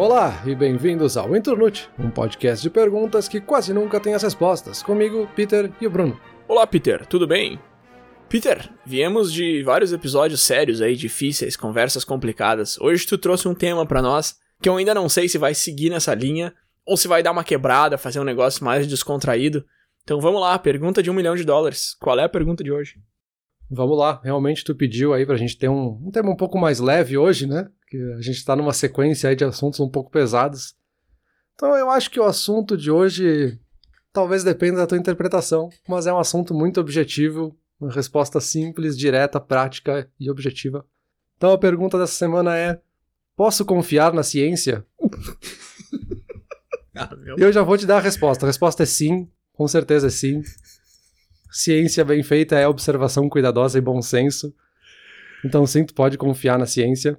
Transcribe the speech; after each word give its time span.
Olá 0.00 0.42
e 0.46 0.54
bem-vindos 0.54 1.18
ao 1.18 1.36
Internute, 1.36 1.90
um 1.98 2.10
podcast 2.10 2.62
de 2.62 2.70
perguntas 2.70 3.28
que 3.28 3.38
quase 3.38 3.74
nunca 3.74 4.00
tem 4.00 4.14
as 4.14 4.22
respostas. 4.22 4.82
Comigo, 4.82 5.28
Peter 5.36 5.70
e 5.78 5.86
o 5.86 5.90
Bruno. 5.90 6.18
Olá, 6.48 6.66
Peter, 6.66 7.04
tudo 7.04 7.26
bem? 7.26 7.60
Peter, 8.26 8.72
viemos 8.86 9.30
de 9.30 9.62
vários 9.62 9.92
episódios 9.92 10.40
sérios 10.40 10.80
aí, 10.80 10.96
difíceis, 10.96 11.54
conversas 11.54 12.02
complicadas. 12.02 12.80
Hoje 12.80 13.06
tu 13.06 13.18
trouxe 13.18 13.46
um 13.46 13.54
tema 13.54 13.84
para 13.84 14.00
nós 14.00 14.38
que 14.62 14.70
eu 14.70 14.76
ainda 14.78 14.94
não 14.94 15.06
sei 15.06 15.28
se 15.28 15.36
vai 15.36 15.52
seguir 15.52 15.90
nessa 15.90 16.14
linha 16.14 16.54
ou 16.86 16.96
se 16.96 17.06
vai 17.06 17.22
dar 17.22 17.32
uma 17.32 17.44
quebrada, 17.44 17.98
fazer 17.98 18.20
um 18.20 18.24
negócio 18.24 18.64
mais 18.64 18.86
descontraído. 18.86 19.66
Então 20.02 20.18
vamos 20.18 20.40
lá, 20.40 20.58
pergunta 20.58 21.02
de 21.02 21.10
um 21.10 21.14
milhão 21.14 21.36
de 21.36 21.44
dólares. 21.44 21.94
Qual 22.00 22.18
é 22.18 22.24
a 22.24 22.28
pergunta 22.28 22.64
de 22.64 22.72
hoje? 22.72 22.94
Vamos 23.70 23.98
lá, 23.98 24.18
realmente 24.24 24.64
tu 24.64 24.74
pediu 24.74 25.12
aí 25.12 25.26
pra 25.26 25.36
gente 25.36 25.58
ter 25.58 25.68
um, 25.68 26.00
um 26.06 26.10
tema 26.10 26.30
um 26.30 26.36
pouco 26.36 26.58
mais 26.58 26.80
leve 26.80 27.18
hoje, 27.18 27.46
né? 27.46 27.68
Que 27.90 27.98
a 28.16 28.20
gente 28.20 28.44
tá 28.44 28.54
numa 28.54 28.72
sequência 28.72 29.28
aí 29.28 29.36
de 29.36 29.44
assuntos 29.44 29.80
um 29.80 29.88
pouco 29.88 30.10
pesados. 30.10 30.74
Então 31.54 31.76
eu 31.76 31.90
acho 31.90 32.10
que 32.10 32.20
o 32.20 32.24
assunto 32.24 32.76
de 32.76 32.90
hoje 32.90 33.58
talvez 34.12 34.44
dependa 34.44 34.78
da 34.78 34.86
tua 34.86 34.98
interpretação, 34.98 35.68
mas 35.88 36.06
é 36.06 36.12
um 36.12 36.18
assunto 36.18 36.54
muito 36.54 36.80
objetivo 36.80 37.56
uma 37.80 37.90
resposta 37.90 38.40
simples, 38.40 38.96
direta, 38.96 39.40
prática 39.40 40.08
e 40.20 40.30
objetiva. 40.30 40.84
Então 41.36 41.52
a 41.52 41.58
pergunta 41.58 41.98
dessa 41.98 42.12
semana 42.12 42.56
é: 42.56 42.78
posso 43.34 43.64
confiar 43.64 44.12
na 44.12 44.22
ciência? 44.22 44.84
ah, 46.94 47.10
eu 47.38 47.50
já 47.52 47.62
vou 47.62 47.78
te 47.78 47.86
dar 47.86 47.96
a 47.96 48.00
resposta. 48.00 48.44
A 48.44 48.48
resposta 48.48 48.82
é 48.82 48.86
sim, 48.86 49.28
com 49.54 49.66
certeza 49.66 50.08
é 50.08 50.10
sim. 50.10 50.42
Ciência 51.50 52.04
bem 52.04 52.22
feita 52.22 52.56
é 52.56 52.68
observação 52.68 53.28
cuidadosa 53.28 53.78
e 53.78 53.80
bom 53.80 54.02
senso. 54.02 54.54
Então 55.44 55.66
sim, 55.66 55.84
tu 55.84 55.94
pode 55.94 56.18
confiar 56.18 56.58
na 56.58 56.66
ciência. 56.66 57.18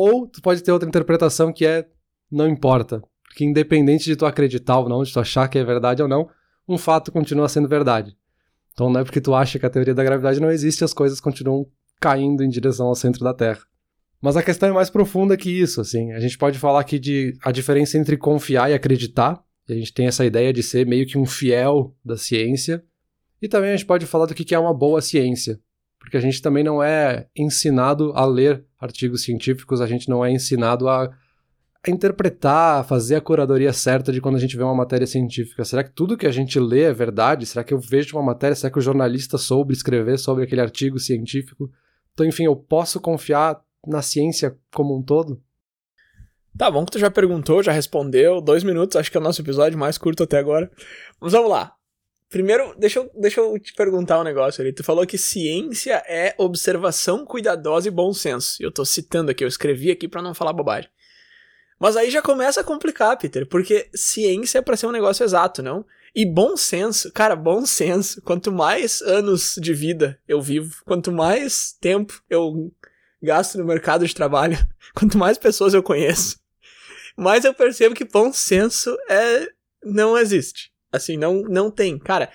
Ou 0.00 0.28
tu 0.28 0.40
pode 0.40 0.62
ter 0.62 0.70
outra 0.70 0.88
interpretação 0.88 1.52
que 1.52 1.66
é 1.66 1.88
não 2.30 2.46
importa. 2.46 3.02
Porque 3.24 3.44
independente 3.44 4.04
de 4.04 4.14
tu 4.14 4.26
acreditar 4.26 4.78
ou 4.78 4.88
não, 4.88 5.02
de 5.02 5.12
tu 5.12 5.18
achar 5.18 5.48
que 5.48 5.58
é 5.58 5.64
verdade 5.64 6.00
ou 6.00 6.08
não, 6.08 6.28
um 6.68 6.78
fato 6.78 7.10
continua 7.10 7.48
sendo 7.48 7.66
verdade. 7.66 8.16
Então 8.72 8.88
não 8.88 9.00
é 9.00 9.04
porque 9.04 9.20
tu 9.20 9.34
acha 9.34 9.58
que 9.58 9.66
a 9.66 9.70
teoria 9.70 9.94
da 9.94 10.04
gravidade 10.04 10.40
não 10.40 10.52
existe, 10.52 10.84
as 10.84 10.94
coisas 10.94 11.20
continuam 11.20 11.66
caindo 12.00 12.44
em 12.44 12.48
direção 12.48 12.86
ao 12.86 12.94
centro 12.94 13.24
da 13.24 13.34
Terra. 13.34 13.58
Mas 14.20 14.36
a 14.36 14.42
questão 14.42 14.68
é 14.68 14.72
mais 14.72 14.88
profunda 14.88 15.36
que 15.36 15.50
isso, 15.50 15.80
assim. 15.80 16.12
A 16.12 16.20
gente 16.20 16.38
pode 16.38 16.58
falar 16.58 16.80
aqui 16.80 16.98
de 16.98 17.36
a 17.44 17.50
diferença 17.50 17.98
entre 17.98 18.16
confiar 18.16 18.70
e 18.70 18.74
acreditar. 18.74 19.42
E 19.68 19.72
a 19.72 19.76
gente 19.76 19.92
tem 19.92 20.06
essa 20.06 20.24
ideia 20.24 20.52
de 20.52 20.62
ser 20.62 20.86
meio 20.86 21.06
que 21.06 21.18
um 21.18 21.26
fiel 21.26 21.92
da 22.04 22.16
ciência. 22.16 22.84
E 23.42 23.48
também 23.48 23.70
a 23.70 23.76
gente 23.76 23.86
pode 23.86 24.06
falar 24.06 24.26
do 24.26 24.34
que 24.34 24.54
é 24.54 24.58
uma 24.58 24.74
boa 24.74 25.00
ciência. 25.00 25.58
Porque 25.98 26.16
a 26.16 26.20
gente 26.20 26.40
também 26.40 26.62
não 26.62 26.80
é 26.80 27.26
ensinado 27.36 28.12
a 28.14 28.24
ler 28.24 28.64
artigos 28.80 29.22
científicos, 29.22 29.80
a 29.80 29.86
gente 29.86 30.08
não 30.08 30.24
é 30.24 30.30
ensinado 30.30 30.88
a 30.88 31.10
a 31.86 31.90
interpretar, 31.90 32.80
a 32.80 32.84
fazer 32.84 33.16
a 33.16 33.20
curadoria 33.20 33.72
certa 33.72 34.12
de 34.12 34.20
quando 34.20 34.36
a 34.36 34.40
gente 34.40 34.56
vê 34.56 34.62
uma 34.62 34.74
matéria 34.74 35.06
científica. 35.06 35.64
Será 35.64 35.84
que 35.84 35.90
tudo 35.90 36.16
que 36.16 36.26
a 36.26 36.32
gente 36.32 36.58
lê 36.58 36.82
é 36.82 36.92
verdade? 36.92 37.46
Será 37.46 37.62
que 37.62 37.72
eu 37.72 37.78
vejo 37.78 38.16
uma 38.16 38.22
matéria? 38.22 38.54
Será 38.54 38.70
que 38.70 38.78
o 38.78 38.82
jornalista 38.82 39.38
soube 39.38 39.72
escrever 39.72 40.18
sobre 40.18 40.44
aquele 40.44 40.60
artigo 40.60 40.98
científico? 40.98 41.70
Então, 42.12 42.26
enfim, 42.26 42.44
eu 42.44 42.56
posso 42.56 43.00
confiar 43.00 43.60
na 43.86 44.02
ciência 44.02 44.56
como 44.74 44.96
um 44.96 45.02
todo? 45.02 45.40
Tá 46.56 46.70
bom 46.70 46.84
que 46.84 46.90
tu 46.90 46.98
já 46.98 47.10
perguntou, 47.10 47.62
já 47.62 47.70
respondeu. 47.70 48.40
Dois 48.40 48.64
minutos, 48.64 48.96
acho 48.96 49.10
que 49.10 49.16
é 49.16 49.20
o 49.20 49.22
nosso 49.22 49.40
episódio 49.40 49.78
mais 49.78 49.96
curto 49.96 50.24
até 50.24 50.38
agora. 50.38 50.68
Mas 51.20 51.32
vamos 51.32 51.50
lá. 51.50 51.77
Primeiro, 52.28 52.74
deixa 52.78 52.98
eu, 52.98 53.10
deixa 53.14 53.40
eu 53.40 53.58
te 53.58 53.72
perguntar 53.72 54.20
um 54.20 54.24
negócio 54.24 54.60
ali. 54.60 54.72
Tu 54.72 54.84
falou 54.84 55.06
que 55.06 55.16
ciência 55.16 56.02
é 56.06 56.34
observação 56.36 57.24
cuidadosa 57.24 57.88
e 57.88 57.90
bom 57.90 58.12
senso. 58.12 58.62
Eu 58.62 58.70
tô 58.70 58.84
citando 58.84 59.30
aqui, 59.30 59.42
eu 59.42 59.48
escrevi 59.48 59.90
aqui 59.90 60.06
para 60.06 60.20
não 60.20 60.34
falar 60.34 60.52
bobagem. 60.52 60.90
Mas 61.80 61.96
aí 61.96 62.10
já 62.10 62.20
começa 62.20 62.60
a 62.60 62.64
complicar, 62.64 63.16
Peter, 63.16 63.46
porque 63.46 63.88
ciência 63.94 64.58
é 64.58 64.62
para 64.62 64.76
ser 64.76 64.86
um 64.86 64.92
negócio 64.92 65.24
exato, 65.24 65.62
não? 65.62 65.86
E 66.14 66.26
bom 66.26 66.56
senso, 66.56 67.12
cara, 67.12 67.36
bom 67.36 67.64
senso. 67.64 68.20
Quanto 68.22 68.50
mais 68.52 69.00
anos 69.00 69.54
de 69.58 69.72
vida 69.72 70.20
eu 70.26 70.42
vivo, 70.42 70.82
quanto 70.84 71.12
mais 71.12 71.72
tempo 71.80 72.20
eu 72.28 72.72
gasto 73.22 73.56
no 73.56 73.64
mercado 73.64 74.06
de 74.06 74.14
trabalho, 74.14 74.58
quanto 74.94 75.16
mais 75.16 75.38
pessoas 75.38 75.72
eu 75.72 75.82
conheço, 75.82 76.38
mais 77.16 77.44
eu 77.44 77.54
percebo 77.54 77.94
que 77.94 78.04
bom 78.04 78.32
senso 78.32 78.96
é 79.08 79.48
não 79.84 80.18
existe. 80.18 80.72
Assim, 80.92 81.16
não 81.16 81.42
não 81.42 81.70
tem, 81.70 81.98
cara. 81.98 82.30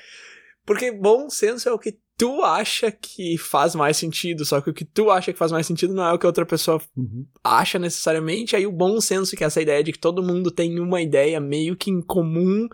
Porque 0.66 0.92
bom 0.92 1.30
senso 1.30 1.68
é 1.68 1.72
o 1.72 1.80
que 1.80 1.98
tu 2.18 2.42
acha 2.44 2.92
que 2.92 3.38
faz 3.38 3.76
mais 3.76 3.98
sentido, 3.98 4.46
só 4.46 4.62
que 4.62 4.70
o 4.70 4.74
que 4.74 4.86
tu 4.86 5.10
acha 5.10 5.34
que 5.34 5.40
faz 5.40 5.52
mais 5.52 5.66
sentido 5.66 5.94
não 5.94 6.06
é 6.06 6.14
o 6.14 6.20
que 6.20 6.26
outra 6.26 6.46
pessoa 6.46 6.82
uhum. 6.96 7.26
acha 7.44 7.80
necessariamente, 7.80 8.56
aí 8.56 8.68
o 8.68 8.72
bom 8.72 9.02
senso, 9.02 9.36
que 9.36 9.44
é 9.44 9.48
essa 9.48 9.62
ideia 9.62 9.84
de 9.84 9.92
que 9.92 10.00
todo 10.00 10.24
mundo 10.24 10.52
tem 10.52 10.80
uma 10.80 11.02
ideia 11.02 11.40
meio 11.40 11.76
que 11.76 11.90
em 11.90 12.02
comum, 12.02 12.68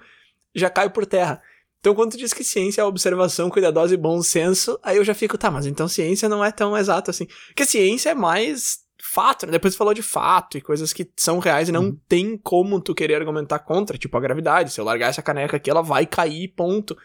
já 0.53 0.69
cai 0.69 0.89
por 0.89 1.05
terra. 1.05 1.41
Então, 1.79 1.95
quando 1.95 2.11
tu 2.11 2.17
diz 2.17 2.33
que 2.33 2.43
ciência 2.43 2.81
é 2.81 2.83
observação 2.83 3.49
cuidadosa 3.49 3.93
e 3.93 3.97
bom 3.97 4.21
senso, 4.21 4.77
aí 4.83 4.97
eu 4.97 5.05
já 5.05 5.13
fico, 5.13 5.37
tá, 5.37 5.49
mas 5.49 5.65
então 5.65 5.87
ciência 5.87 6.27
não 6.27 6.43
é 6.43 6.51
tão 6.51 6.77
exato 6.77 7.09
assim. 7.09 7.25
Porque 7.47 7.65
ciência 7.65 8.09
é 8.09 8.15
mais 8.15 8.79
fato, 9.19 9.45
né? 9.45 9.51
Depois 9.51 9.75
falou 9.75 9.93
de 9.93 10.01
fato 10.01 10.57
e 10.57 10.61
coisas 10.61 10.93
que 10.93 11.11
são 11.17 11.39
reais 11.39 11.67
e 11.67 11.71
não 11.73 11.85
uhum. 11.85 11.99
tem 12.07 12.37
como 12.37 12.79
tu 12.79 12.95
querer 12.95 13.15
argumentar 13.15 13.59
contra, 13.59 13.97
tipo 13.97 14.15
a 14.15 14.21
gravidade. 14.21 14.71
Se 14.71 14.79
eu 14.79 14.85
largar 14.85 15.09
essa 15.09 15.21
caneca 15.21 15.57
aqui, 15.57 15.69
ela 15.69 15.81
vai 15.81 16.05
cair, 16.05 16.47
ponto. 16.55 16.97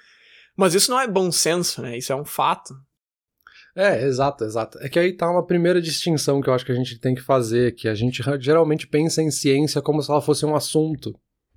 Mas 0.56 0.74
isso 0.74 0.90
não 0.90 1.00
é 1.00 1.08
bom 1.08 1.32
senso, 1.32 1.82
né? 1.82 1.98
Isso 1.98 2.12
é 2.12 2.16
um 2.16 2.24
fato. 2.24 2.72
É, 3.76 4.04
exato, 4.04 4.44
exato. 4.44 4.78
É 4.78 4.88
que 4.88 4.98
aí 4.98 5.12
tá 5.12 5.28
uma 5.28 5.44
primeira 5.44 5.82
distinção 5.82 6.40
que 6.40 6.48
eu 6.48 6.54
acho 6.54 6.64
que 6.64 6.70
a 6.70 6.76
gente 6.76 7.00
tem 7.00 7.14
que 7.14 7.20
fazer, 7.20 7.74
que 7.74 7.88
a 7.88 7.94
gente 7.94 8.22
geralmente 8.38 8.86
pensa 8.86 9.20
em 9.20 9.32
ciência 9.32 9.82
como 9.82 10.00
se 10.00 10.08
ela 10.08 10.22
fosse 10.22 10.46
um 10.46 10.54
assunto. 10.54 11.12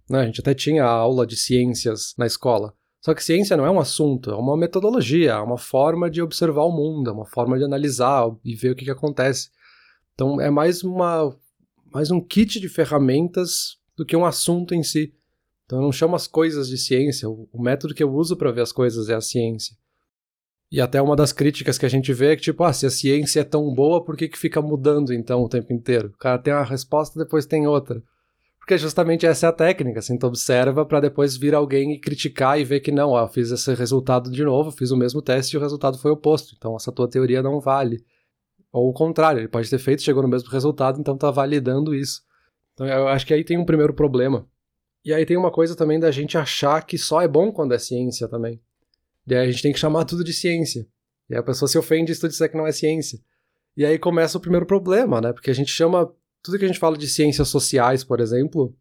Né? 0.09 0.22
A 0.22 0.25
gente 0.25 0.41
até 0.41 0.56
tinha 0.56 0.84
aula 0.84 1.28
de 1.28 1.35
ciências 1.35 2.16
na 2.18 2.25
escola. 2.25 2.74
Só 3.00 3.13
que 3.13 3.24
ciência 3.24 3.56
não 3.56 3.66
é 3.66 3.69
um 3.69 3.79
assunto, 3.79 4.31
é 4.31 4.35
uma 4.35 4.57
metodologia, 4.57 5.34
é 5.34 5.39
uma 5.39 5.59
forma 5.59 6.09
de 6.09 6.19
observar 6.19 6.63
o 6.63 6.72
mundo, 6.72 7.12
é 7.12 7.13
uma 7.13 7.28
forma 7.28 7.57
de 7.59 7.63
analisar 7.63 8.25
e 8.44 8.56
ver 8.56 8.72
o 8.72 8.75
que, 8.75 8.85
que 8.85 8.91
acontece. 8.91 9.50
Então 10.17 10.41
é 10.41 10.50
mais 10.50 10.83
uma 10.83 11.31
mais 11.94 12.09
um 12.09 12.19
kit 12.19 12.59
de 12.59 12.67
ferramentas 12.67 13.78
do 13.95 14.03
que 14.03 14.17
um 14.17 14.25
assunto 14.25 14.73
em 14.73 14.81
si. 14.81 15.13
Então 15.63 15.78
eu 15.78 15.83
não 15.83 15.91
chamo 15.91 16.16
as 16.16 16.25
coisas 16.25 16.67
de 16.67 16.75
ciência, 16.75 17.29
o, 17.29 17.47
método 17.61 17.94
que 17.94 18.01
eu 18.01 18.11
uso 18.11 18.35
para 18.35 18.51
ver 18.51 18.61
as 18.61 18.72
coisas 18.72 19.09
é 19.09 19.13
a 19.13 19.22
ciência. 19.22 19.77
E 20.72 20.81
até 20.81 21.00
uma 21.00 21.16
das 21.16 21.31
críticas 21.31 21.77
que 21.77 21.85
a 21.85 21.89
gente 21.89 22.11
vê 22.13 22.33
é 22.33 22.35
que, 22.35 22.41
tipo, 22.41 22.63
ah, 22.63 22.73
se 22.73 22.88
a 22.88 22.89
ciência 22.89 23.41
é 23.41 23.44
tão 23.44 23.72
boa, 23.73 24.03
por 24.03 24.17
que, 24.17 24.27
que 24.27 24.39
fica 24.39 24.59
mudando 24.59 25.13
então 25.13 25.44
o 25.44 25.47
tempo 25.47 25.72
inteiro? 25.72 26.09
O 26.09 26.17
cara 26.17 26.39
tem 26.39 26.51
uma 26.51 26.63
resposta, 26.63 27.23
depois 27.23 27.45
tem 27.45 27.67
outra. 27.67 28.01
Porque 28.57 28.75
justamente 28.75 29.25
essa 29.25 29.45
é 29.45 29.50
a 29.50 29.53
técnica, 29.53 30.00
assim, 30.00 30.17
tu 30.17 30.25
observa 30.25 30.83
para 30.83 31.00
depois 31.00 31.38
vir 31.38 31.53
alguém 31.53 31.94
e 31.94 32.00
criticar 32.00 32.59
e 32.59 32.63
ver 32.63 32.79
que 32.79 32.91
não, 32.91 33.11
ó, 33.11 33.22
eu 33.22 33.27
fiz 33.27 33.51
esse 33.51 33.72
resultado 33.75 34.31
de 34.31 34.44
novo, 34.44 34.72
fiz 34.72 34.89
o 34.89 34.97
mesmo 34.97 35.22
teste 35.22 35.56
e 35.56 35.59
o 35.59 35.61
resultado 35.61 36.00
foi 36.00 36.09
oposto, 36.09 36.56
então 36.57 36.75
essa 36.75 36.91
tua 36.91 37.07
teoria 37.07 37.44
não 37.44 37.59
vale. 37.59 38.03
Ou 38.77 38.89
o 38.89 38.93
contrário, 38.93 39.39
ele 39.39 39.47
pode 39.47 39.67
ter 39.69 39.79
feito, 39.79 40.03
chegou 40.03 40.21
no 40.21 40.29
mesmo 40.29 40.49
resultado, 40.49 40.99
então 40.99 41.17
tá 41.17 41.31
validando 41.31 41.95
isso. 41.95 42.21
Então 42.73 42.85
eu 42.85 43.07
acho 43.07 43.25
que 43.25 43.33
aí 43.33 43.43
tem 43.43 43.57
um 43.57 43.65
primeiro 43.65 43.91
problema. 43.91 44.47
E 45.03 45.11
aí 45.11 45.25
tem 45.25 45.35
uma 45.35 45.49
coisa 45.49 45.75
também 45.75 45.99
da 45.99 46.11
gente 46.11 46.38
achar 46.38 46.85
que 46.85 46.95
só 46.95 47.19
é 47.21 47.27
bom 47.27 47.51
quando 47.51 47.73
é 47.73 47.79
ciência 47.79 48.27
também. 48.27 48.61
E 49.25 49.33
aí 49.33 49.47
a 49.47 49.51
gente 49.51 49.63
tem 49.63 49.73
que 49.73 49.79
chamar 49.79 50.05
tudo 50.05 50.23
de 50.23 50.31
ciência. 50.31 50.85
E 51.27 51.33
aí 51.33 51.39
a 51.39 51.43
pessoa 51.43 51.67
se 51.67 51.75
ofende 51.75 52.13
se 52.13 52.21
tu 52.21 52.27
disser 52.27 52.51
que 52.51 52.57
não 52.57 52.67
é 52.67 52.71
ciência. 52.71 53.19
E 53.75 53.83
aí 53.83 53.97
começa 53.97 54.38
o 54.38 54.41
primeiro 54.41 54.65
problema, 54.65 55.19
né? 55.19 55.33
Porque 55.33 55.49
a 55.49 55.55
gente 55.55 55.71
chama. 55.71 56.13
Tudo 56.44 56.59
que 56.59 56.65
a 56.65 56.67
gente 56.67 56.79
fala 56.79 56.95
de 56.95 57.07
ciências 57.07 57.47
sociais, 57.47 58.03
por 58.03 58.19
exemplo, 58.19 58.75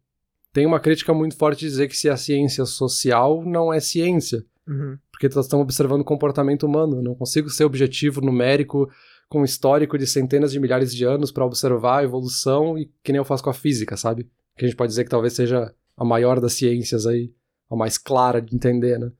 tem 0.53 0.65
uma 0.67 0.79
crítica 0.79 1.11
muito 1.11 1.35
forte 1.35 1.61
de 1.61 1.69
dizer 1.69 1.87
que 1.87 1.97
se 1.97 2.07
a 2.07 2.15
ciência 2.15 2.65
social 2.65 3.43
não 3.43 3.73
é 3.73 3.79
ciência. 3.79 4.45
Uhum. 4.67 4.95
Porque 5.11 5.27
nós 5.27 5.45
estamos 5.45 5.63
observando 5.63 6.01
o 6.01 6.05
comportamento 6.05 6.67
humano. 6.67 6.97
Eu 6.97 7.03
não 7.03 7.15
consigo 7.15 7.49
ser 7.49 7.65
objetivo 7.65 8.21
numérico 8.21 8.87
com 9.29 9.43
histórico 9.43 9.97
de 9.97 10.07
centenas 10.07 10.51
de 10.51 10.59
milhares 10.59 10.93
de 10.93 11.03
anos 11.03 11.31
para 11.31 11.45
observar 11.45 11.99
a 11.99 12.03
evolução 12.03 12.77
e 12.77 12.91
que 13.03 13.11
nem 13.11 13.17
eu 13.17 13.25
faço 13.25 13.43
com 13.43 13.49
a 13.49 13.53
física, 13.53 13.97
sabe? 13.97 14.29
Que 14.57 14.65
a 14.65 14.67
gente 14.67 14.77
pode 14.77 14.89
dizer 14.89 15.03
que 15.03 15.09
talvez 15.09 15.33
seja 15.33 15.73
a 15.95 16.05
maior 16.05 16.39
das 16.39 16.53
ciências 16.53 17.05
aí, 17.05 17.33
a 17.69 17.75
mais 17.75 17.97
clara 17.97 18.41
de 18.41 18.55
entender, 18.55 18.97
né? 18.97 19.11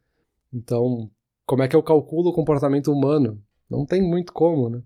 Então, 0.54 1.09
como 1.45 1.63
é 1.63 1.68
que 1.68 1.75
eu 1.75 1.83
calculo 1.83 2.30
o 2.30 2.33
comportamento 2.33 2.92
humano? 2.92 3.42
Não 3.69 3.86
tem 3.86 4.01
muito 4.01 4.31
como, 4.31 4.69
né? 4.69 4.81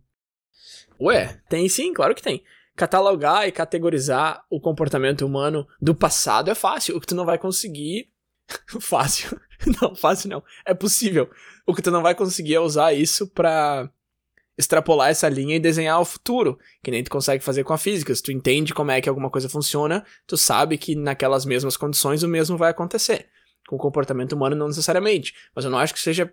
Ué, 0.99 1.39
tem 1.49 1.67
sim, 1.69 1.93
claro 1.93 2.15
que 2.15 2.21
tem. 2.21 2.43
Catalogar 2.75 3.47
e 3.47 3.51
categorizar 3.51 4.43
o 4.49 4.59
comportamento 4.59 5.25
humano 5.25 5.67
do 5.79 5.93
passado 5.93 6.49
é 6.49 6.55
fácil. 6.55 6.95
O 6.95 7.01
que 7.01 7.07
tu 7.07 7.15
não 7.15 7.25
vai 7.25 7.37
conseguir. 7.37 8.09
fácil. 8.79 9.39
Não, 9.79 9.95
fácil 9.95 10.27
não. 10.27 10.43
É 10.65 10.73
possível. 10.73 11.29
O 11.67 11.75
que 11.75 11.83
tu 11.83 11.91
não 11.91 12.01
vai 12.01 12.15
conseguir 12.15 12.55
é 12.55 12.59
usar 12.59 12.93
isso 12.93 13.27
pra 13.27 13.91
extrapolar 14.57 15.09
essa 15.09 15.29
linha 15.29 15.55
e 15.55 15.59
desenhar 15.59 15.99
o 15.99 16.05
futuro, 16.05 16.57
que 16.83 16.91
nem 16.91 17.03
tu 17.03 17.09
consegue 17.09 17.43
fazer 17.43 17.63
com 17.63 17.73
a 17.73 17.77
física. 17.77 18.13
Se 18.13 18.21
tu 18.21 18.31
entende 18.31 18.73
como 18.73 18.91
é 18.91 19.01
que 19.01 19.09
alguma 19.09 19.29
coisa 19.29 19.49
funciona, 19.49 20.05
tu 20.27 20.37
sabe 20.37 20.77
que 20.77 20.95
naquelas 20.95 21.45
mesmas 21.45 21.77
condições 21.77 22.23
o 22.23 22.27
mesmo 22.27 22.57
vai 22.57 22.71
acontecer. 22.71 23.27
Com 23.67 23.75
o 23.75 23.79
comportamento 23.79 24.33
humano 24.33 24.55
não 24.55 24.67
necessariamente, 24.67 25.33
mas 25.55 25.65
eu 25.65 25.71
não 25.71 25.77
acho 25.77 25.93
que 25.93 25.99
seja 25.99 26.31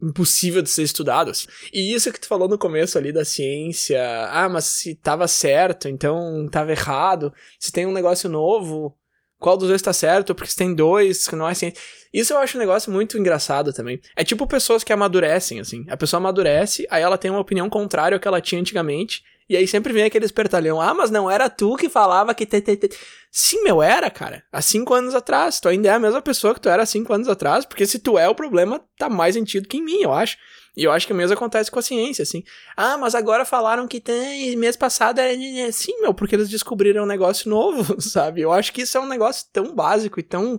impossível 0.00 0.62
de 0.62 0.70
ser 0.70 0.82
estudado. 0.82 1.30
Assim. 1.30 1.46
E 1.72 1.94
isso 1.94 2.12
que 2.12 2.20
tu 2.20 2.28
falou 2.28 2.48
no 2.48 2.58
começo 2.58 2.96
ali 2.98 3.12
da 3.12 3.24
ciência, 3.24 4.00
ah, 4.30 4.48
mas 4.48 4.64
se 4.66 4.94
tava 4.94 5.26
certo, 5.26 5.88
então 5.88 6.48
tava 6.50 6.70
errado. 6.70 7.32
Se 7.58 7.72
tem 7.72 7.86
um 7.86 7.92
negócio 7.92 8.28
novo, 8.28 8.97
qual 9.38 9.56
dos 9.56 9.68
dois 9.68 9.82
tá 9.82 9.92
certo? 9.92 10.34
Porque 10.34 10.50
se 10.50 10.56
tem 10.56 10.74
dois, 10.74 11.28
não 11.32 11.48
é 11.48 11.54
ciência. 11.54 11.80
Isso 12.12 12.32
eu 12.32 12.38
acho 12.38 12.56
um 12.56 12.60
negócio 12.60 12.90
muito 12.90 13.18
engraçado 13.18 13.72
também. 13.72 14.00
É 14.16 14.24
tipo 14.24 14.46
pessoas 14.46 14.82
que 14.82 14.92
amadurecem, 14.92 15.60
assim. 15.60 15.84
A 15.88 15.96
pessoa 15.96 16.18
amadurece, 16.18 16.86
aí 16.90 17.02
ela 17.02 17.18
tem 17.18 17.30
uma 17.30 17.40
opinião 17.40 17.68
contrária 17.68 18.16
ao 18.16 18.20
que 18.20 18.26
ela 18.26 18.40
tinha 18.40 18.60
antigamente, 18.60 19.22
e 19.48 19.56
aí 19.56 19.66
sempre 19.66 19.92
vem 19.92 20.04
aquele 20.04 20.26
espertalhão, 20.26 20.80
ah, 20.80 20.92
mas 20.92 21.10
não 21.10 21.30
era 21.30 21.48
tu 21.48 21.76
que 21.76 21.88
falava 21.88 22.34
que... 22.34 22.44
Te, 22.44 22.60
te, 22.60 22.76
te. 22.76 22.90
Sim, 23.30 23.62
meu, 23.62 23.82
era, 23.82 24.10
cara. 24.10 24.42
Há 24.52 24.60
cinco 24.60 24.92
anos 24.92 25.14
atrás. 25.14 25.58
Tu 25.58 25.68
ainda 25.68 25.88
é 25.88 25.92
a 25.92 25.98
mesma 25.98 26.20
pessoa 26.20 26.52
que 26.52 26.60
tu 26.60 26.68
era 26.68 26.82
há 26.82 26.86
cinco 26.86 27.12
anos 27.12 27.28
atrás, 27.28 27.64
porque 27.64 27.86
se 27.86 27.98
tu 27.98 28.18
é, 28.18 28.28
o 28.28 28.34
problema 28.34 28.80
tá 28.98 29.08
mais 29.08 29.36
em 29.36 29.44
ti 29.44 29.60
do 29.60 29.68
que 29.68 29.78
em 29.78 29.84
mim, 29.84 30.02
eu 30.02 30.12
acho. 30.12 30.36
E 30.78 30.84
eu 30.84 30.92
acho 30.92 31.08
que 31.08 31.12
o 31.12 31.16
mesmo 31.16 31.34
acontece 31.34 31.72
com 31.72 31.80
a 31.80 31.82
ciência, 31.82 32.22
assim. 32.22 32.44
Ah, 32.76 32.96
mas 32.96 33.16
agora 33.16 33.44
falaram 33.44 33.88
que 33.88 34.00
tem... 34.00 34.54
Mês 34.54 34.76
passado 34.76 35.18
era... 35.18 35.32
Sim, 35.72 36.00
meu, 36.00 36.14
porque 36.14 36.36
eles 36.36 36.48
descobriram 36.48 37.02
um 37.02 37.06
negócio 37.06 37.50
novo, 37.50 38.00
sabe? 38.00 38.42
Eu 38.42 38.52
acho 38.52 38.72
que 38.72 38.82
isso 38.82 38.96
é 38.96 39.00
um 39.00 39.08
negócio 39.08 39.48
tão 39.52 39.74
básico 39.74 40.20
e 40.20 40.22
tão 40.22 40.56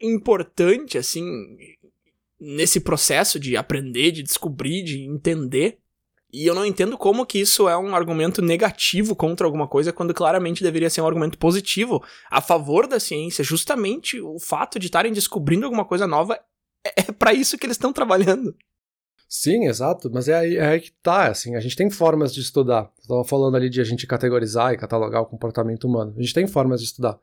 importante, 0.00 0.96
assim, 0.96 1.22
nesse 2.40 2.80
processo 2.80 3.38
de 3.38 3.54
aprender, 3.54 4.12
de 4.12 4.22
descobrir, 4.22 4.82
de 4.82 5.04
entender, 5.04 5.76
e 6.32 6.46
eu 6.46 6.54
não 6.54 6.64
entendo 6.64 6.96
como 6.96 7.26
que 7.26 7.38
isso 7.38 7.68
é 7.68 7.76
um 7.76 7.94
argumento 7.94 8.40
negativo 8.40 9.14
contra 9.14 9.46
alguma 9.46 9.68
coisa, 9.68 9.92
quando 9.92 10.14
claramente 10.14 10.62
deveria 10.62 10.88
ser 10.88 11.02
um 11.02 11.06
argumento 11.06 11.36
positivo 11.36 12.02
a 12.30 12.40
favor 12.40 12.86
da 12.86 12.98
ciência. 12.98 13.44
Justamente 13.44 14.18
o 14.22 14.38
fato 14.40 14.78
de 14.78 14.86
estarem 14.86 15.12
descobrindo 15.12 15.66
alguma 15.66 15.84
coisa 15.84 16.06
nova 16.06 16.40
é, 16.82 17.02
é 17.08 17.12
para 17.12 17.34
isso 17.34 17.58
que 17.58 17.66
eles 17.66 17.76
estão 17.76 17.92
trabalhando. 17.92 18.56
Sim, 19.28 19.66
exato, 19.66 20.10
mas 20.10 20.26
é 20.26 20.34
aí, 20.34 20.56
é 20.56 20.66
aí 20.68 20.80
que 20.80 20.90
tá, 21.02 21.28
assim, 21.28 21.54
a 21.54 21.60
gente 21.60 21.76
tem 21.76 21.90
formas 21.90 22.32
de 22.32 22.40
estudar. 22.40 22.90
Eu 23.02 23.08
tava 23.08 23.24
falando 23.24 23.56
ali 23.56 23.68
de 23.68 23.78
a 23.78 23.84
gente 23.84 24.06
categorizar 24.06 24.72
e 24.72 24.78
catalogar 24.78 25.20
o 25.20 25.26
comportamento 25.26 25.84
humano. 25.84 26.14
A 26.16 26.22
gente 26.22 26.32
tem 26.32 26.46
formas 26.46 26.80
de 26.80 26.86
estudar. 26.86 27.20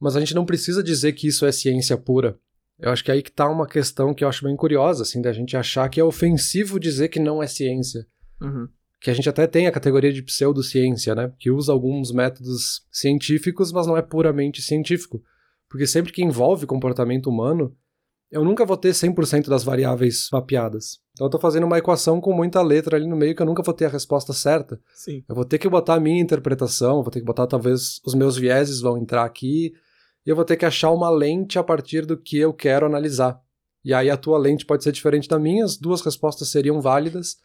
Mas 0.00 0.16
a 0.16 0.20
gente 0.20 0.34
não 0.34 0.44
precisa 0.44 0.82
dizer 0.82 1.12
que 1.12 1.28
isso 1.28 1.46
é 1.46 1.52
ciência 1.52 1.96
pura. 1.96 2.36
Eu 2.76 2.90
acho 2.90 3.04
que 3.04 3.10
é 3.12 3.14
aí 3.14 3.22
que 3.22 3.30
tá 3.30 3.48
uma 3.48 3.68
questão 3.68 4.12
que 4.12 4.24
eu 4.24 4.28
acho 4.28 4.44
bem 4.44 4.56
curiosa, 4.56 5.04
assim, 5.04 5.22
da 5.22 5.32
gente 5.32 5.56
achar 5.56 5.88
que 5.88 6.00
é 6.00 6.04
ofensivo 6.04 6.80
dizer 6.80 7.08
que 7.08 7.20
não 7.20 7.40
é 7.40 7.46
ciência. 7.46 8.04
Uhum. 8.42 8.68
Que 9.00 9.10
a 9.10 9.14
gente 9.14 9.28
até 9.28 9.46
tem 9.46 9.68
a 9.68 9.72
categoria 9.72 10.12
de 10.12 10.22
pseudociência, 10.22 11.14
né? 11.14 11.32
Que 11.38 11.52
usa 11.52 11.72
alguns 11.72 12.10
métodos 12.10 12.84
científicos, 12.90 13.70
mas 13.70 13.86
não 13.86 13.96
é 13.96 14.02
puramente 14.02 14.60
científico. 14.60 15.22
Porque 15.68 15.86
sempre 15.86 16.12
que 16.12 16.22
envolve 16.22 16.66
comportamento 16.66 17.28
humano, 17.28 17.76
eu 18.30 18.44
nunca 18.44 18.64
vou 18.64 18.76
ter 18.76 18.90
100% 18.90 19.48
das 19.48 19.64
variáveis 19.64 20.28
mapeadas. 20.32 20.98
Então 21.12 21.26
eu 21.26 21.30
tô 21.30 21.38
fazendo 21.38 21.64
uma 21.64 21.78
equação 21.78 22.20
com 22.20 22.32
muita 22.32 22.60
letra 22.62 22.96
ali 22.96 23.06
no 23.06 23.16
meio 23.16 23.34
que 23.34 23.40
eu 23.40 23.46
nunca 23.46 23.62
vou 23.62 23.74
ter 23.74 23.84
a 23.84 23.90
resposta 23.90 24.32
certa. 24.32 24.80
Sim. 24.94 25.24
Eu 25.28 25.34
vou 25.34 25.44
ter 25.44 25.58
que 25.58 25.68
botar 25.68 25.94
a 25.94 26.00
minha 26.00 26.20
interpretação, 26.20 27.02
vou 27.02 27.10
ter 27.10 27.20
que 27.20 27.26
botar 27.26 27.46
talvez 27.46 28.00
os 28.04 28.14
meus 28.14 28.36
vieses 28.36 28.80
vão 28.80 28.98
entrar 28.98 29.24
aqui, 29.24 29.72
e 30.26 30.30
eu 30.30 30.34
vou 30.34 30.44
ter 30.44 30.56
que 30.56 30.64
achar 30.64 30.90
uma 30.90 31.10
lente 31.10 31.58
a 31.58 31.62
partir 31.62 32.06
do 32.06 32.16
que 32.16 32.38
eu 32.38 32.52
quero 32.52 32.86
analisar. 32.86 33.40
E 33.84 33.92
aí 33.92 34.08
a 34.10 34.16
tua 34.16 34.38
lente 34.38 34.64
pode 34.64 34.82
ser 34.82 34.92
diferente 34.92 35.28
da 35.28 35.38
minha, 35.38 35.64
as 35.64 35.76
duas 35.76 36.00
respostas 36.00 36.48
seriam 36.48 36.80
válidas, 36.80 37.36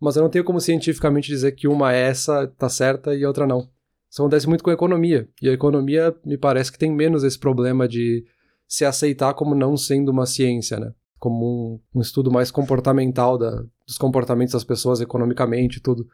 mas 0.00 0.14
eu 0.14 0.22
não 0.22 0.30
tenho 0.30 0.44
como 0.44 0.60
cientificamente 0.60 1.28
dizer 1.28 1.52
que 1.52 1.66
uma 1.66 1.92
é 1.92 2.00
essa 2.00 2.46
tá 2.46 2.68
certa 2.68 3.14
e 3.14 3.24
a 3.24 3.28
outra 3.28 3.46
não. 3.46 3.68
Isso 4.10 4.22
acontece 4.22 4.46
muito 4.46 4.62
com 4.62 4.70
a 4.70 4.74
economia, 4.74 5.28
e 5.42 5.48
a 5.48 5.52
economia 5.52 6.14
me 6.24 6.36
parece 6.36 6.70
que 6.70 6.78
tem 6.78 6.92
menos 6.92 7.24
esse 7.24 7.38
problema 7.38 7.88
de 7.88 8.24
se 8.68 8.84
aceitar 8.84 9.32
como 9.32 9.54
não 9.54 9.76
sendo 9.76 10.10
uma 10.10 10.26
ciência, 10.26 10.78
né? 10.78 10.92
Como 11.18 11.80
um, 11.94 11.98
um 11.98 12.00
estudo 12.02 12.30
mais 12.30 12.50
comportamental 12.50 13.38
da, 13.38 13.64
dos 13.86 13.96
comportamentos 13.96 14.52
das 14.52 14.62
pessoas 14.62 15.00
economicamente 15.00 15.78
e 15.78 15.80
tudo. 15.80 16.06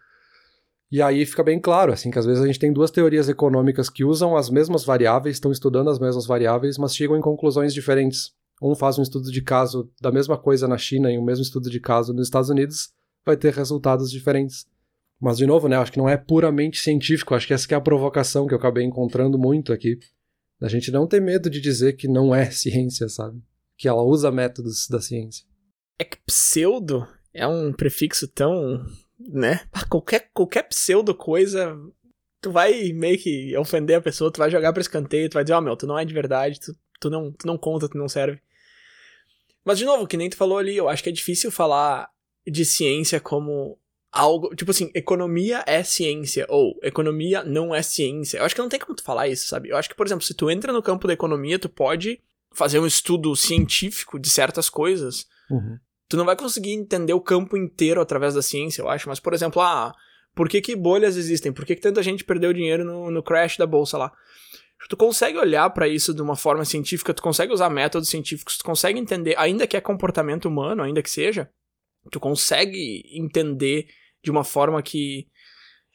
E 0.91 1.03
aí 1.03 1.27
fica 1.27 1.43
bem 1.43 1.59
claro, 1.59 1.93
assim, 1.93 2.11
que 2.11 2.19
às 2.19 2.25
vezes 2.25 2.43
a 2.43 2.47
gente 2.47 2.59
tem 2.59 2.73
duas 2.73 2.91
teorias 2.91 3.29
econômicas 3.29 3.91
que 3.91 4.05
usam 4.05 4.37
as 4.37 4.49
mesmas 4.49 4.85
variáveis, 4.85 5.37
estão 5.37 5.51
estudando 5.51 5.91
as 5.91 5.99
mesmas 5.99 6.25
variáveis, 6.25 6.79
mas 6.79 6.95
chegam 6.95 7.17
em 7.17 7.21
conclusões 7.21 7.75
diferentes. 7.75 8.33
Um 8.62 8.77
faz 8.77 8.97
um 8.99 9.03
estudo 9.03 9.31
de 9.33 9.43
caso 9.43 9.91
da 10.01 10.12
mesma 10.12 10.39
coisa 10.39 10.69
na 10.69 10.79
China 10.79 11.11
e 11.11 11.19
o 11.19 11.21
um 11.21 11.25
mesmo 11.25 11.43
estudo 11.43 11.69
de 11.69 11.81
caso 11.81 12.15
nos 12.15 12.29
Estados 12.29 12.49
Unidos, 12.49 12.93
vai 13.27 13.37
ter 13.37 13.53
resultados 13.53 14.11
diferentes. 14.11 14.67
Mas, 15.21 15.37
de 15.37 15.47
novo, 15.47 15.69
né, 15.69 15.77
acho 15.77 15.91
que 15.91 15.99
não 15.99 16.09
é 16.09 16.17
puramente 16.17 16.79
científico, 16.79 17.35
acho 17.35 17.47
que 17.47 17.55
essa 17.55 17.67
que 17.67 17.75
é 17.75 17.77
a 17.77 17.81
provocação 17.81 18.47
que 18.47 18.55
eu 18.55 18.59
acabei 18.59 18.85
encontrando 18.85 19.39
muito 19.39 19.73
aqui. 19.73 19.99
Da 20.61 20.69
gente 20.69 20.91
não 20.91 21.06
ter 21.06 21.21
medo 21.21 21.51
de 21.51 21.61
dizer 21.61 21.95
que 21.95 22.09
não 22.09 22.35
é 22.35 22.51
ciência, 22.51 23.09
sabe? 23.09 23.43
Que 23.77 23.89
ela 23.89 24.03
usa 24.03 24.31
métodos 24.31 24.89
da 24.89 25.01
ciência. 25.01 25.45
É 25.99 26.05
que 26.05 26.19
pseudo 26.27 27.06
é 27.33 27.47
um 27.47 27.73
prefixo 27.73 28.29
tão, 28.29 28.85
né? 29.19 29.67
Qualquer, 29.89 30.31
qualquer 30.33 30.62
pseudo 30.65 31.15
coisa, 31.15 31.77
tu 32.41 32.51
vai 32.51 32.93
meio 32.93 33.19
que 33.19 33.56
ofender 33.56 33.97
a 33.97 34.03
pessoa, 34.03 34.31
tu 34.31 34.39
vai 34.39 34.51
jogar 34.51 34.73
pra 34.73 34.81
escanteio, 34.81 35.29
tu 35.29 35.35
vai 35.35 35.45
dizer, 35.45 35.55
ó, 35.55 35.59
oh, 35.59 35.62
meu, 35.62 35.77
tu 35.77 35.87
não 35.87 35.99
é 35.99 36.05
de 36.05 36.15
verdade, 36.15 36.61
tu, 36.61 36.77
tu, 37.01 37.11
não, 37.11 37.33
tu 37.33 37.47
não 37.47 37.59
conta, 37.59 37.89
tu 37.89 37.99
não 37.99 38.09
serve. 38.09 38.41
Mas, 39.65 39.79
de 39.79 39.85
novo, 39.85 40.06
que 40.06 40.17
nem 40.17 40.29
tu 40.29 40.37
falou 40.37 40.59
ali, 40.59 40.77
eu 40.77 40.89
acho 40.89 41.03
que 41.03 41.09
é 41.09 41.12
difícil 41.12 41.51
falar 41.51 42.09
de 42.47 42.65
ciência 42.65 43.19
como 43.19 43.79
algo. 44.15 44.55
Tipo 44.55 44.71
assim, 44.71 44.91
economia 44.95 45.65
é 45.67 45.83
ciência, 45.83 46.47
ou 46.49 46.79
economia 46.83 47.43
não 47.43 47.75
é 47.75 47.83
ciência. 47.83 48.39
Eu 48.39 48.45
acho 48.45 48.55
que 48.55 48.61
não 48.61 48.69
tem 48.69 48.79
como 48.79 48.95
tu 48.95 49.03
falar 49.03 49.29
isso, 49.29 49.49
sabe? 49.49 49.71
Eu 49.71 49.77
acho 49.77 49.89
que, 49.89 49.97
por 49.97 50.07
exemplo, 50.07 50.25
se 50.25 50.35
tu 50.35 50.49
entra 50.49 50.73
no 50.73 50.83
campo 50.83 51.07
da 51.07 51.13
economia, 51.13 51.59
tu 51.59 51.69
pode 51.69 52.21
fazer 52.53 52.79
um 52.79 52.87
estudo 52.87 53.35
científico 53.35 54.19
de 54.19 54.31
certas 54.31 54.71
coisas. 54.71 55.27
Uhum. 55.51 55.79
Tu 56.09 56.17
não 56.17 56.25
vai 56.25 56.37
conseguir 56.37 56.73
entender 56.73 57.13
o 57.13 57.21
campo 57.21 57.57
inteiro 57.57 58.01
através 58.01 58.35
da 58.35 58.43
ciência, 58.43 58.81
eu 58.81 58.89
acho. 58.89 59.09
Mas, 59.09 59.19
por 59.19 59.35
exemplo, 59.35 59.61
ah, 59.61 59.93
por 60.35 60.49
que, 60.49 60.61
que 60.61 60.77
bolhas 60.77 61.17
existem? 61.17 61.53
Por 61.53 61.65
que, 61.65 61.75
que 61.75 61.83
tanta 61.83 62.03
gente 62.03 62.25
perdeu 62.25 62.53
dinheiro 62.53 62.85
no, 62.85 63.11
no 63.11 63.23
crash 63.23 63.57
da 63.57 63.67
bolsa 63.67 63.99
lá? 63.99 64.13
Tu 64.89 64.97
consegue 64.97 65.39
olhar 65.39 65.69
para 65.71 65.89
isso 65.89 66.13
de 66.13 66.21
uma 66.21 66.37
forma 66.37 66.65
científica, 66.65 67.15
tu 67.15 67.23
consegue 67.23 67.53
usar 67.53 67.71
métodos 67.71 68.09
científicos, 68.09 68.59
tu 68.59 68.65
consegue 68.65 68.99
entender, 68.99 69.35
ainda 69.39 69.67
que 69.67 69.79
é 69.79 69.81
comportamento 69.81 70.45
humano, 70.45 70.83
ainda 70.83 71.03
que 71.03 71.11
seja, 71.11 71.51
tu 72.11 72.21
consegue 72.21 73.03
entender 73.13 73.87
de 74.25 74.31
uma 74.31 74.43
forma 74.43 74.82
que. 74.82 75.26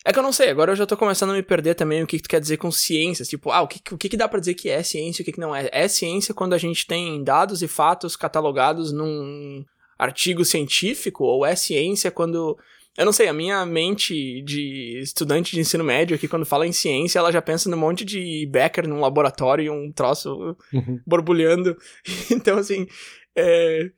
É 0.05 0.13
que 0.13 0.19
eu 0.19 0.23
não 0.23 0.31
sei, 0.31 0.49
agora 0.49 0.71
eu 0.71 0.77
já 0.77 0.85
tô 0.85 0.95
começando 0.95 1.31
a 1.31 1.33
me 1.33 1.43
perder 1.43 1.75
também 1.75 2.01
o 2.01 2.07
que, 2.07 2.15
que 2.15 2.23
tu 2.23 2.29
quer 2.29 2.39
dizer 2.39 2.55
com 2.55 2.71
ciências. 2.71 3.27
Tipo, 3.27 3.51
ah, 3.51 3.61
o 3.61 3.67
que, 3.67 3.81
o 3.93 3.97
que, 3.97 4.07
que 4.07 4.15
dá 4.15 4.29
para 4.29 4.39
dizer 4.39 4.53
que 4.53 4.69
é 4.69 4.81
ciência 4.81 5.21
e 5.21 5.23
o 5.23 5.25
que, 5.25 5.33
que 5.33 5.39
não 5.41 5.53
é? 5.53 5.67
É 5.73 5.89
ciência 5.89 6.33
quando 6.33 6.53
a 6.53 6.57
gente 6.57 6.87
tem 6.87 7.21
dados 7.21 7.61
e 7.61 7.67
fatos 7.67 8.15
catalogados 8.15 8.93
num 8.93 9.65
artigo 9.97 10.45
científico? 10.45 11.25
Ou 11.25 11.45
é 11.45 11.53
ciência 11.55 12.09
quando. 12.09 12.57
Eu 12.97 13.05
não 13.05 13.11
sei, 13.11 13.27
a 13.27 13.33
minha 13.33 13.65
mente 13.65 14.41
de 14.43 14.99
estudante 15.01 15.51
de 15.51 15.59
ensino 15.61 15.83
médio 15.83 16.15
aqui, 16.15 16.27
quando 16.27 16.45
fala 16.45 16.65
em 16.65 16.71
ciência, 16.71 17.19
ela 17.19 17.31
já 17.31 17.41
pensa 17.41 17.69
num 17.69 17.77
monte 17.77 18.03
de 18.05 18.47
Becker 18.51 18.87
num 18.87 18.99
laboratório 19.01 19.65
e 19.65 19.69
um 19.69 19.91
troço 19.91 20.55
uhum. 20.73 20.99
borbulhando. 21.05 21.75
Então, 22.31 22.57
assim, 22.57 22.87
é, 23.35 23.89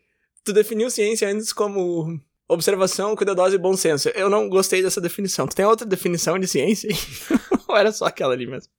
tu 0.44 0.54
definiu 0.54 0.90
ciência 0.90 1.28
antes 1.30 1.54
como 1.54 2.20
observação, 2.54 3.16
cuidadosa 3.16 3.56
e 3.56 3.60
bom 3.60 3.76
senso. 3.76 4.10
Eu 4.10 4.30
não 4.30 4.50
gostei 4.50 4.82
dessa 4.82 5.00
definição. 5.00 5.48
Tu 5.48 5.56
tem 5.56 5.66
outra 5.66 5.88
definição 5.88 6.38
de 6.38 6.48
ciência? 6.48 6.90
Ou 7.68 7.78
era 7.78 7.92
só 7.92 8.06
aquela 8.06 8.34
ali 8.34 8.46
mesmo? 8.46 8.72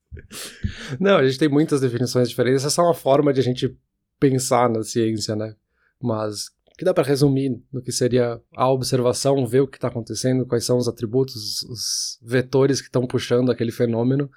Não, 1.01 1.17
a 1.17 1.27
gente 1.27 1.39
tem 1.39 1.49
muitas 1.49 1.81
definições 1.81 2.29
diferentes. 2.29 2.65
Essa 2.65 2.83
é 2.83 2.85
uma 2.85 2.95
forma 2.95 3.33
de 3.33 3.41
a 3.41 3.43
gente 3.43 3.77
pensar 4.21 4.69
na 4.69 4.83
ciência, 4.83 5.35
né? 5.35 5.55
Mas 6.01 6.51
que 6.77 6.85
dá 6.85 6.93
para 6.93 7.05
resumir 7.05 7.63
no 7.73 7.83
que 7.83 7.93
seria 7.93 8.41
a 8.57 8.71
observação, 8.71 9.47
ver 9.47 9.61
o 9.61 9.69
que 9.69 9.77
está 9.77 9.89
acontecendo, 9.89 10.47
quais 10.47 10.65
são 10.65 10.79
os 10.79 10.89
atributos, 10.89 11.63
os 11.63 12.19
vetores 12.23 12.81
que 12.81 12.89
estão 12.89 13.07
puxando 13.07 13.51
aquele 13.51 13.71
fenômeno, 13.71 14.31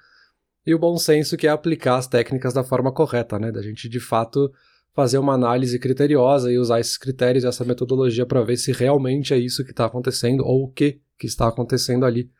e 0.66 0.74
o 0.74 0.78
bom 0.78 0.96
senso 0.96 1.36
que 1.36 1.46
é 1.46 1.50
aplicar 1.50 1.96
as 1.96 2.06
técnicas 2.06 2.52
da 2.52 2.64
forma 2.64 2.92
correta, 2.92 3.38
né? 3.38 3.52
Da 3.52 3.62
gente 3.62 3.88
de 3.88 4.00
fato 4.00 4.52
fazer 4.96 5.18
uma 5.18 5.34
análise 5.34 5.78
criteriosa 5.78 6.50
e 6.50 6.58
usar 6.58 6.80
esses 6.80 6.96
critérios 6.96 7.44
essa 7.44 7.66
metodologia 7.66 8.24
para 8.24 8.42
ver 8.42 8.56
se 8.56 8.72
realmente 8.72 9.34
é 9.34 9.38
isso 9.38 9.62
que 9.62 9.70
está 9.70 9.84
acontecendo 9.84 10.42
ou 10.42 10.64
o 10.64 10.72
que, 10.72 10.98
que 11.18 11.26
está 11.26 11.46
acontecendo 11.46 12.06
ali. 12.06 12.30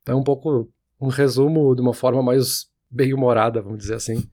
Então 0.00 0.16
é 0.16 0.18
um 0.18 0.24
pouco 0.24 0.72
um 0.98 1.08
resumo 1.08 1.74
de 1.74 1.82
uma 1.82 1.92
forma 1.92 2.22
mais 2.22 2.66
bem-humorada, 2.90 3.60
vamos 3.60 3.80
dizer 3.80 3.96
assim. 3.96 4.26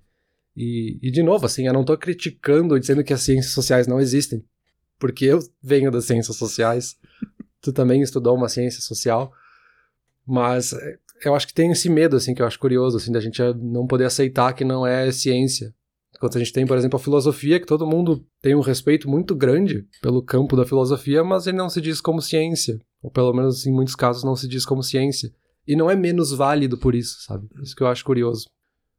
E, 0.56 0.98
e, 1.02 1.12
de 1.12 1.22
novo, 1.22 1.46
assim, 1.46 1.68
eu 1.68 1.74
não 1.74 1.82
estou 1.82 1.98
criticando, 1.98 2.80
dizendo 2.80 3.04
que 3.04 3.12
as 3.12 3.22
ciências 3.22 3.54
sociais 3.54 3.88
não 3.88 4.00
existem, 4.00 4.42
porque 4.98 5.26
eu 5.26 5.40
venho 5.62 5.92
das 5.92 6.06
ciências 6.06 6.38
sociais, 6.38 6.96
tu 7.60 7.74
também 7.74 8.02
estudou 8.02 8.38
uma 8.38 8.48
ciência 8.48 8.80
social, 8.80 9.34
mas 10.26 10.72
é, 10.72 10.98
eu 11.26 11.36
acho 11.36 11.46
que 11.46 11.54
tem 11.54 11.72
esse 11.72 11.90
medo, 11.90 12.16
assim, 12.16 12.34
que 12.34 12.42
eu 12.42 12.48
acho 12.48 12.58
curioso, 12.58 12.96
assim, 12.96 13.12
da 13.12 13.20
gente 13.20 13.42
não 13.56 13.86
poder 13.86 14.06
aceitar 14.06 14.54
que 14.54 14.64
não 14.64 14.88
é 14.88 15.12
ciência, 15.12 15.76
Enquanto 16.16 16.38
a 16.38 16.40
gente 16.40 16.54
tem, 16.54 16.66
por 16.66 16.78
exemplo, 16.78 16.98
a 16.98 17.00
filosofia, 17.00 17.60
que 17.60 17.66
todo 17.66 17.86
mundo 17.86 18.26
tem 18.42 18.56
um 18.56 18.62
respeito 18.62 19.10
muito 19.10 19.36
grande 19.36 19.86
pelo 20.02 20.24
campo 20.24 20.56
da 20.56 20.66
filosofia, 20.66 21.24
mas 21.24 21.46
ele 21.46 21.58
não 21.58 21.70
se 21.70 21.82
diz 21.82 22.00
como 22.00 22.22
ciência. 22.22 22.80
Ou 23.02 23.12
pelo 23.12 23.34
menos 23.34 23.66
em 23.66 23.72
muitos 23.72 23.96
casos 23.96 24.24
não 24.24 24.36
se 24.36 24.48
diz 24.48 24.66
como 24.66 24.82
ciência. 24.82 25.32
E 25.68 25.76
não 25.76 25.92
é 25.92 25.96
menos 25.96 26.32
válido 26.32 26.78
por 26.78 26.96
isso, 26.96 27.22
sabe? 27.22 27.48
Isso 27.62 27.76
que 27.76 27.84
eu 27.84 27.88
acho 27.88 28.06
curioso. 28.06 28.48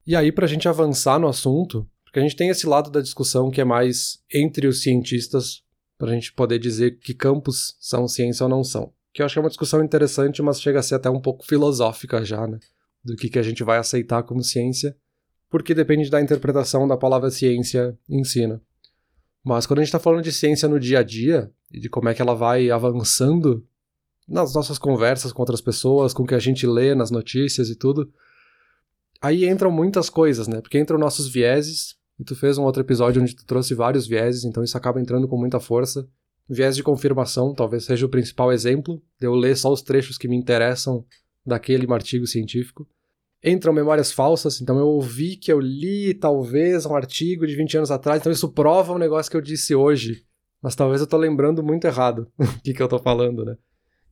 E 0.06 0.14
aí, 0.14 0.30
pra 0.30 0.46
gente 0.46 0.68
avançar 0.68 1.18
no 1.18 1.26
assunto, 1.26 1.88
porque 2.04 2.18
a 2.18 2.22
gente 2.22 2.36
tem 2.36 2.48
esse 2.48 2.66
lado 2.66 2.90
da 2.90 3.00
discussão 3.00 3.50
que 3.50 3.60
é 3.60 3.64
mais 3.64 4.18
entre 4.32 4.66
os 4.66 4.82
cientistas, 4.82 5.62
para 5.98 6.10
a 6.10 6.14
gente 6.14 6.32
poder 6.32 6.58
dizer 6.58 6.98
que 6.98 7.14
campos 7.14 7.76
são 7.80 8.06
ciência 8.06 8.44
ou 8.44 8.50
não 8.50 8.62
são. 8.62 8.92
Que 9.12 9.22
eu 9.22 9.26
acho 9.26 9.34
que 9.34 9.38
é 9.38 9.42
uma 9.42 9.48
discussão 9.48 9.82
interessante, 9.82 10.42
mas 10.42 10.60
chega 10.60 10.78
a 10.78 10.82
ser 10.82 10.96
até 10.96 11.08
um 11.08 11.20
pouco 11.20 11.46
filosófica 11.46 12.24
já, 12.24 12.46
né? 12.46 12.58
Do 13.02 13.16
que, 13.16 13.30
que 13.30 13.38
a 13.38 13.42
gente 13.42 13.64
vai 13.64 13.78
aceitar 13.78 14.22
como 14.22 14.42
ciência, 14.42 14.94
porque 15.50 15.74
depende 15.74 16.10
da 16.10 16.20
interpretação 16.20 16.86
da 16.86 16.96
palavra 16.96 17.30
ciência 17.30 17.96
em 18.08 18.24
si, 18.24 18.46
né? 18.46 18.60
Mas 19.44 19.66
quando 19.66 19.78
a 19.78 19.82
gente 19.82 19.88
está 19.88 20.00
falando 20.00 20.24
de 20.24 20.32
ciência 20.32 20.68
no 20.68 20.80
dia 20.80 20.98
a 20.98 21.02
dia, 21.02 21.50
e 21.70 21.78
de 21.78 21.88
como 21.88 22.08
é 22.08 22.14
que 22.14 22.20
ela 22.20 22.34
vai 22.34 22.70
avançando 22.70 23.64
nas 24.26 24.52
nossas 24.54 24.78
conversas 24.78 25.32
com 25.32 25.40
outras 25.40 25.60
pessoas, 25.60 26.12
com 26.12 26.24
o 26.24 26.26
que 26.26 26.34
a 26.34 26.38
gente 26.40 26.66
lê 26.66 26.94
nas 26.94 27.10
notícias 27.10 27.70
e 27.70 27.76
tudo, 27.76 28.12
aí 29.20 29.48
entram 29.48 29.70
muitas 29.70 30.10
coisas, 30.10 30.48
né? 30.48 30.60
Porque 30.60 30.78
entram 30.78 30.98
nossos 30.98 31.28
vieses, 31.28 31.96
e 32.18 32.24
tu 32.24 32.34
fez 32.34 32.58
um 32.58 32.64
outro 32.64 32.82
episódio 32.82 33.22
onde 33.22 33.36
tu 33.36 33.44
trouxe 33.44 33.74
vários 33.74 34.06
vieses, 34.06 34.44
então 34.44 34.64
isso 34.64 34.76
acaba 34.76 35.00
entrando 35.00 35.28
com 35.28 35.38
muita 35.38 35.60
força. 35.60 36.08
Viés 36.48 36.76
de 36.76 36.82
confirmação 36.82 37.54
talvez 37.54 37.84
seja 37.84 38.06
o 38.06 38.08
principal 38.08 38.52
exemplo, 38.52 39.02
de 39.20 39.26
eu 39.26 39.34
ler 39.34 39.56
só 39.56 39.72
os 39.72 39.82
trechos 39.82 40.16
que 40.16 40.28
me 40.28 40.36
interessam 40.36 41.04
daquele 41.44 41.92
artigo 41.92 42.26
científico. 42.26 42.88
Entram 43.48 43.72
memórias 43.72 44.10
falsas, 44.10 44.60
então 44.60 44.76
eu 44.76 44.88
ouvi 44.88 45.36
que 45.36 45.52
eu 45.52 45.60
li 45.60 46.12
talvez 46.12 46.84
um 46.84 46.96
artigo 46.96 47.46
de 47.46 47.54
20 47.54 47.76
anos 47.76 47.90
atrás, 47.92 48.20
então 48.20 48.32
isso 48.32 48.50
prova 48.50 48.92
um 48.92 48.98
negócio 48.98 49.30
que 49.30 49.36
eu 49.36 49.40
disse 49.40 49.72
hoje, 49.72 50.24
mas 50.60 50.74
talvez 50.74 51.00
eu 51.00 51.06
tô 51.06 51.16
lembrando 51.16 51.62
muito 51.62 51.86
errado 51.86 52.28
o 52.36 52.60
que, 52.60 52.74
que 52.74 52.82
eu 52.82 52.88
tô 52.88 52.98
falando, 52.98 53.44
né? 53.44 53.56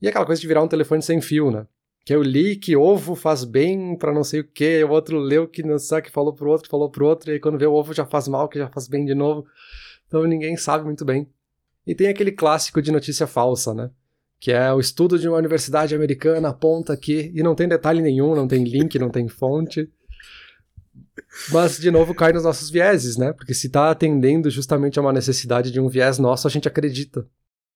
E 0.00 0.07
aquela 0.07 0.25
coisa 0.25 0.41
de 0.41 0.47
virar 0.47 0.62
um 0.62 0.69
telefone 0.69 1.03
sem 1.03 1.21
fio, 1.21 1.50
né? 1.50 1.67
Que 2.05 2.14
eu 2.14 2.23
li 2.23 2.55
que 2.55 2.76
ovo 2.76 3.17
faz 3.17 3.43
bem 3.43 3.99
para 3.99 4.12
não 4.12 4.23
sei 4.23 4.38
o 4.38 4.45
que, 4.45 4.85
o 4.85 4.91
outro 4.91 5.19
leu 5.19 5.49
que 5.49 5.64
não 5.64 5.81
sabe 5.81 6.03
que 6.03 6.12
falou 6.12 6.33
pro 6.33 6.50
outro, 6.50 6.71
falou 6.71 6.88
pro 6.88 7.05
outro, 7.05 7.29
e 7.29 7.33
aí 7.33 7.41
quando 7.41 7.59
vê 7.59 7.67
o 7.67 7.73
ovo 7.73 7.93
já 7.93 8.07
faz 8.07 8.29
mal, 8.29 8.49
que 8.49 8.59
já 8.59 8.69
faz 8.69 8.87
bem 8.87 9.05
de 9.05 9.17
novo. 9.17 9.45
Então 10.07 10.23
ninguém 10.29 10.57
sabe 10.57 10.85
muito 10.85 11.05
bem. 11.05 11.29
E 11.85 11.93
tem 11.93 12.07
aquele 12.07 12.31
clássico 12.31 12.81
de 12.81 12.93
notícia 12.93 13.26
falsa, 13.26 13.75
né? 13.75 13.91
Que 14.41 14.53
é 14.53 14.73
o 14.73 14.81
estudo 14.81 15.19
de 15.19 15.29
uma 15.29 15.38
universidade 15.38 15.95
americana 15.95 16.50
aponta 16.50 16.93
aqui, 16.93 17.33
e 17.35 17.43
não 17.43 17.55
tem 17.55 17.69
detalhe 17.69 18.03
nenhum, 18.03 18.35
não 18.35 18.47
tem 18.47 18.64
link, 18.64 18.99
não 18.99 19.11
tem 19.11 19.29
fonte. 19.29 19.91
Mas, 21.50 21.79
de 21.79 21.91
novo, 21.91 22.14
cai 22.14 22.33
nos 22.33 22.45
nossos 22.45 22.71
vieses, 22.71 23.17
né? 23.17 23.33
Porque 23.33 23.55
se 23.55 23.69
tá 23.69 23.91
atendendo 23.91 24.50
justamente 24.50 24.99
a 24.99 25.03
uma 25.03 25.12
necessidade 25.12 25.71
de 25.71 25.81
um 25.81 25.88
viés 25.88 26.19
nosso, 26.19 26.47
a 26.47 26.50
gente 26.50 26.69
acredita. 26.69 27.26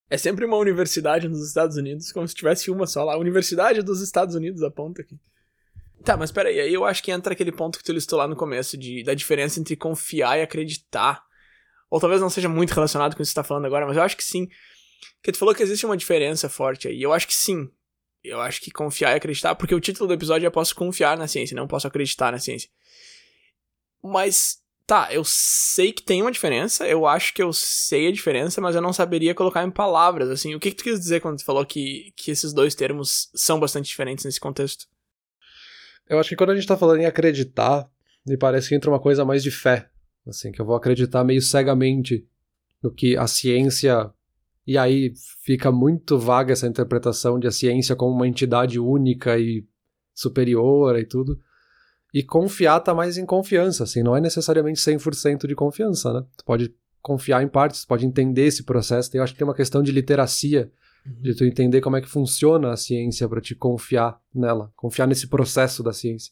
É 0.09 0.17
sempre 0.17 0.45
uma 0.45 0.57
universidade 0.57 1.27
nos 1.27 1.45
Estados 1.45 1.77
Unidos, 1.77 2.11
como 2.11 2.27
se 2.27 2.33
tivesse 2.33 2.71
uma 2.71 2.87
só 2.87 3.03
lá. 3.03 3.17
Universidade 3.17 3.81
dos 3.81 4.01
Estados 4.01 4.35
Unidos, 4.35 4.63
aponta 4.63 5.01
aqui. 5.01 5.19
Tá, 6.03 6.15
mas 6.15 6.31
peraí, 6.31 6.59
aí 6.59 6.73
eu 6.73 6.85
acho 6.85 7.03
que 7.03 7.11
entra 7.11 7.33
aquele 7.33 7.51
ponto 7.51 7.77
que 7.77 7.83
tu 7.83 7.91
listou 7.91 8.17
lá 8.17 8.27
no 8.27 8.35
começo, 8.35 8.77
de, 8.77 9.03
da 9.03 9.13
diferença 9.13 9.59
entre 9.59 9.75
confiar 9.75 10.39
e 10.39 10.41
acreditar. 10.41 11.21
Ou 11.89 11.99
talvez 11.99 12.21
não 12.21 12.29
seja 12.29 12.47
muito 12.47 12.71
relacionado 12.71 13.11
com 13.11 13.21
o 13.21 13.23
que 13.23 13.25
você 13.25 13.33
tá 13.33 13.43
falando 13.43 13.65
agora, 13.65 13.85
mas 13.85 13.97
eu 13.97 14.03
acho 14.03 14.15
que 14.15 14.23
sim. 14.23 14.47
Porque 15.17 15.31
tu 15.31 15.37
falou 15.37 15.53
que 15.53 15.63
existe 15.63 15.85
uma 15.85 15.97
diferença 15.97 16.49
forte 16.49 16.87
aí. 16.87 17.01
Eu 17.01 17.13
acho 17.13 17.27
que 17.27 17.35
sim. 17.35 17.69
Eu 18.23 18.41
acho 18.41 18.61
que 18.61 18.71
confiar 18.71 19.13
e 19.13 19.15
acreditar, 19.15 19.55
porque 19.55 19.73
o 19.73 19.79
título 19.79 20.07
do 20.07 20.13
episódio 20.13 20.45
é 20.45 20.49
Posso 20.49 20.75
Confiar 20.75 21.17
na 21.17 21.27
Ciência, 21.27 21.55
não 21.55 21.67
posso 21.67 21.87
acreditar 21.87 22.31
na 22.31 22.39
ciência. 22.39 22.69
Mas 24.03 24.61
Tá, 24.89 25.07
eu 25.13 25.23
sei 25.23 25.93
que 25.93 26.01
tem 26.01 26.19
uma 26.19 26.31
diferença, 26.31 26.87
eu 26.87 27.05
acho 27.05 27.31
que 27.31 27.43
eu 27.43 27.53
sei 27.53 28.07
a 28.07 28.11
diferença, 28.11 28.59
mas 28.59 28.75
eu 28.75 28.81
não 28.81 28.91
saberia 28.91 29.35
colocar 29.35 29.63
em 29.63 29.69
palavras, 29.69 30.31
assim. 30.31 30.55
O 30.55 30.59
que, 30.59 30.71
que 30.71 30.77
tu 30.77 30.83
quis 30.83 30.99
dizer 30.99 31.19
quando 31.19 31.37
tu 31.37 31.45
falou 31.45 31.63
que, 31.63 32.11
que 32.15 32.31
esses 32.31 32.51
dois 32.53 32.73
termos 32.73 33.29
são 33.35 33.59
bastante 33.59 33.85
diferentes 33.85 34.25
nesse 34.25 34.39
contexto? 34.39 34.87
Eu 36.07 36.17
acho 36.17 36.29
que 36.29 36.35
quando 36.35 36.49
a 36.49 36.55
gente 36.55 36.65
tá 36.65 36.75
falando 36.75 37.01
em 37.01 37.05
acreditar, 37.05 37.87
me 38.25 38.35
parece 38.35 38.67
que 38.67 38.73
entra 38.73 38.89
uma 38.89 38.99
coisa 38.99 39.23
mais 39.23 39.43
de 39.43 39.51
fé, 39.51 39.91
assim, 40.27 40.51
que 40.51 40.59
eu 40.59 40.65
vou 40.65 40.75
acreditar 40.75 41.23
meio 41.23 41.39
cegamente 41.39 42.27
no 42.81 42.91
que 42.91 43.15
a 43.15 43.27
ciência. 43.27 44.11
E 44.69 44.77
aí 44.77 45.13
fica 45.41 45.71
muito 45.71 46.19
vaga 46.19 46.53
essa 46.53 46.67
interpretação 46.67 47.39
de 47.39 47.47
a 47.47 47.51
ciência 47.51 47.95
como 47.95 48.13
uma 48.13 48.27
entidade 48.27 48.79
única 48.79 49.35
e 49.35 49.65
superior 50.13 50.95
e 50.99 51.07
tudo. 51.07 51.39
E 52.13 52.21
confiar 52.21 52.79
tá 52.81 52.93
mais 52.93 53.17
em 53.17 53.25
confiança, 53.25 53.83
assim, 53.83 54.03
não 54.03 54.15
é 54.15 54.21
necessariamente 54.21 54.79
100% 54.79 55.47
de 55.47 55.55
confiança, 55.55 56.13
né? 56.13 56.23
Tu 56.37 56.45
pode 56.45 56.75
confiar 57.01 57.41
em 57.41 57.47
partes, 57.47 57.83
pode 57.83 58.05
entender 58.05 58.43
esse 58.43 58.61
processo. 58.61 59.09
Eu 59.17 59.23
acho 59.23 59.33
que 59.33 59.39
tem 59.39 59.47
uma 59.47 59.55
questão 59.55 59.81
de 59.81 59.91
literacia, 59.91 60.71
uhum. 61.03 61.19
de 61.19 61.33
tu 61.33 61.45
entender 61.45 61.81
como 61.81 61.97
é 61.97 62.01
que 62.01 62.07
funciona 62.07 62.71
a 62.71 62.77
ciência 62.77 63.27
para 63.27 63.41
te 63.41 63.55
confiar 63.55 64.21
nela, 64.31 64.71
confiar 64.75 65.07
nesse 65.07 65.25
processo 65.25 65.81
da 65.81 65.93
ciência. 65.93 66.31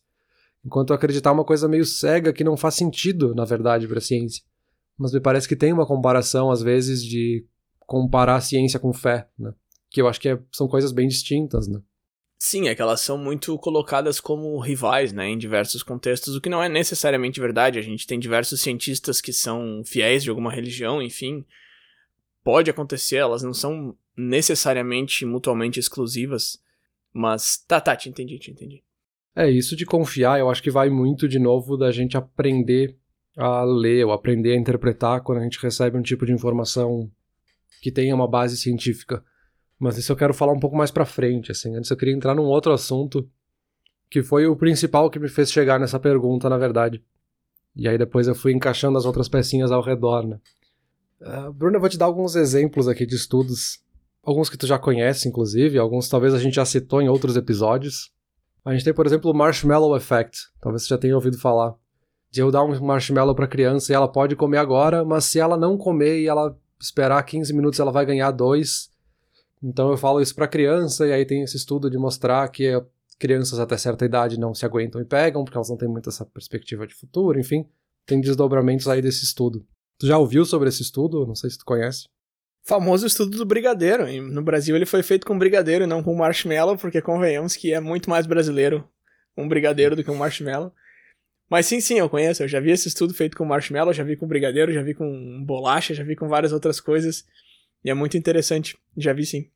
Enquanto 0.63 0.94
acreditar 0.94 1.32
uma 1.32 1.44
coisa 1.44 1.67
meio 1.67 1.86
cega 1.86 2.32
que 2.32 2.44
não 2.44 2.56
faz 2.56 2.75
sentido, 2.75 3.34
na 3.34 3.46
verdade, 3.46 3.88
para 3.88 3.98
a 3.98 4.01
ciência. 4.01 4.44
Mas 4.96 5.12
me 5.12 5.20
parece 5.20 5.48
que 5.48 5.56
tem 5.56 5.74
uma 5.74 5.88
comparação, 5.88 6.51
às 6.51 6.62
vezes, 6.62 7.03
de 7.03 7.44
comparar 7.88 8.36
a 8.36 8.41
ciência 8.41 8.79
com 8.79 8.94
fé, 8.94 9.27
né? 9.39 9.51
Que 9.89 10.01
eu 10.01 10.08
acho 10.08 10.20
que 10.20 10.29
é, 10.29 10.39
são 10.51 10.67
coisas 10.67 10.91
bem 10.91 11.08
distintas, 11.08 11.67
né? 11.67 11.82
Sim, 12.38 12.67
é 12.67 12.75
que 12.75 12.82
elas 12.82 13.01
são 13.01 13.17
muito 13.17 13.58
colocadas 13.58 14.20
como 14.20 14.60
rivais, 14.60 15.12
né, 15.12 15.27
em 15.27 15.38
diversos 15.38 15.82
contextos, 15.82 16.36
o 16.36 16.41
que 16.41 16.50
não 16.50 16.62
é 16.62 16.70
necessariamente 16.70 17.39
verdade. 17.39 17.79
A 17.79 17.82
gente 17.82 18.06
tem 18.06 18.20
diversos 18.20 18.62
cientistas 18.62 19.20
que 19.20 19.34
são 19.34 19.82
fiéis 19.84 20.22
de 20.22 20.29
alguma 20.29 20.51
religião, 20.51 21.01
enfim. 21.01 21.44
Pode 22.44 22.70
acontecer, 22.70 23.15
elas 23.15 23.41
não 23.41 23.56
são 23.56 23.98
necessariamente 24.15 25.25
mutuamente 25.25 25.79
exclusivas. 25.79 26.62
Mas 27.12 27.58
tá, 27.67 27.82
tá, 27.82 27.96
te 27.96 28.10
entendi, 28.10 28.38
te 28.38 28.51
entendi. 28.51 28.84
É, 29.36 29.50
isso 29.50 29.75
de 29.75 29.86
confiar, 29.86 30.39
eu 30.39 30.50
acho 30.50 30.62
que 30.62 30.70
vai 30.70 30.89
muito 30.89 31.27
de 31.27 31.39
novo 31.39 31.75
da 31.75 31.91
gente 31.91 32.15
aprender 32.15 32.96
a 33.36 33.63
ler 33.63 34.06
ou 34.06 34.12
aprender 34.12 34.53
a 34.53 34.58
interpretar 34.58 35.22
quando 35.22 35.39
a 35.39 35.44
gente 35.44 35.62
recebe 35.62 35.98
um 35.98 36.01
tipo 36.01 36.25
de 36.25 36.34
informação 36.34 37.12
que 37.82 37.92
tenha 37.92 38.14
uma 38.16 38.28
base 38.28 38.58
científica. 38.58 39.24
Mas 39.80 39.98
isso 39.98 40.12
eu 40.12 40.16
quero 40.16 40.34
falar 40.34 40.54
um 40.54 40.60
pouco 40.60 40.76
mais 40.76 40.92
pra 40.92 41.06
frente, 41.06 41.52
assim. 41.52 41.76
Antes 41.76 41.90
eu 41.90 41.98
queria 41.98 42.14
entrar 42.14 42.34
num 42.34 42.46
outro 42.46 42.72
assunto 42.72 43.30
que 44.10 44.24
foi 44.24 44.48
o 44.48 44.56
principal 44.56 45.10
que 45.10 45.20
me 45.20 45.28
fez 45.28 45.52
chegar 45.52 45.80
nessa 45.80 46.00
pergunta, 46.00 46.50
na 46.50 46.58
verdade. 46.58 47.04
E 47.76 47.88
aí 47.88 47.98
depois 47.98 48.28
eu 48.28 48.34
fui 48.34 48.54
encaixando 48.54 48.98
as 48.98 49.06
outras 49.06 49.28
pecinhas 49.28 49.72
ao 49.72 49.82
redor, 49.82 50.26
né? 50.26 50.40
Uh, 51.22 51.52
Bruno, 51.52 51.76
eu 51.76 51.80
vou 51.80 51.90
te 51.90 51.98
dar 51.98 52.06
alguns 52.06 52.36
exemplos 52.36 52.88
aqui 52.88 53.06
de 53.06 53.16
estudos. 53.16 53.84
Alguns 54.24 54.50
que 54.50 54.58
tu 54.58 54.66
já 54.66 54.80
conhece, 54.80 55.28
inclusive. 55.28 55.78
Alguns 55.78 56.10
talvez 56.10 56.34
a 56.34 56.40
gente 56.40 56.56
já 56.56 56.66
citou 56.66 57.02
em 57.02 57.10
outros 57.10 57.36
episódios. 57.36 58.12
A 58.66 58.74
gente 58.74 58.84
tem, 58.84 58.94
por 58.94 59.06
exemplo, 59.06 59.32
o 59.32 59.34
Marshmallow 59.34 59.96
Effect. 59.96 60.40
Talvez 60.60 60.84
você 60.84 60.90
já 60.90 60.98
tenha 60.98 61.16
ouvido 61.16 61.38
falar. 61.38 61.76
De 62.30 62.42
eu 62.42 62.52
dar 62.52 62.64
um 62.64 62.80
marshmallow 62.82 63.34
pra 63.34 63.48
criança 63.48 63.92
e 63.92 63.96
ela 63.96 64.08
pode 64.08 64.36
comer 64.36 64.58
agora, 64.58 65.06
mas 65.06 65.24
se 65.24 65.40
ela 65.40 65.56
não 65.56 65.78
comer 65.78 66.20
e 66.20 66.28
ela 66.28 66.58
esperar 66.80 67.22
15 67.24 67.54
minutos, 67.54 67.80
ela 67.80 67.92
vai 67.92 68.06
ganhar 68.06 68.32
dois. 68.32 68.92
Então 69.62 69.90
eu 69.90 69.98
falo 69.98 70.22
isso 70.22 70.36
para 70.36 70.48
criança 70.48 71.08
e 71.08 71.12
aí 71.12 71.26
tem 71.26 71.42
esse 71.42 71.58
estudo 71.58 71.90
de 71.90 71.98
mostrar 71.98 72.48
que 72.50 72.72
crianças 73.18 73.60
até 73.60 73.76
certa 73.78 74.06
idade 74.06 74.40
não 74.40 74.54
se 74.54 74.66
aguentam 74.66 75.02
e 75.02 75.06
pegam 75.06 75.44
porque 75.44 75.58
elas 75.58 75.70
não 75.70 75.78
têm 75.78 75.90
muita 75.90 76.10
essa 76.10 76.26
perspectiva 76.26 76.86
de 76.86 76.94
futuro, 76.94 77.40
enfim, 77.40 77.66
tem 78.06 78.22
desdobramentos 78.22 78.88
aí 78.88 79.02
desse 79.02 79.24
estudo. 79.24 79.66
Tu 79.98 80.06
já 80.06 80.18
ouviu 80.18 80.46
sobre 80.46 80.70
esse 80.70 80.84
estudo? 80.84 81.26
Não 81.26 81.36
sei 81.36 81.50
se 81.50 81.58
tu 81.58 81.66
conhece. 81.66 82.08
Famoso 82.64 83.08
estudo 83.08 83.36
do 83.38 83.46
brigadeiro. 83.46 84.06
No 84.32 84.44
Brasil 84.44 84.76
ele 84.76 84.86
foi 84.86 85.02
feito 85.02 85.26
com 85.26 85.38
brigadeiro 85.38 85.86
e 85.86 85.88
não 85.88 86.04
com 86.04 86.14
marshmallow, 86.14 86.78
porque 86.78 87.02
convenhamos 87.02 87.56
que 87.56 87.74
é 87.74 87.80
muito 87.80 88.10
mais 88.10 88.28
brasileiro 88.28 88.88
um 89.36 89.48
brigadeiro 89.48 89.96
do 89.96 90.04
que 90.04 90.12
um 90.12 90.16
marshmallow. 90.16 90.72
Mas 91.50 91.66
sim, 91.66 91.80
sim, 91.80 92.00
eu 92.00 92.10
conheço. 92.10 92.44
Eu 92.44 92.48
já 92.48 92.60
vi 92.60 92.72
esse 92.72 92.88
estudo 92.88 93.13
feito 93.13 93.38
com 93.38 93.46
marshmallow, 93.46 93.94
já 93.94 94.04
vi 94.04 94.16
com 94.16 94.27
brigadeiro, 94.27 94.74
já 94.74 94.82
vi 94.82 94.94
com 94.94 95.44
bolacha, 95.46 95.94
já 95.94 96.04
vi 96.04 96.16
com 96.16 96.27
várias 96.27 96.51
outras 96.51 96.80
coisas. 96.80 97.25
E 97.84 97.89
é 97.89 97.94
muito 97.94 98.18
interessante. 98.18 98.77
Já 98.96 99.13
vi 99.13 99.25
sim. 99.25 99.50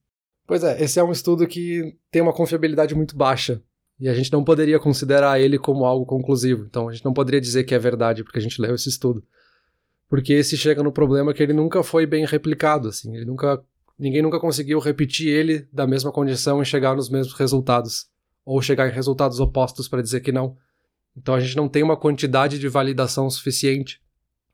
Pois 0.48 0.64
é, 0.64 0.82
esse 0.82 1.00
é 1.00 1.04
um 1.04 1.12
estudo 1.12 1.48
que 1.48 1.96
tem 2.10 2.22
uma 2.22 2.34
confiabilidade 2.34 2.96
muito 2.96 3.16
baixa. 3.16 3.62
E 4.00 4.10
a 4.10 4.14
gente 4.14 4.32
não 4.32 4.44
poderia 4.44 4.80
considerar 4.80 5.40
ele 5.40 5.60
como 5.60 5.86
algo 5.86 6.06
conclusivo. 6.06 6.66
Então 6.66 6.90
a 6.90 6.92
gente 6.92 7.06
não 7.06 7.14
poderia 7.14 7.40
dizer 7.40 7.64
que 7.66 7.76
é 7.76 7.80
verdade 7.80 8.24
porque 8.24 8.40
a 8.40 8.42
gente 8.42 8.62
leu 8.62 8.74
esse 8.74 8.90
estudo. 8.90 9.24
Porque 10.10 10.34
esse 10.34 10.58
chega 10.58 10.82
no 10.82 10.92
problema 10.92 11.34
que 11.34 11.42
ele 11.44 11.54
nunca 11.54 11.84
foi 11.84 12.06
bem 12.06 12.26
replicado, 12.26 12.90
assim, 12.90 13.16
ele 13.16 13.24
nunca 13.24 13.64
ninguém 13.98 14.22
nunca 14.22 14.40
conseguiu 14.40 14.80
repetir 14.80 15.28
ele 15.28 15.68
da 15.72 15.86
mesma 15.86 16.12
condição 16.12 16.62
e 16.62 16.66
chegar 16.66 16.96
nos 16.96 17.10
mesmos 17.10 17.34
resultados 17.36 18.10
ou 18.44 18.60
chegar 18.62 18.90
em 18.90 18.92
resultados 18.92 19.40
opostos 19.40 19.88
para 19.88 20.02
dizer 20.02 20.22
que 20.22 20.32
não. 20.32 20.58
Então 21.16 21.36
a 21.36 21.40
gente 21.40 21.56
não 21.56 21.68
tem 21.68 21.84
uma 21.84 21.98
quantidade 21.98 22.58
de 22.58 22.68
validação 22.68 23.30
suficiente. 23.30 24.02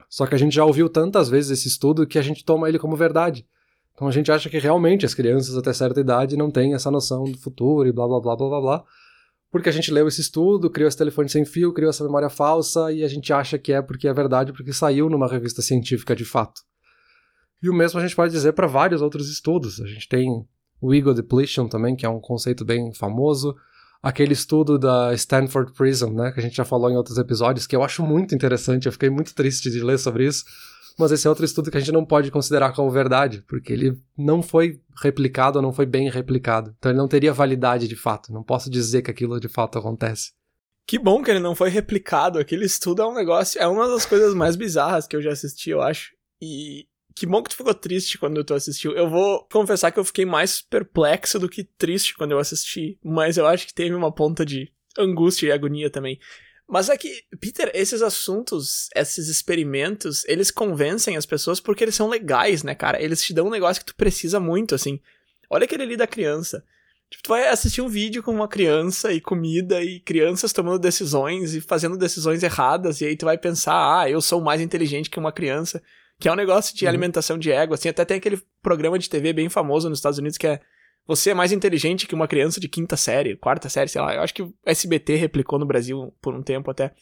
Só 0.09 0.25
que 0.25 0.35
a 0.35 0.37
gente 0.37 0.55
já 0.55 0.65
ouviu 0.65 0.89
tantas 0.89 1.29
vezes 1.29 1.51
esse 1.51 1.67
estudo 1.67 2.07
que 2.07 2.17
a 2.17 2.21
gente 2.21 2.43
toma 2.43 2.67
ele 2.69 2.79
como 2.79 2.95
verdade. 2.95 3.45
Então 3.93 4.07
a 4.07 4.11
gente 4.11 4.31
acha 4.31 4.49
que 4.49 4.57
realmente 4.57 5.05
as 5.05 5.13
crianças 5.13 5.57
até 5.57 5.73
certa 5.73 5.99
idade 5.99 6.37
não 6.37 6.51
têm 6.51 6.73
essa 6.73 6.91
noção 6.91 7.23
do 7.23 7.37
futuro 7.37 7.87
e 7.87 7.91
blá 7.91 8.07
blá 8.07 8.19
blá 8.19 8.35
blá 8.35 8.49
blá 8.49 8.61
blá. 8.61 8.83
Porque 9.49 9.69
a 9.69 9.71
gente 9.71 9.91
leu 9.91 10.07
esse 10.07 10.21
estudo, 10.21 10.69
criou 10.69 10.87
esse 10.87 10.97
telefone 10.97 11.29
sem 11.29 11.45
fio, 11.45 11.73
criou 11.73 11.89
essa 11.89 12.03
memória 12.03 12.29
falsa 12.29 12.91
e 12.91 13.03
a 13.03 13.07
gente 13.07 13.31
acha 13.31 13.57
que 13.57 13.71
é 13.71 13.81
porque 13.81 14.07
é 14.07 14.13
verdade, 14.13 14.51
porque 14.51 14.73
saiu 14.73 15.09
numa 15.09 15.27
revista 15.27 15.61
científica 15.61 16.15
de 16.15 16.25
fato. 16.25 16.61
E 17.61 17.69
o 17.69 17.73
mesmo 17.73 17.99
a 17.99 18.03
gente 18.03 18.15
pode 18.15 18.31
dizer 18.31 18.53
para 18.53 18.67
vários 18.67 19.01
outros 19.01 19.29
estudos. 19.29 19.81
A 19.81 19.87
gente 19.87 20.07
tem 20.07 20.45
o 20.79 20.93
ego 20.93 21.13
depletion 21.13 21.67
também, 21.67 21.95
que 21.95 22.05
é 22.05 22.09
um 22.09 22.19
conceito 22.19 22.63
bem 22.63 22.93
famoso. 22.93 23.55
Aquele 24.01 24.33
estudo 24.33 24.77
da 24.77 25.13
Stanford 25.13 25.73
Prison, 25.73 26.11
né, 26.11 26.31
que 26.31 26.39
a 26.39 26.43
gente 26.43 26.55
já 26.55 26.65
falou 26.65 26.89
em 26.89 26.95
outros 26.95 27.17
episódios, 27.17 27.65
que 27.65 27.75
eu 27.75 27.83
acho 27.83 28.03
muito 28.03 28.35
interessante, 28.35 28.85
eu 28.85 28.91
fiquei 28.91 29.09
muito 29.09 29.33
triste 29.33 29.69
de 29.69 29.81
ler 29.81 29.97
sobre 29.97 30.25
isso 30.25 30.45
mas 30.97 31.11
esse 31.11 31.27
é 31.27 31.29
outro 31.29 31.45
estudo 31.45 31.69
que 31.69 31.77
a 31.77 31.79
gente 31.79 31.91
não 31.91 32.03
pode 32.03 32.31
considerar 32.31 32.73
como 32.73 32.89
verdade, 32.89 33.43
porque 33.47 33.71
ele 33.71 34.01
não 34.17 34.41
foi 34.41 34.81
replicado 35.01 35.59
ou 35.59 35.61
não 35.61 35.71
foi 35.71 35.85
bem 35.85 36.09
replicado. 36.09 36.73
Então 36.77 36.91
ele 36.91 36.97
não 36.97 37.07
teria 37.07 37.31
validade 37.31 37.87
de 37.87 37.95
fato. 37.95 38.33
Não 38.33 38.43
posso 38.43 38.67
dizer 38.67 39.03
que 39.03 39.11
aquilo 39.11 39.39
de 39.39 39.47
fato 39.47 39.77
acontece. 39.77 40.31
Que 40.87 40.97
bom 40.97 41.21
que 41.21 41.29
ele 41.29 41.39
não 41.39 41.53
foi 41.53 41.69
replicado. 41.69 42.39
Aquele 42.39 42.65
estudo 42.65 43.03
é 43.03 43.05
um 43.05 43.13
negócio. 43.13 43.61
É 43.61 43.67
uma 43.67 43.87
das 43.87 44.07
coisas 44.07 44.33
mais 44.33 44.55
bizarras 44.55 45.05
que 45.05 45.15
eu 45.15 45.21
já 45.21 45.31
assisti, 45.31 45.69
eu 45.69 45.81
acho. 45.81 46.13
E 46.41 46.87
que 47.19 47.25
bom 47.25 47.41
que 47.41 47.49
tu 47.49 47.55
ficou 47.55 47.73
triste 47.73 48.17
quando 48.17 48.43
tu 48.43 48.53
assistiu. 48.53 48.93
Eu 48.93 49.09
vou 49.09 49.47
confessar 49.51 49.91
que 49.91 49.99
eu 49.99 50.05
fiquei 50.05 50.25
mais 50.25 50.61
perplexo 50.61 51.39
do 51.39 51.49
que 51.49 51.63
triste 51.63 52.15
quando 52.15 52.31
eu 52.31 52.39
assisti. 52.39 52.97
Mas 53.03 53.37
eu 53.37 53.45
acho 53.45 53.65
que 53.65 53.73
teve 53.73 53.95
uma 53.95 54.11
ponta 54.11 54.45
de 54.45 54.71
angústia 54.97 55.47
e 55.47 55.51
agonia 55.51 55.89
também. 55.89 56.19
Mas 56.69 56.89
é 56.89 56.97
que, 56.97 57.23
Peter, 57.39 57.71
esses 57.73 58.01
assuntos, 58.01 58.89
esses 58.93 59.29
experimentos, 59.29 60.25
eles 60.25 60.51
convencem 60.51 61.15
as 61.15 61.25
pessoas 61.25 61.61
porque 61.61 61.83
eles 61.83 61.95
são 61.95 62.09
legais, 62.09 62.61
né, 62.61 62.75
cara? 62.75 63.01
Eles 63.01 63.23
te 63.23 63.33
dão 63.33 63.47
um 63.47 63.51
negócio 63.51 63.81
que 63.81 63.91
tu 63.91 63.95
precisa 63.95 64.39
muito, 64.39 64.75
assim. 64.75 64.99
Olha 65.49 65.63
aquele 65.63 65.83
ali 65.83 65.95
da 65.95 66.05
criança. 66.05 66.63
Tipo, 67.09 67.23
tu 67.23 67.29
vai 67.29 67.47
assistir 67.47 67.81
um 67.81 67.87
vídeo 67.87 68.21
com 68.21 68.31
uma 68.31 68.49
criança 68.49 69.13
e 69.13 69.21
comida 69.21 69.81
e 69.81 70.01
crianças 70.01 70.51
tomando 70.51 70.77
decisões 70.77 71.53
e 71.53 71.61
fazendo 71.61 71.97
decisões 71.97 72.43
erradas, 72.43 72.99
e 72.99 73.05
aí 73.05 73.15
tu 73.15 73.25
vai 73.25 73.37
pensar, 73.37 74.01
ah, 74.01 74.09
eu 74.09 74.19
sou 74.19 74.41
mais 74.41 74.59
inteligente 74.59 75.09
que 75.09 75.17
uma 75.17 75.31
criança, 75.31 75.81
que 76.19 76.27
é 76.27 76.31
um 76.31 76.35
negócio 76.35 76.75
de 76.75 76.85
uhum. 76.85 76.89
alimentação 76.89 77.37
de 77.37 77.51
ego, 77.51 77.73
assim, 77.73 77.89
até 77.89 78.03
tem 78.03 78.17
aquele 78.17 78.41
programa 78.61 78.97
de 78.97 79.09
TV 79.09 79.33
bem 79.33 79.49
famoso 79.49 79.89
nos 79.89 79.99
Estados 79.99 80.17
Unidos 80.17 80.37
que 80.37 80.47
é 80.47 80.59
você 81.07 81.29
é 81.29 81.33
mais 81.33 81.53
inteligente 81.53 82.05
que 82.05 82.13
uma 82.13 82.27
criança 82.27 82.59
de 82.59 82.67
quinta 82.67 82.97
série, 82.97 83.37
quarta 83.37 83.69
série, 83.69 83.89
sei 83.89 84.01
lá. 84.01 84.13
Eu 84.13 84.21
acho 84.21 84.33
que 84.33 84.43
o 84.43 84.53
SBT 84.65 85.15
replicou 85.15 85.57
no 85.57 85.65
Brasil 85.65 86.13
por 86.21 86.35
um 86.35 86.43
tempo 86.43 86.69
até. 86.69 86.93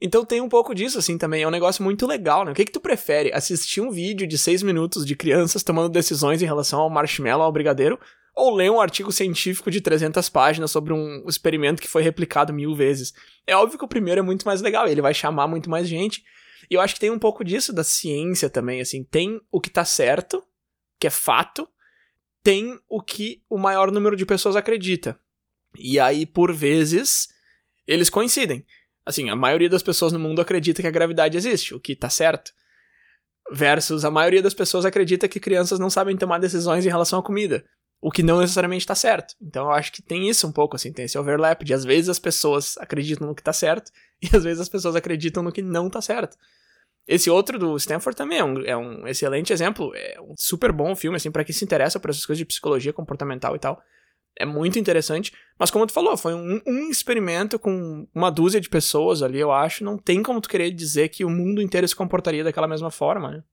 Então 0.00 0.24
tem 0.24 0.40
um 0.40 0.48
pouco 0.48 0.74
disso, 0.74 0.98
assim, 0.98 1.16
também. 1.16 1.44
É 1.44 1.48
um 1.48 1.52
negócio 1.52 1.84
muito 1.84 2.04
legal, 2.04 2.44
né? 2.44 2.50
O 2.50 2.54
que, 2.54 2.64
que 2.64 2.72
tu 2.72 2.80
prefere? 2.80 3.32
Assistir 3.32 3.80
um 3.80 3.92
vídeo 3.92 4.26
de 4.26 4.36
seis 4.36 4.60
minutos 4.60 5.06
de 5.06 5.14
crianças 5.14 5.62
tomando 5.62 5.88
decisões 5.88 6.42
em 6.42 6.46
relação 6.46 6.80
ao 6.80 6.90
marshmallow, 6.90 7.44
ao 7.44 7.52
brigadeiro? 7.52 7.98
Ou 8.34 8.54
ler 8.54 8.70
um 8.70 8.80
artigo 8.80 9.12
científico 9.12 9.70
de 9.70 9.80
300 9.80 10.28
páginas 10.28 10.70
sobre 10.72 10.92
um 10.92 11.24
experimento 11.28 11.80
que 11.80 11.88
foi 11.88 12.02
replicado 12.02 12.52
mil 12.52 12.74
vezes? 12.74 13.14
É 13.46 13.56
óbvio 13.56 13.78
que 13.78 13.84
o 13.84 13.88
primeiro 13.88 14.18
é 14.18 14.22
muito 14.22 14.44
mais 14.44 14.60
legal, 14.60 14.86
ele 14.88 15.00
vai 15.00 15.14
chamar 15.14 15.46
muito 15.46 15.70
mais 15.70 15.88
gente. 15.88 16.22
E 16.70 16.74
eu 16.74 16.80
acho 16.80 16.94
que 16.94 17.00
tem 17.00 17.10
um 17.10 17.18
pouco 17.18 17.44
disso 17.44 17.72
da 17.72 17.84
ciência 17.84 18.50
também, 18.50 18.80
assim. 18.80 19.04
Tem 19.04 19.40
o 19.50 19.60
que 19.60 19.70
tá 19.70 19.84
certo, 19.84 20.42
que 20.98 21.06
é 21.06 21.10
fato, 21.10 21.68
tem 22.42 22.78
o 22.88 23.02
que 23.02 23.42
o 23.48 23.58
maior 23.58 23.90
número 23.90 24.16
de 24.16 24.24
pessoas 24.24 24.56
acredita. 24.56 25.18
E 25.78 25.98
aí, 25.98 26.24
por 26.24 26.52
vezes, 26.52 27.28
eles 27.86 28.08
coincidem. 28.08 28.64
Assim, 29.04 29.30
a 29.30 29.36
maioria 29.36 29.68
das 29.68 29.82
pessoas 29.82 30.12
no 30.12 30.18
mundo 30.18 30.40
acredita 30.40 30.82
que 30.82 30.88
a 30.88 30.92
gravidade 30.92 31.36
existe, 31.36 31.74
o 31.74 31.80
que 31.80 31.94
tá 31.94 32.10
certo. 32.10 32.52
Versus 33.52 34.04
a 34.04 34.10
maioria 34.10 34.42
das 34.42 34.54
pessoas 34.54 34.84
acredita 34.84 35.28
que 35.28 35.38
crianças 35.38 35.78
não 35.78 35.88
sabem 35.88 36.16
tomar 36.16 36.38
decisões 36.38 36.84
em 36.84 36.88
relação 36.88 37.18
à 37.20 37.22
comida, 37.22 37.64
o 38.00 38.10
que 38.10 38.22
não 38.22 38.40
necessariamente 38.40 38.86
tá 38.86 38.94
certo. 38.94 39.34
Então 39.40 39.66
eu 39.66 39.72
acho 39.72 39.92
que 39.92 40.02
tem 40.02 40.28
isso 40.28 40.46
um 40.46 40.52
pouco, 40.52 40.76
assim, 40.76 40.92
tem 40.92 41.04
esse 41.04 41.18
overlap 41.18 41.62
de 41.64 41.74
às 41.74 41.84
vezes 41.84 42.08
as 42.08 42.18
pessoas 42.18 42.76
acreditam 42.78 43.26
no 43.26 43.34
que 43.34 43.42
tá 43.42 43.52
certo 43.52 43.90
e 44.22 44.34
às 44.34 44.44
vezes 44.44 44.60
as 44.60 44.68
pessoas 44.68 44.96
acreditam 44.96 45.42
no 45.42 45.52
que 45.52 45.62
não 45.62 45.88
tá 45.88 46.00
certo. 46.00 46.36
Esse 47.06 47.30
outro 47.30 47.56
do 47.56 47.76
Stanford 47.76 48.16
também 48.16 48.38
é 48.38 48.44
um, 48.44 48.60
é 48.64 48.76
um 48.76 49.06
excelente 49.06 49.52
exemplo. 49.52 49.92
É 49.94 50.20
um 50.20 50.34
super 50.36 50.72
bom 50.72 50.94
filme, 50.96 51.16
assim, 51.16 51.30
para 51.30 51.44
quem 51.44 51.54
se 51.54 51.64
interessa 51.64 52.00
por 52.00 52.10
essas 52.10 52.26
coisas 52.26 52.38
de 52.38 52.44
psicologia 52.44 52.92
comportamental 52.92 53.54
e 53.54 53.60
tal. 53.60 53.80
É 54.38 54.44
muito 54.44 54.78
interessante. 54.78 55.32
Mas 55.56 55.70
como 55.70 55.86
tu 55.86 55.92
falou, 55.92 56.16
foi 56.16 56.34
um, 56.34 56.60
um 56.66 56.90
experimento 56.90 57.58
com 57.58 58.08
uma 58.12 58.28
dúzia 58.28 58.60
de 58.60 58.68
pessoas 58.68 59.22
ali, 59.22 59.38
eu 59.38 59.52
acho. 59.52 59.84
Não 59.84 59.96
tem 59.96 60.20
como 60.20 60.40
tu 60.40 60.48
querer 60.48 60.72
dizer 60.72 61.08
que 61.08 61.24
o 61.24 61.30
mundo 61.30 61.62
inteiro 61.62 61.86
se 61.86 61.94
comportaria 61.94 62.42
daquela 62.42 62.66
mesma 62.66 62.90
forma, 62.90 63.30
né? 63.30 63.44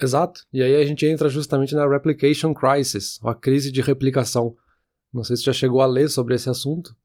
Exato. 0.00 0.42
E 0.52 0.62
aí 0.62 0.76
a 0.76 0.84
gente 0.84 1.06
entra 1.06 1.28
justamente 1.28 1.74
na 1.74 1.88
Replication 1.88 2.52
Crisis, 2.52 3.18
a 3.22 3.34
crise 3.34 3.70
de 3.70 3.80
replicação. 3.80 4.56
Não 5.12 5.22
sei 5.22 5.36
se 5.36 5.44
já 5.44 5.52
chegou 5.52 5.80
a 5.80 5.86
ler 5.86 6.08
sobre 6.08 6.34
esse 6.34 6.50
assunto, 6.50 6.96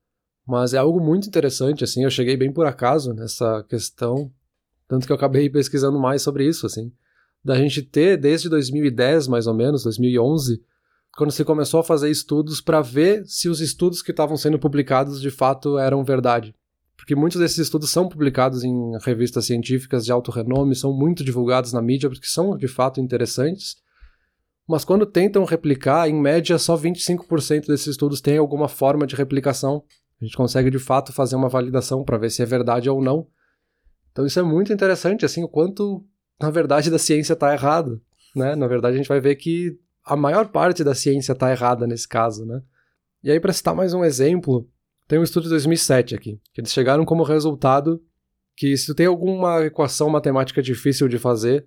mas 0.47 0.73
é 0.73 0.77
algo 0.77 0.99
muito 0.99 1.27
interessante, 1.27 1.83
assim, 1.83 2.03
eu 2.03 2.09
cheguei 2.09 2.35
bem 2.35 2.51
por 2.51 2.65
acaso 2.65 3.13
nessa 3.13 3.63
questão 3.69 4.31
tanto 4.89 5.05
que 5.05 5.11
eu 5.11 5.15
acabei 5.15 5.47
pesquisando 5.47 5.99
mais 5.99 6.23
sobre 6.23 6.47
isso, 6.47 6.65
assim. 6.65 6.91
Da 7.45 7.55
gente 7.55 7.83
ter, 7.83 8.17
desde 8.17 8.49
2010, 8.49 9.27
mais 9.27 9.45
ou 9.45 9.53
menos, 9.53 9.83
2011, 9.83 10.61
quando 11.15 11.31
se 11.31 11.45
começou 11.45 11.79
a 11.79 11.83
fazer 11.83 12.09
estudos 12.09 12.59
para 12.59 12.81
ver 12.81 13.23
se 13.25 13.47
os 13.47 13.61
estudos 13.61 14.01
que 14.01 14.09
estavam 14.09 14.35
sendo 14.35 14.57
publicados 14.57 15.21
de 15.21 15.29
fato 15.29 15.77
eram 15.77 16.03
verdade. 16.03 16.55
Porque 16.99 17.15
muitos 17.15 17.39
desses 17.39 17.57
estudos 17.57 17.89
são 17.89 18.09
publicados 18.09 18.63
em 18.63 18.91
revistas 19.01 19.45
científicas 19.45 20.03
de 20.03 20.11
alto 20.11 20.31
renome, 20.31 20.75
são 20.75 20.93
muito 20.93 21.23
divulgados 21.23 21.71
na 21.71 21.81
mídia, 21.81 22.09
porque 22.09 22.27
são 22.27 22.57
de 22.57 22.67
fato 22.67 22.99
interessantes. 22.99 23.77
Mas 24.67 24.83
quando 24.83 25.05
tentam 25.05 25.45
replicar, 25.45 26.09
em 26.09 26.13
média, 26.13 26.57
só 26.59 26.75
25% 26.77 27.67
desses 27.67 27.87
estudos 27.87 28.19
têm 28.19 28.37
alguma 28.37 28.67
forma 28.67 29.07
de 29.07 29.15
replicação. 29.15 29.83
A 30.21 30.25
gente 30.25 30.35
consegue 30.35 30.69
de 30.69 30.77
fato 30.77 31.13
fazer 31.13 31.37
uma 31.37 31.47
validação 31.47 32.03
para 32.03 32.17
ver 32.17 32.29
se 32.29 32.43
é 32.43 32.45
verdade 32.45 32.89
ou 32.89 33.01
não. 33.01 33.25
Então 34.11 34.25
isso 34.25 34.39
é 34.39 34.43
muito 34.43 34.73
interessante, 34.73 35.25
assim, 35.25 35.41
o 35.41 35.47
quanto, 35.47 36.05
na 36.39 36.49
verdade, 36.49 36.91
da 36.91 36.99
ciência 36.99 37.33
está 37.33 37.53
errado, 37.53 38.01
né? 38.35 38.55
Na 38.55 38.67
verdade, 38.67 38.95
a 38.95 38.97
gente 38.97 39.07
vai 39.07 39.21
ver 39.21 39.37
que 39.37 39.79
a 40.03 40.17
maior 40.17 40.49
parte 40.49 40.83
da 40.83 40.93
ciência 40.93 41.31
está 41.31 41.49
errada 41.49 41.87
nesse 41.87 42.07
caso, 42.07 42.45
né? 42.45 42.61
E 43.23 43.31
aí, 43.31 43.39
para 43.39 43.53
citar 43.53 43.73
mais 43.73 43.93
um 43.93 44.03
exemplo, 44.03 44.67
tem 45.09 45.17
um 45.17 45.23
estudo 45.23 45.43
de 45.43 45.49
2007 45.49 46.13
aqui, 46.13 46.39
que 46.53 46.61
eles 46.61 46.71
chegaram 46.71 47.03
como 47.03 47.23
resultado 47.23 47.99
que 48.55 48.77
se 48.77 48.93
tem 48.93 49.07
alguma 49.07 49.65
equação 49.65 50.07
matemática 50.09 50.61
difícil 50.61 51.07
de 51.07 51.17
fazer, 51.17 51.65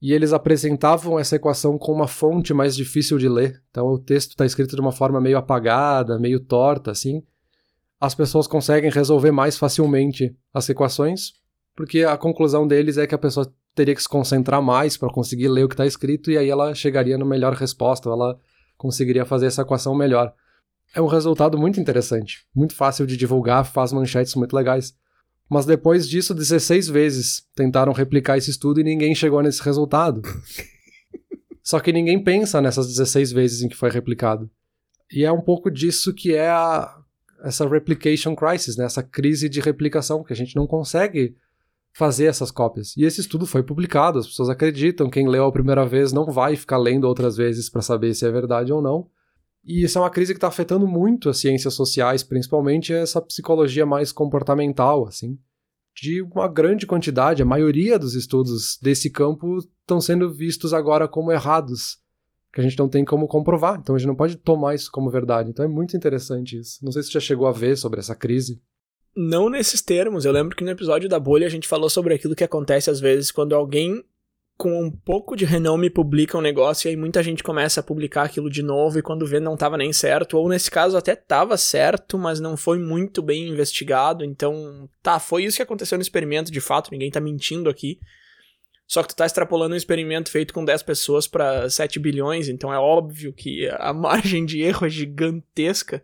e 0.00 0.12
eles 0.12 0.32
apresentavam 0.32 1.18
essa 1.18 1.36
equação 1.36 1.76
com 1.76 1.92
uma 1.92 2.06
fonte 2.06 2.54
mais 2.54 2.74
difícil 2.74 3.18
de 3.18 3.28
ler, 3.28 3.60
então 3.70 3.88
o 3.88 3.98
texto 3.98 4.30
está 4.30 4.46
escrito 4.46 4.74
de 4.74 4.80
uma 4.80 4.92
forma 4.92 5.20
meio 5.20 5.36
apagada, 5.36 6.18
meio 6.18 6.40
torta, 6.40 6.92
assim, 6.92 7.22
as 8.00 8.14
pessoas 8.14 8.46
conseguem 8.46 8.90
resolver 8.90 9.32
mais 9.32 9.58
facilmente 9.58 10.34
as 10.54 10.68
equações, 10.68 11.32
porque 11.76 12.04
a 12.04 12.16
conclusão 12.16 12.66
deles 12.66 12.96
é 12.96 13.06
que 13.06 13.14
a 13.14 13.18
pessoa 13.18 13.52
teria 13.74 13.94
que 13.94 14.02
se 14.02 14.08
concentrar 14.08 14.62
mais 14.62 14.96
para 14.96 15.12
conseguir 15.12 15.48
ler 15.48 15.64
o 15.64 15.68
que 15.68 15.74
está 15.74 15.84
escrito 15.86 16.30
e 16.30 16.38
aí 16.38 16.48
ela 16.48 16.74
chegaria 16.74 17.18
na 17.18 17.24
melhor 17.24 17.52
resposta, 17.52 18.08
ela 18.08 18.38
conseguiria 18.78 19.26
fazer 19.26 19.46
essa 19.46 19.62
equação 19.62 19.94
melhor. 19.94 20.32
É 20.94 21.00
um 21.00 21.06
resultado 21.06 21.58
muito 21.58 21.78
interessante, 21.80 22.46
muito 22.54 22.74
fácil 22.74 23.06
de 23.06 23.16
divulgar, 23.16 23.64
faz 23.64 23.92
manchetes 23.92 24.34
muito 24.34 24.54
legais. 24.54 24.94
Mas 25.48 25.64
depois 25.64 26.08
disso, 26.08 26.34
16 26.34 26.88
vezes 26.88 27.42
tentaram 27.54 27.92
replicar 27.92 28.36
esse 28.36 28.50
estudo 28.50 28.80
e 28.80 28.84
ninguém 28.84 29.14
chegou 29.14 29.42
nesse 29.42 29.62
resultado. 29.62 30.22
Só 31.62 31.80
que 31.80 31.92
ninguém 31.92 32.22
pensa 32.22 32.60
nessas 32.60 32.86
16 32.86 33.32
vezes 33.32 33.62
em 33.62 33.68
que 33.68 33.76
foi 33.76 33.90
replicado. 33.90 34.50
E 35.12 35.24
é 35.24 35.32
um 35.32 35.40
pouco 35.40 35.70
disso 35.70 36.12
que 36.12 36.34
é 36.34 36.48
a, 36.48 36.98
essa 37.42 37.66
replication 37.66 38.34
crisis, 38.34 38.76
né? 38.76 38.84
essa 38.84 39.02
crise 39.02 39.48
de 39.48 39.60
replicação, 39.60 40.22
que 40.22 40.32
a 40.32 40.36
gente 40.36 40.56
não 40.56 40.66
consegue 40.66 41.34
fazer 41.92 42.26
essas 42.26 42.50
cópias. 42.50 42.96
E 42.96 43.04
esse 43.04 43.20
estudo 43.20 43.46
foi 43.46 43.62
publicado, 43.62 44.18
as 44.18 44.26
pessoas 44.26 44.48
acreditam, 44.48 45.10
quem 45.10 45.26
leu 45.26 45.44
a 45.44 45.52
primeira 45.52 45.84
vez 45.86 46.12
não 46.12 46.26
vai 46.26 46.56
ficar 46.56 46.78
lendo 46.78 47.04
outras 47.04 47.36
vezes 47.36 47.68
para 47.68 47.82
saber 47.82 48.14
se 48.14 48.26
é 48.26 48.30
verdade 48.30 48.72
ou 48.72 48.82
não. 48.82 49.08
E 49.68 49.84
isso 49.84 49.98
é 49.98 50.00
uma 50.00 50.08
crise 50.08 50.32
que 50.32 50.38
está 50.38 50.48
afetando 50.48 50.88
muito 50.88 51.28
as 51.28 51.36
ciências 51.36 51.74
sociais, 51.74 52.22
principalmente 52.22 52.90
essa 52.92 53.20
psicologia 53.20 53.84
mais 53.84 54.10
comportamental, 54.10 55.06
assim. 55.06 55.38
De 55.94 56.22
uma 56.22 56.48
grande 56.48 56.86
quantidade, 56.86 57.42
a 57.42 57.46
maioria 57.46 57.98
dos 57.98 58.14
estudos 58.14 58.78
desse 58.80 59.10
campo 59.10 59.58
estão 59.58 60.00
sendo 60.00 60.32
vistos 60.32 60.72
agora 60.72 61.06
como 61.06 61.30
errados, 61.30 61.98
que 62.50 62.60
a 62.60 62.62
gente 62.62 62.78
não 62.78 62.88
tem 62.88 63.04
como 63.04 63.28
comprovar, 63.28 63.78
então 63.78 63.94
a 63.94 63.98
gente 63.98 64.08
não 64.08 64.16
pode 64.16 64.36
tomar 64.36 64.74
isso 64.74 64.90
como 64.90 65.10
verdade. 65.10 65.50
Então 65.50 65.64
é 65.64 65.68
muito 65.68 65.94
interessante 65.94 66.58
isso. 66.58 66.82
Não 66.82 66.90
sei 66.90 67.02
se 67.02 67.08
você 67.08 67.14
já 67.14 67.20
chegou 67.20 67.46
a 67.46 67.52
ver 67.52 67.76
sobre 67.76 68.00
essa 68.00 68.14
crise 68.14 68.62
não 69.18 69.50
nesses 69.50 69.82
termos. 69.82 70.24
Eu 70.24 70.30
lembro 70.30 70.56
que 70.56 70.62
no 70.62 70.70
episódio 70.70 71.08
da 71.08 71.18
bolha 71.18 71.46
a 71.46 71.50
gente 71.50 71.66
falou 71.66 71.90
sobre 71.90 72.14
aquilo 72.14 72.36
que 72.36 72.44
acontece 72.44 72.88
às 72.88 73.00
vezes 73.00 73.32
quando 73.32 73.52
alguém 73.52 74.04
com 74.58 74.82
um 74.82 74.90
pouco 74.90 75.36
de 75.36 75.44
renome 75.44 75.88
publica 75.88 76.36
um 76.36 76.40
negócio 76.40 76.88
e 76.88 76.90
aí 76.90 76.96
muita 76.96 77.22
gente 77.22 77.44
começa 77.44 77.78
a 77.78 77.82
publicar 77.82 78.24
aquilo 78.24 78.50
de 78.50 78.60
novo 78.60 78.98
e 78.98 79.02
quando 79.02 79.24
vê 79.24 79.38
não 79.38 79.54
estava 79.54 79.76
nem 79.76 79.92
certo, 79.92 80.36
ou 80.36 80.48
nesse 80.48 80.68
caso 80.68 80.96
até 80.96 81.12
estava 81.12 81.56
certo, 81.56 82.18
mas 82.18 82.40
não 82.40 82.56
foi 82.56 82.76
muito 82.76 83.22
bem 83.22 83.48
investigado, 83.48 84.24
então 84.24 84.90
tá, 85.00 85.20
foi 85.20 85.44
isso 85.44 85.58
que 85.58 85.62
aconteceu 85.62 85.96
no 85.96 86.02
experimento 86.02 86.50
de 86.50 86.60
fato, 86.60 86.90
ninguém 86.90 87.08
tá 87.08 87.20
mentindo 87.20 87.70
aqui. 87.70 88.00
Só 88.84 89.02
que 89.02 89.10
tu 89.10 89.16
tá 89.16 89.26
extrapolando 89.26 89.74
um 89.74 89.76
experimento 89.76 90.30
feito 90.30 90.52
com 90.52 90.64
10 90.64 90.82
pessoas 90.82 91.28
para 91.28 91.70
7 91.70 92.00
bilhões, 92.00 92.48
então 92.48 92.72
é 92.72 92.78
óbvio 92.78 93.32
que 93.32 93.68
a 93.68 93.92
margem 93.94 94.44
de 94.44 94.60
erro 94.60 94.86
é 94.86 94.90
gigantesca. 94.90 96.02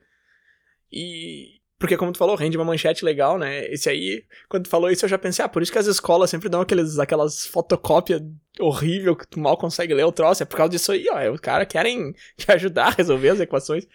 E, 0.92 1.60
porque, 1.78 1.96
como 1.96 2.12
tu 2.12 2.18
falou, 2.18 2.36
rende 2.36 2.56
uma 2.56 2.64
manchete 2.64 3.04
legal, 3.04 3.38
né? 3.38 3.66
Esse 3.66 3.88
aí, 3.88 4.24
quando 4.48 4.64
tu 4.64 4.70
falou 4.70 4.90
isso, 4.90 5.04
eu 5.04 5.08
já 5.08 5.18
pensei, 5.18 5.44
ah, 5.44 5.48
por 5.48 5.62
isso 5.62 5.72
que 5.72 5.78
as 5.78 5.86
escolas 5.86 6.30
sempre 6.30 6.48
dão 6.48 6.60
aqueles, 6.60 6.98
aquelas 6.98 7.46
fotocópias 7.46 8.22
horrível 8.60 9.16
que 9.16 9.26
tu 9.26 9.40
mal 9.40 9.56
consegue 9.56 9.94
ler 9.94 10.04
o 10.04 10.12
troço. 10.12 10.42
É 10.42 10.46
por 10.46 10.56
causa 10.56 10.70
disso 10.70 10.92
aí, 10.92 11.06
ó. 11.10 11.32
Os 11.32 11.40
caras 11.40 11.66
querem 11.68 12.14
te 12.36 12.50
ajudar 12.52 12.86
a 12.86 12.90
resolver 12.90 13.30
as 13.30 13.40
equações. 13.40 13.86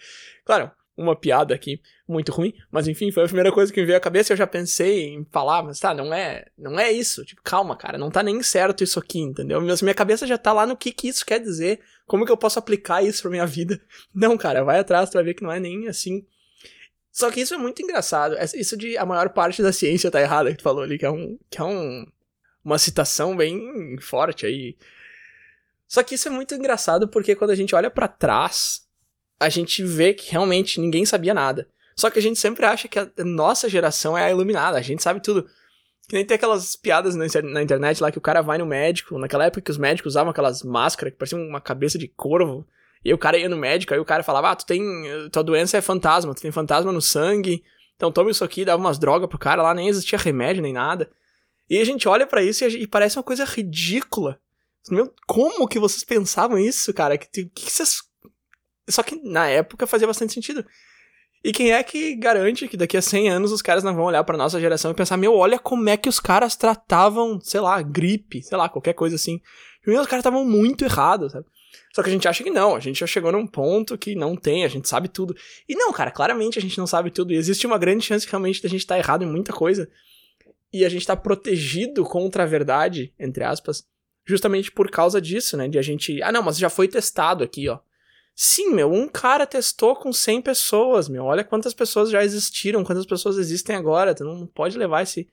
Claro, 0.45 0.69
uma 0.99 1.15
piada 1.15 1.55
aqui 1.55 1.81
muito 2.07 2.31
ruim, 2.31 2.53
mas 2.69 2.87
enfim, 2.87 3.11
foi 3.11 3.23
a 3.23 3.27
primeira 3.27 3.51
coisa 3.51 3.71
que 3.71 3.79
me 3.79 3.85
veio 3.85 3.97
à 3.97 4.01
cabeça 4.01 4.33
eu 4.33 4.37
já 4.37 4.45
pensei 4.45 5.13
em 5.13 5.25
falar, 5.31 5.63
mas 5.63 5.79
tá, 5.79 5.93
não 5.93 6.13
é, 6.13 6.45
não 6.57 6.77
é 6.77 6.91
isso. 6.91 7.23
Tipo, 7.23 7.41
calma, 7.41 7.77
cara, 7.77 7.97
não 7.97 8.11
tá 8.11 8.21
nem 8.21 8.41
certo 8.43 8.83
isso 8.83 8.99
aqui, 8.99 9.19
entendeu? 9.19 9.61
Minha 9.61 9.93
cabeça 9.93 10.27
já 10.27 10.37
tá 10.37 10.51
lá 10.51 10.65
no 10.65 10.75
que 10.75 10.91
que 10.91 11.07
isso 11.07 11.25
quer 11.25 11.39
dizer, 11.39 11.79
como 12.05 12.25
que 12.25 12.31
eu 12.31 12.37
posso 12.37 12.59
aplicar 12.59 13.01
isso 13.03 13.21
pra 13.21 13.31
minha 13.31 13.45
vida. 13.45 13.79
Não, 14.13 14.37
cara, 14.37 14.63
vai 14.63 14.79
atrás, 14.79 15.09
tu 15.09 15.13
vai 15.13 15.23
ver 15.23 15.35
que 15.35 15.43
não 15.43 15.51
é 15.51 15.59
nem 15.59 15.87
assim. 15.87 16.25
Só 17.19 17.29
que 17.29 17.41
isso 17.41 17.53
é 17.53 17.57
muito 17.57 17.81
engraçado. 17.81 18.37
Isso 18.55 18.77
de 18.77 18.97
a 18.97 19.05
maior 19.05 19.27
parte 19.31 19.61
da 19.61 19.73
ciência 19.73 20.09
tá 20.09 20.21
errada 20.21 20.51
que 20.51 20.57
tu 20.57 20.63
falou 20.63 20.81
ali, 20.81 20.97
que 20.97 21.05
é 21.05 21.11
um 21.11 21.37
que 21.49 21.59
é 21.59 21.63
um 21.65 22.07
uma 22.63 22.77
citação 22.77 23.35
bem 23.35 23.97
forte 23.99 24.45
aí. 24.45 24.77
Só 25.85 26.01
que 26.01 26.15
isso 26.15 26.29
é 26.29 26.31
muito 26.31 26.55
engraçado 26.55 27.09
porque 27.09 27.35
quando 27.35 27.51
a 27.51 27.55
gente 27.55 27.75
olha 27.75 27.91
para 27.91 28.07
trás, 28.07 28.87
a 29.37 29.49
gente 29.49 29.83
vê 29.83 30.13
que 30.13 30.31
realmente 30.31 30.79
ninguém 30.79 31.05
sabia 31.05 31.33
nada. 31.33 31.67
Só 31.93 32.09
que 32.09 32.19
a 32.19 32.21
gente 32.21 32.39
sempre 32.39 32.65
acha 32.65 32.87
que 32.87 32.97
a 32.97 33.11
nossa 33.17 33.67
geração 33.67 34.17
é 34.17 34.23
a 34.23 34.31
iluminada, 34.31 34.77
a 34.77 34.81
gente 34.81 35.03
sabe 35.03 35.19
tudo. 35.21 35.43
Que 36.07 36.15
nem 36.15 36.25
tem 36.25 36.35
aquelas 36.35 36.77
piadas 36.77 37.15
na 37.15 37.61
internet 37.61 38.01
lá 38.01 38.13
que 38.13 38.17
o 38.17 38.21
cara 38.21 38.41
vai 38.41 38.57
no 38.57 38.65
médico, 38.65 39.19
naquela 39.19 39.43
época 39.43 39.63
que 39.63 39.71
os 39.71 39.77
médicos 39.77 40.13
usavam 40.13 40.31
aquelas 40.31 40.63
máscaras 40.63 41.11
que 41.11 41.19
pareciam 41.19 41.41
uma 41.41 41.59
cabeça 41.59 41.97
de 41.97 42.07
corvo. 42.07 42.65
E 43.03 43.13
o 43.13 43.17
cara 43.17 43.37
ia 43.37 43.47
no 43.47 43.57
médico, 43.57 43.93
aí 43.93 43.99
o 43.99 44.05
cara 44.05 44.23
falava: 44.23 44.51
Ah, 44.51 44.55
tu 44.55 44.65
tem. 44.65 44.81
Tua 45.31 45.43
doença 45.43 45.77
é 45.77 45.81
fantasma, 45.81 46.33
tu 46.33 46.41
tem 46.41 46.51
fantasma 46.51 46.91
no 46.91 47.01
sangue. 47.01 47.63
Então 47.95 48.11
toma 48.11 48.31
isso 48.31 48.43
aqui, 48.43 48.63
dava 48.63 48.81
umas 48.81 48.97
drogas 48.97 49.27
pro 49.27 49.37
cara 49.37 49.61
lá, 49.61 49.73
nem 49.73 49.89
existia 49.89 50.17
remédio 50.17 50.61
nem 50.61 50.71
nada. 50.71 51.09
E 51.69 51.77
a 51.79 51.85
gente 51.85 52.07
olha 52.07 52.25
para 52.25 52.41
isso 52.41 52.63
e, 52.65 52.83
e, 52.83 52.87
parece 52.87 53.17
uma 53.17 53.23
coisa 53.23 53.45
ridícula. 53.45 54.39
Meu, 54.89 55.13
como 55.27 55.67
que 55.67 55.77
vocês 55.77 56.03
pensavam 56.03 56.57
isso, 56.57 56.93
cara? 56.93 57.17
Que, 57.17 57.45
que 57.45 57.69
vocês... 57.69 58.01
Só 58.89 59.03
que 59.03 59.21
na 59.21 59.47
época 59.47 59.85
fazia 59.85 60.07
bastante 60.07 60.33
sentido. 60.33 60.65
E 61.43 61.51
quem 61.51 61.71
é 61.71 61.83
que 61.83 62.15
garante 62.15 62.67
que 62.67 62.75
daqui 62.75 62.97
a 62.97 63.01
100 63.01 63.29
anos 63.29 63.51
os 63.51 63.61
caras 63.61 63.83
não 63.83 63.93
vão 63.93 64.05
olhar 64.05 64.23
pra 64.23 64.37
nossa 64.37 64.59
geração 64.59 64.91
e 64.91 64.95
pensar, 64.95 65.15
meu, 65.15 65.35
olha 65.35 65.59
como 65.59 65.87
é 65.89 65.95
que 65.95 66.09
os 66.09 66.19
caras 66.19 66.55
tratavam, 66.55 67.39
sei 67.41 67.59
lá, 67.59 67.81
gripe, 67.81 68.41
sei 68.41 68.57
lá, 68.57 68.67
qualquer 68.67 68.93
coisa 68.93 69.15
assim. 69.15 69.39
E 69.85 69.91
os 69.91 70.07
caras 70.07 70.21
estavam 70.21 70.43
muito 70.43 70.83
errados, 70.83 71.31
sabe? 71.31 71.45
Só 71.93 72.03
que 72.03 72.09
a 72.09 72.11
gente 72.11 72.27
acha 72.27 72.43
que 72.43 72.51
não, 72.51 72.75
a 72.75 72.79
gente 72.79 72.99
já 72.99 73.07
chegou 73.07 73.31
num 73.31 73.47
ponto 73.47 73.97
que 73.97 74.15
não 74.15 74.35
tem, 74.35 74.63
a 74.63 74.67
gente 74.67 74.87
sabe 74.87 75.07
tudo. 75.07 75.35
E 75.67 75.75
não, 75.75 75.91
cara, 75.91 76.11
claramente 76.11 76.59
a 76.59 76.61
gente 76.61 76.77
não 76.77 76.87
sabe 76.87 77.11
tudo. 77.11 77.33
E 77.33 77.35
existe 77.35 77.65
uma 77.65 77.77
grande 77.77 78.05
chance 78.05 78.27
realmente 78.27 78.61
da 78.61 78.69
gente 78.69 78.81
estar 78.81 78.95
tá 78.95 78.99
errado 78.99 79.23
em 79.23 79.27
muita 79.27 79.53
coisa 79.53 79.89
e 80.71 80.85
a 80.85 80.89
gente 80.89 81.05
tá 81.05 81.15
protegido 81.15 82.03
contra 82.03 82.43
a 82.43 82.45
verdade, 82.45 83.13
entre 83.19 83.43
aspas, 83.43 83.83
justamente 84.25 84.71
por 84.71 84.89
causa 84.89 85.19
disso, 85.19 85.57
né? 85.57 85.67
De 85.67 85.79
a 85.79 85.81
gente. 85.81 86.21
Ah, 86.21 86.31
não, 86.31 86.43
mas 86.43 86.57
já 86.57 86.69
foi 86.69 86.87
testado 86.87 87.43
aqui, 87.43 87.67
ó. 87.67 87.79
Sim, 88.35 88.73
meu, 88.73 88.91
um 88.91 89.07
cara 89.07 89.45
testou 89.45 89.95
com 89.95 90.13
100 90.13 90.41
pessoas, 90.41 91.09
meu. 91.09 91.25
Olha 91.25 91.43
quantas 91.43 91.73
pessoas 91.73 92.09
já 92.09 92.23
existiram, 92.23 92.85
quantas 92.85 93.05
pessoas 93.05 93.37
existem 93.37 93.75
agora. 93.75 94.15
Tu 94.15 94.23
não 94.23 94.47
pode 94.47 94.77
levar 94.77 95.01
esse. 95.01 95.27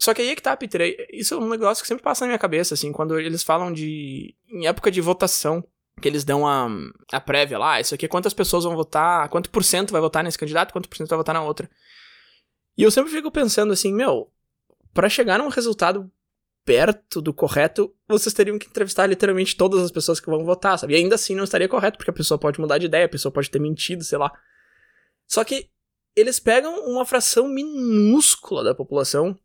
Só 0.00 0.14
que 0.14 0.22
aí 0.22 0.30
é 0.30 0.34
que 0.34 0.42
tá, 0.42 0.56
Peter. 0.56 0.96
Isso 1.12 1.34
é 1.34 1.36
um 1.36 1.48
negócio 1.48 1.82
que 1.82 1.88
sempre 1.88 2.02
passa 2.02 2.24
na 2.24 2.28
minha 2.28 2.38
cabeça, 2.38 2.72
assim, 2.72 2.90
quando 2.90 3.18
eles 3.18 3.42
falam 3.42 3.70
de. 3.70 4.34
Em 4.48 4.66
época 4.66 4.90
de 4.90 5.00
votação, 5.00 5.62
que 6.00 6.08
eles 6.08 6.24
dão 6.24 6.46
a, 6.48 6.68
a 7.12 7.20
prévia 7.20 7.58
lá, 7.58 7.78
isso 7.80 7.94
aqui, 7.94 8.08
quantas 8.08 8.32
pessoas 8.32 8.64
vão 8.64 8.74
votar, 8.74 9.28
quanto 9.28 9.50
por 9.50 9.62
cento 9.62 9.92
vai 9.92 10.00
votar 10.00 10.24
nesse 10.24 10.38
candidato, 10.38 10.72
quanto 10.72 10.88
por 10.88 10.96
cento 10.96 11.10
vai 11.10 11.18
votar 11.18 11.34
na 11.34 11.42
outra. 11.42 11.70
E 12.78 12.82
eu 12.82 12.90
sempre 12.90 13.10
fico 13.10 13.30
pensando 13.30 13.74
assim, 13.74 13.92
meu, 13.92 14.32
para 14.94 15.08
chegar 15.08 15.38
num 15.38 15.48
resultado 15.48 16.10
perto 16.64 17.20
do 17.20 17.34
correto, 17.34 17.94
vocês 18.08 18.32
teriam 18.32 18.58
que 18.58 18.68
entrevistar 18.68 19.06
literalmente 19.06 19.56
todas 19.56 19.82
as 19.82 19.90
pessoas 19.90 20.18
que 20.18 20.30
vão 20.30 20.44
votar, 20.44 20.78
sabe? 20.78 20.94
E 20.94 20.96
ainda 20.96 21.16
assim 21.16 21.34
não 21.34 21.44
estaria 21.44 21.68
correto, 21.68 21.98
porque 21.98 22.10
a 22.10 22.14
pessoa 22.14 22.38
pode 22.38 22.58
mudar 22.58 22.78
de 22.78 22.86
ideia, 22.86 23.04
a 23.04 23.08
pessoa 23.08 23.30
pode 23.30 23.50
ter 23.50 23.58
mentido, 23.58 24.02
sei 24.02 24.16
lá. 24.16 24.32
Só 25.26 25.44
que 25.44 25.68
eles 26.16 26.40
pegam 26.40 26.86
uma 26.86 27.04
fração 27.04 27.48
minúscula 27.48 28.64
da 28.64 28.74
população 28.74 29.38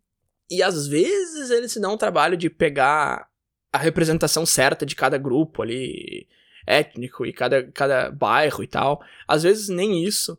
e 0.49 0.61
às 0.61 0.87
vezes 0.87 1.49
eles 1.49 1.71
se 1.71 1.79
dão 1.79 1.93
o 1.93 1.97
trabalho 1.97 2.37
de 2.37 2.49
pegar 2.49 3.27
a 3.71 3.77
representação 3.77 4.45
certa 4.45 4.85
de 4.85 4.95
cada 4.95 5.17
grupo 5.17 5.61
ali, 5.61 6.27
étnico 6.65 7.25
e 7.25 7.33
cada, 7.33 7.63
cada 7.71 8.11
bairro 8.11 8.63
e 8.63 8.67
tal. 8.67 9.03
Às 9.27 9.43
vezes 9.43 9.69
nem 9.69 10.03
isso. 10.03 10.37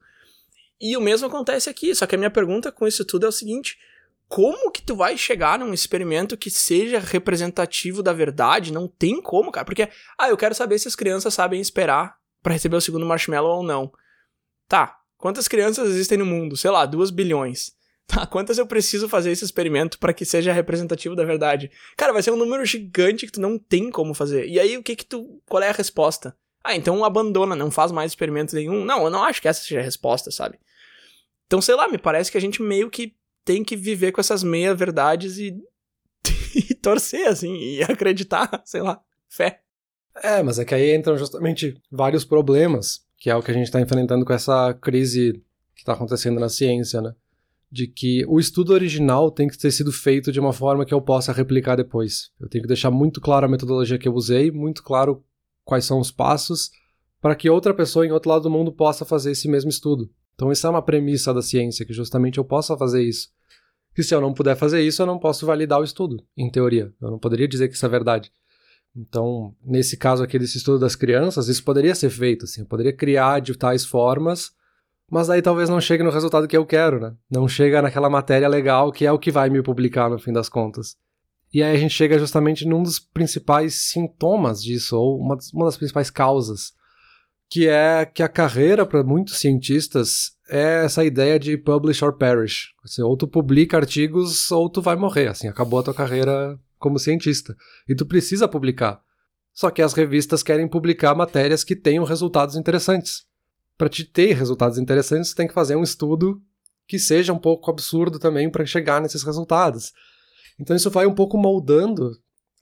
E 0.80 0.96
o 0.96 1.00
mesmo 1.00 1.26
acontece 1.26 1.68
aqui, 1.68 1.94
só 1.94 2.06
que 2.06 2.14
a 2.14 2.18
minha 2.18 2.30
pergunta 2.30 2.72
com 2.72 2.86
isso 2.86 3.04
tudo 3.04 3.26
é 3.26 3.28
o 3.28 3.32
seguinte: 3.32 3.78
como 4.28 4.70
que 4.70 4.82
tu 4.82 4.96
vai 4.96 5.16
chegar 5.16 5.58
num 5.58 5.72
experimento 5.72 6.36
que 6.36 6.50
seja 6.50 6.98
representativo 6.98 8.02
da 8.02 8.12
verdade? 8.12 8.72
Não 8.72 8.88
tem 8.88 9.20
como, 9.22 9.52
cara. 9.52 9.64
Porque, 9.64 9.88
ah, 10.18 10.28
eu 10.28 10.36
quero 10.36 10.54
saber 10.54 10.78
se 10.78 10.88
as 10.88 10.96
crianças 10.96 11.32
sabem 11.32 11.60
esperar 11.60 12.16
para 12.42 12.52
receber 12.52 12.76
o 12.76 12.80
segundo 12.80 13.06
marshmallow 13.06 13.58
ou 13.58 13.62
não. 13.62 13.92
Tá, 14.68 14.98
quantas 15.16 15.46
crianças 15.46 15.88
existem 15.88 16.18
no 16.18 16.26
mundo? 16.26 16.56
Sei 16.56 16.70
lá, 16.70 16.84
duas 16.86 17.10
bilhões. 17.10 17.75
Tá, 18.06 18.24
quantas 18.24 18.56
eu 18.56 18.66
preciso 18.66 19.08
fazer 19.08 19.32
esse 19.32 19.44
experimento 19.44 19.98
para 19.98 20.14
que 20.14 20.24
seja 20.24 20.52
representativo 20.52 21.16
da 21.16 21.24
verdade? 21.24 21.70
Cara, 21.96 22.12
vai 22.12 22.22
ser 22.22 22.30
um 22.30 22.36
número 22.36 22.64
gigante 22.64 23.26
que 23.26 23.32
tu 23.32 23.40
não 23.40 23.58
tem 23.58 23.90
como 23.90 24.14
fazer. 24.14 24.46
E 24.46 24.60
aí, 24.60 24.76
o 24.76 24.82
que 24.82 24.94
que 24.94 25.04
tu. 25.04 25.42
Qual 25.46 25.62
é 25.62 25.68
a 25.68 25.72
resposta? 25.72 26.36
Ah, 26.62 26.74
então 26.74 27.04
abandona, 27.04 27.56
não 27.56 27.70
faz 27.70 27.90
mais 27.90 28.12
experimento 28.12 28.54
nenhum. 28.54 28.84
Não, 28.84 29.04
eu 29.04 29.10
não 29.10 29.24
acho 29.24 29.42
que 29.42 29.48
essa 29.48 29.62
seja 29.62 29.80
a 29.80 29.84
resposta, 29.84 30.30
sabe? 30.30 30.58
Então, 31.46 31.60
sei 31.60 31.74
lá, 31.74 31.88
me 31.88 31.98
parece 31.98 32.30
que 32.30 32.38
a 32.38 32.40
gente 32.40 32.62
meio 32.62 32.90
que 32.90 33.14
tem 33.44 33.64
que 33.64 33.76
viver 33.76 34.12
com 34.12 34.20
essas 34.20 34.42
meia-verdades 34.42 35.38
e, 35.38 35.56
e 36.54 36.74
torcer, 36.74 37.28
assim, 37.28 37.56
e 37.56 37.82
acreditar, 37.82 38.62
sei 38.64 38.82
lá, 38.82 39.00
fé. 39.28 39.60
É, 40.22 40.42
mas 40.42 40.58
é 40.58 40.64
que 40.64 40.74
aí 40.74 40.94
entram 40.94 41.16
justamente 41.16 41.80
vários 41.90 42.24
problemas, 42.24 43.04
que 43.16 43.30
é 43.30 43.36
o 43.36 43.42
que 43.42 43.50
a 43.50 43.54
gente 43.54 43.66
está 43.66 43.80
enfrentando 43.80 44.24
com 44.24 44.32
essa 44.32 44.74
crise 44.74 45.42
que 45.74 45.82
está 45.82 45.92
acontecendo 45.92 46.40
na 46.40 46.48
ciência, 46.48 47.00
né? 47.00 47.14
De 47.70 47.86
que 47.86 48.24
o 48.26 48.38
estudo 48.38 48.72
original 48.72 49.30
tem 49.30 49.48
que 49.48 49.58
ter 49.58 49.70
sido 49.70 49.92
feito 49.92 50.30
de 50.30 50.38
uma 50.38 50.52
forma 50.52 50.84
que 50.84 50.94
eu 50.94 51.00
possa 51.00 51.32
replicar 51.32 51.76
depois. 51.76 52.30
Eu 52.40 52.48
tenho 52.48 52.62
que 52.62 52.68
deixar 52.68 52.90
muito 52.90 53.20
claro 53.20 53.46
a 53.46 53.48
metodologia 53.48 53.98
que 53.98 54.08
eu 54.08 54.14
usei, 54.14 54.50
muito 54.50 54.82
claro 54.82 55.24
quais 55.64 55.84
são 55.84 55.98
os 55.98 56.10
passos, 56.10 56.70
para 57.20 57.34
que 57.34 57.50
outra 57.50 57.74
pessoa 57.74 58.06
em 58.06 58.12
outro 58.12 58.30
lado 58.30 58.42
do 58.42 58.50
mundo 58.50 58.70
possa 58.70 59.04
fazer 59.04 59.32
esse 59.32 59.48
mesmo 59.48 59.68
estudo. 59.68 60.08
Então, 60.34 60.52
isso 60.52 60.66
é 60.66 60.70
uma 60.70 60.82
premissa 60.82 61.34
da 61.34 61.42
ciência, 61.42 61.84
que 61.84 61.92
justamente 61.92 62.38
eu 62.38 62.44
possa 62.44 62.76
fazer 62.76 63.02
isso. 63.02 63.30
E 63.96 64.02
se 64.02 64.14
eu 64.14 64.20
não 64.20 64.34
puder 64.34 64.54
fazer 64.54 64.82
isso, 64.82 65.02
eu 65.02 65.06
não 65.06 65.18
posso 65.18 65.46
validar 65.46 65.80
o 65.80 65.84
estudo, 65.84 66.22
em 66.36 66.50
teoria. 66.50 66.92
Eu 67.00 67.10
não 67.10 67.18
poderia 67.18 67.48
dizer 67.48 67.68
que 67.68 67.74
isso 67.74 67.86
é 67.86 67.88
verdade. 67.88 68.30
Então, 68.94 69.54
nesse 69.64 69.96
caso 69.96 70.22
aqui 70.22 70.38
desse 70.38 70.58
estudo 70.58 70.78
das 70.78 70.94
crianças, 70.94 71.48
isso 71.48 71.64
poderia 71.64 71.94
ser 71.94 72.10
feito, 72.10 72.44
assim, 72.44 72.62
eu 72.62 72.66
poderia 72.66 72.92
criar 72.92 73.40
de 73.40 73.54
tais 73.54 73.84
formas, 73.84 74.52
mas 75.10 75.30
aí 75.30 75.40
talvez 75.40 75.68
não 75.68 75.80
chegue 75.80 76.02
no 76.02 76.10
resultado 76.10 76.48
que 76.48 76.56
eu 76.56 76.66
quero, 76.66 77.00
né? 77.00 77.14
Não 77.30 77.46
chega 77.46 77.82
naquela 77.82 78.10
matéria 78.10 78.48
legal 78.48 78.90
que 78.90 79.06
é 79.06 79.12
o 79.12 79.18
que 79.18 79.30
vai 79.30 79.48
me 79.48 79.62
publicar 79.62 80.10
no 80.10 80.18
fim 80.18 80.32
das 80.32 80.48
contas. 80.48 80.96
E 81.52 81.62
aí 81.62 81.76
a 81.76 81.78
gente 81.78 81.94
chega 81.94 82.18
justamente 82.18 82.66
num 82.66 82.82
dos 82.82 82.98
principais 82.98 83.90
sintomas 83.90 84.62
disso, 84.62 84.96
ou 84.96 85.18
uma, 85.18 85.38
uma 85.54 85.66
das 85.66 85.76
principais 85.76 86.10
causas 86.10 86.74
que 87.48 87.68
é 87.68 88.04
que 88.04 88.22
a 88.22 88.28
carreira 88.28 88.84
para 88.84 89.04
muitos 89.04 89.38
cientistas 89.38 90.32
é 90.48 90.84
essa 90.84 91.04
ideia 91.04 91.38
de 91.38 91.56
publish 91.56 92.04
or 92.04 92.16
perish. 92.16 92.72
Assim, 92.84 93.02
ou 93.02 93.16
tu 93.16 93.26
publica 93.26 93.76
artigos 93.76 94.50
ou 94.50 94.68
tu 94.68 94.82
vai 94.82 94.96
morrer, 94.96 95.28
assim, 95.28 95.48
acabou 95.48 95.78
a 95.78 95.82
tua 95.82 95.94
carreira 95.94 96.58
como 96.78 96.98
cientista. 96.98 97.56
E 97.88 97.94
tu 97.94 98.04
precisa 98.04 98.48
publicar. 98.48 99.00
Só 99.52 99.70
que 99.70 99.80
as 99.80 99.94
revistas 99.94 100.42
querem 100.42 100.68
publicar 100.68 101.14
matérias 101.14 101.64
que 101.64 101.74
tenham 101.74 102.04
resultados 102.04 102.56
interessantes. 102.56 103.24
Para 103.76 103.88
te 103.88 104.04
ter 104.04 104.32
resultados 104.34 104.78
interessantes, 104.78 105.30
tu 105.30 105.36
tem 105.36 105.48
que 105.48 105.54
fazer 105.54 105.76
um 105.76 105.82
estudo 105.82 106.40
que 106.86 106.98
seja 106.98 107.32
um 107.32 107.38
pouco 107.38 107.70
absurdo 107.70 108.18
também 108.18 108.50
para 108.50 108.64
chegar 108.64 109.00
nesses 109.00 109.22
resultados. 109.22 109.92
Então 110.58 110.74
isso 110.74 110.90
vai 110.90 111.06
um 111.06 111.14
pouco 111.14 111.36
moldando, 111.36 112.12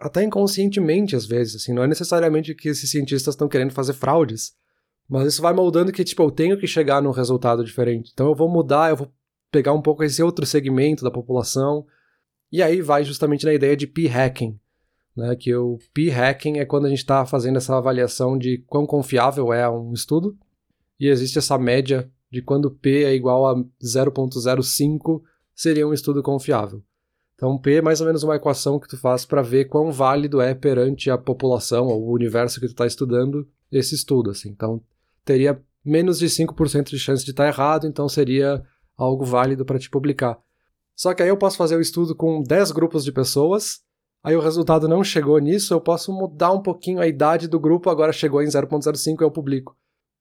até 0.01 0.23
inconscientemente 0.23 1.15
às 1.15 1.27
vezes, 1.27 1.57
assim, 1.57 1.73
não 1.73 1.83
é 1.83 1.87
necessariamente 1.87 2.55
que 2.55 2.69
esses 2.69 2.91
cientistas 2.91 3.35
estão 3.35 3.49
querendo 3.49 3.73
fazer 3.73 3.93
fraudes, 3.93 4.53
mas 5.09 5.29
isso 5.29 5.43
vai 5.43 5.53
moldando 5.53 5.93
que, 5.93 6.03
tipo, 6.03 6.23
eu 6.23 6.31
tenho 6.31 6.59
que 6.59 6.67
chegar 6.67 7.03
num 7.03 7.11
resultado 7.11 7.63
diferente. 7.63 8.11
Então 8.13 8.29
eu 8.29 8.35
vou 8.35 8.49
mudar, 8.49 8.91
eu 8.91 8.97
vou 8.97 9.13
pegar 9.51 9.73
um 9.73 9.83
pouco 9.83 10.03
esse 10.03 10.23
outro 10.23 10.47
segmento 10.47 11.05
da 11.05 11.11
população. 11.11 11.87
E 12.51 12.63
aí 12.63 12.81
vai 12.81 13.05
justamente 13.05 13.45
na 13.45 13.53
ideia 13.53 13.77
de 13.77 13.87
p-hacking. 13.87 14.59
Né, 15.17 15.37
que 15.37 15.55
o 15.55 15.79
p-hacking 15.93 16.59
é 16.59 16.65
quando 16.65 16.87
a 16.87 16.89
gente 16.89 16.99
está 16.99 17.25
fazendo 17.25 17.57
essa 17.57 17.77
avaliação 17.77 18.37
de 18.37 18.65
quão 18.67 18.85
confiável 18.85 19.53
é 19.53 19.69
um 19.71 19.93
estudo. 19.93 20.37
E 21.05 21.09
existe 21.09 21.37
essa 21.37 21.59
média 21.59 22.11
de 22.33 22.41
quando 22.41 22.71
p 22.71 23.05
é 23.05 23.15
igual 23.15 23.47
a 23.47 23.55
0.05 23.83 25.21
seria 25.55 25.87
um 25.87 25.93
estudo 25.93 26.23
confiável. 26.23 26.83
Então, 27.35 27.59
P 27.59 27.75
é 27.75 27.83
mais 27.83 28.01
ou 28.01 28.07
menos 28.07 28.23
uma 28.23 28.37
equação 28.37 28.81
que 28.81 28.89
tu 28.89 28.97
faz 28.97 29.27
para 29.27 29.43
ver 29.43 29.67
quão 29.67 29.93
válido 29.93 30.41
é 30.41 30.55
perante 30.55 31.11
a 31.11 31.19
população 31.19 31.89
ou 31.89 32.09
o 32.09 32.13
universo 32.15 32.59
que 32.59 32.65
tu 32.67 32.71
está 32.71 32.87
estudando 32.87 33.47
esse 33.71 33.95
estudo. 33.95 34.31
Assim. 34.31 34.49
Então, 34.49 34.81
teria 35.27 35.61
menos 35.85 36.19
de 36.19 36.25
5% 36.25 36.89
de 36.89 36.99
chance 36.99 37.23
de 37.23 37.33
estar 37.33 37.47
errado, 37.47 37.87
então 37.87 38.09
seria 38.09 38.65
algo 38.97 39.27
válido 39.27 39.63
para 39.63 39.79
te 39.79 39.91
publicar. 39.91 40.39
Só 40.97 41.13
que 41.13 41.23
aí 41.23 41.29
eu 41.29 41.37
posso 41.37 41.59
fazer 41.59 41.77
o 41.77 41.83
estudo 41.83 42.17
com 42.17 42.43
10 42.43 42.71
grupos 42.71 43.05
de 43.05 43.13
pessoas, 43.13 43.83
aí 44.23 44.35
o 44.35 44.41
resultado 44.41 44.89
não 44.89 45.05
chegou 45.05 45.39
nisso, 45.39 45.75
eu 45.75 45.83
posso 45.83 46.11
mudar 46.15 46.51
um 46.51 46.63
pouquinho 46.63 46.99
a 46.99 47.07
idade 47.07 47.47
do 47.47 47.61
grupo, 47.61 47.91
agora 47.91 48.11
chegou 48.11 48.41
em 48.43 48.47
0.05 48.47 49.21
eu 49.21 49.31
publico. 49.31 49.77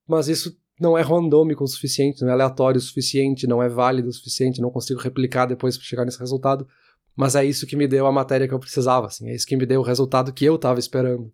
Mas 0.05 0.27
isso 0.27 0.57
não 0.79 0.97
é 0.97 1.01
randômico 1.01 1.63
o 1.63 1.67
suficiente, 1.67 2.21
não 2.21 2.29
é 2.29 2.33
aleatório 2.33 2.77
o 2.77 2.81
suficiente, 2.81 3.47
não 3.47 3.61
é 3.61 3.69
válido 3.69 4.09
o 4.09 4.13
suficiente, 4.13 4.61
não 4.61 4.71
consigo 4.71 4.99
replicar 4.99 5.45
depois 5.45 5.77
para 5.77 5.85
chegar 5.85 6.05
nesse 6.05 6.19
resultado. 6.19 6.67
Mas 7.15 7.35
é 7.35 7.45
isso 7.45 7.67
que 7.67 7.75
me 7.75 7.87
deu 7.87 8.07
a 8.07 8.11
matéria 8.11 8.47
que 8.47 8.53
eu 8.53 8.59
precisava, 8.59 9.07
assim, 9.07 9.29
é 9.29 9.35
isso 9.35 9.45
que 9.45 9.55
me 9.55 9.65
deu 9.65 9.81
o 9.81 9.83
resultado 9.83 10.33
que 10.33 10.45
eu 10.45 10.55
estava 10.55 10.79
esperando. 10.79 11.31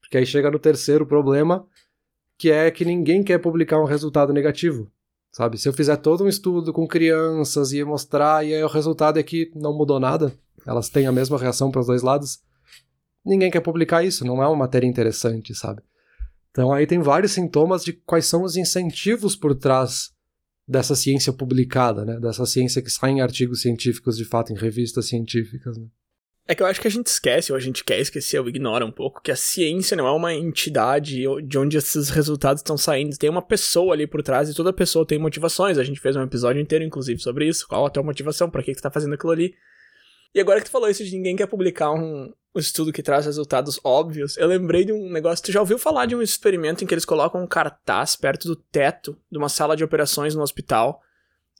Porque 0.00 0.16
aí 0.16 0.24
chega 0.24 0.50
no 0.50 0.58
terceiro 0.58 1.06
problema, 1.06 1.66
que 2.38 2.50
é 2.50 2.70
que 2.70 2.84
ninguém 2.84 3.22
quer 3.22 3.38
publicar 3.38 3.78
um 3.80 3.84
resultado 3.84 4.32
negativo. 4.32 4.90
Sabe? 5.30 5.58
Se 5.58 5.68
eu 5.68 5.72
fizer 5.72 5.96
todo 5.96 6.24
um 6.24 6.28
estudo 6.28 6.72
com 6.72 6.88
crianças 6.88 7.72
e 7.72 7.84
mostrar, 7.84 8.46
e 8.46 8.54
aí 8.54 8.62
o 8.62 8.68
resultado 8.68 9.18
é 9.18 9.22
que 9.22 9.52
não 9.54 9.76
mudou 9.76 10.00
nada, 10.00 10.32
elas 10.66 10.88
têm 10.88 11.06
a 11.06 11.12
mesma 11.12 11.38
reação 11.38 11.70
para 11.70 11.80
os 11.80 11.86
dois 11.86 12.02
lados, 12.02 12.40
ninguém 13.24 13.50
quer 13.50 13.60
publicar 13.60 14.02
isso, 14.02 14.24
não 14.24 14.42
é 14.42 14.46
uma 14.46 14.56
matéria 14.56 14.86
interessante, 14.86 15.54
sabe? 15.54 15.82
Então 16.58 16.72
aí 16.72 16.88
tem 16.88 16.98
vários 16.98 17.30
sintomas 17.30 17.84
de 17.84 17.92
quais 17.92 18.26
são 18.26 18.42
os 18.42 18.56
incentivos 18.56 19.36
por 19.36 19.54
trás 19.54 20.10
dessa 20.66 20.96
ciência 20.96 21.32
publicada, 21.32 22.04
né? 22.04 22.18
Dessa 22.18 22.44
ciência 22.44 22.82
que 22.82 22.90
sai 22.90 23.12
em 23.12 23.20
artigos 23.20 23.62
científicos, 23.62 24.16
de 24.16 24.24
fato, 24.24 24.52
em 24.52 24.56
revistas 24.56 25.06
científicas, 25.06 25.78
né? 25.78 25.86
É 26.48 26.56
que 26.56 26.62
eu 26.62 26.66
acho 26.66 26.80
que 26.80 26.88
a 26.88 26.90
gente 26.90 27.06
esquece, 27.06 27.52
ou 27.52 27.56
a 27.56 27.60
gente 27.60 27.84
quer 27.84 28.00
esquecer, 28.00 28.40
ou 28.40 28.48
ignora 28.48 28.84
um 28.84 28.90
pouco, 28.90 29.22
que 29.22 29.30
a 29.30 29.36
ciência 29.36 29.96
não 29.96 30.08
é 30.08 30.10
uma 30.10 30.34
entidade 30.34 31.22
de 31.46 31.58
onde 31.58 31.76
esses 31.76 32.08
resultados 32.08 32.58
estão 32.60 32.76
saindo. 32.76 33.16
Tem 33.16 33.30
uma 33.30 33.42
pessoa 33.42 33.94
ali 33.94 34.04
por 34.04 34.20
trás 34.20 34.50
e 34.50 34.54
toda 34.54 34.72
pessoa 34.72 35.06
tem 35.06 35.16
motivações. 35.16 35.78
A 35.78 35.84
gente 35.84 36.00
fez 36.00 36.16
um 36.16 36.22
episódio 36.22 36.60
inteiro, 36.60 36.84
inclusive, 36.84 37.20
sobre 37.20 37.46
isso. 37.46 37.68
Qual 37.68 37.86
a 37.86 37.90
tua 37.90 38.02
motivação? 38.02 38.50
Pra 38.50 38.64
que, 38.64 38.72
que 38.72 38.80
tu 38.80 38.82
tá 38.82 38.90
fazendo 38.90 39.14
aquilo 39.14 39.30
ali? 39.30 39.54
E 40.34 40.40
agora 40.40 40.60
que 40.60 40.66
tu 40.66 40.72
falou 40.72 40.88
isso 40.88 41.04
de 41.04 41.10
ninguém 41.10 41.36
quer 41.36 41.46
publicar 41.46 41.90
um, 41.92 42.32
um 42.54 42.58
estudo 42.58 42.92
que 42.92 43.02
traz 43.02 43.26
resultados 43.26 43.80
óbvios, 43.82 44.36
eu 44.36 44.46
lembrei 44.46 44.84
de 44.84 44.92
um 44.92 45.10
negócio. 45.10 45.44
Tu 45.44 45.52
já 45.52 45.60
ouviu 45.60 45.78
falar 45.78 46.06
de 46.06 46.14
um 46.14 46.22
experimento 46.22 46.84
em 46.84 46.86
que 46.86 46.94
eles 46.94 47.04
colocam 47.04 47.42
um 47.42 47.46
cartaz 47.46 48.16
perto 48.16 48.46
do 48.48 48.56
teto 48.56 49.18
de 49.30 49.38
uma 49.38 49.48
sala 49.48 49.76
de 49.76 49.84
operações 49.84 50.34
no 50.34 50.42
hospital 50.42 51.00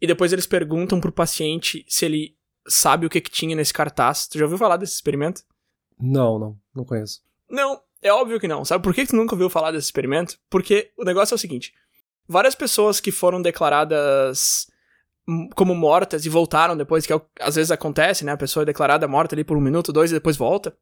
e 0.00 0.07
depois 0.07 0.33
eles 0.33 0.46
perguntam 0.46 1.00
pro 1.00 1.12
paciente 1.12 1.85
se 1.88 2.04
ele 2.04 2.37
sabe 2.66 3.07
o 3.07 3.11
que, 3.11 3.20
que 3.20 3.31
tinha 3.31 3.57
nesse 3.57 3.72
cartaz. 3.72 4.26
Tu 4.28 4.38
já 4.38 4.44
ouviu 4.44 4.59
falar 4.59 4.76
desse 4.76 4.94
experimento? 4.94 5.42
Não, 5.98 6.38
não, 6.38 6.57
não 6.74 6.85
conheço. 6.85 7.22
Não, 7.48 7.81
é 8.02 8.12
óbvio 8.12 8.38
que 8.38 8.46
não. 8.46 8.64
Sabe 8.64 8.85
por 8.85 8.94
que 8.94 9.07
tu 9.07 9.16
nunca 9.16 9.35
ouviu 9.35 9.50
falar 9.50 9.72
desse 9.72 9.87
experimento? 9.87 10.38
Porque 10.48 10.92
o 10.96 11.04
negócio 11.04 11.35
é 11.35 11.37
o 11.37 11.38
seguinte: 11.38 11.74
várias 12.26 12.54
pessoas 12.54 13.00
que 13.00 13.11
foram 13.11 13.42
declaradas 13.42 14.68
como 15.54 15.74
mortas 15.74 16.24
e 16.24 16.28
voltaram 16.28 16.76
depois, 16.76 17.06
que 17.06 17.12
é 17.12 17.20
às 17.40 17.56
vezes 17.56 17.70
acontece, 17.70 18.24
né? 18.24 18.32
A 18.32 18.36
pessoa 18.36 18.62
é 18.62 18.66
declarada 18.66 19.06
morta 19.06 19.34
ali 19.34 19.44
por 19.44 19.56
um 19.56 19.60
minuto, 19.60 19.92
dois 19.92 20.10
e 20.10 20.14
depois 20.14 20.36
volta. 20.36 20.76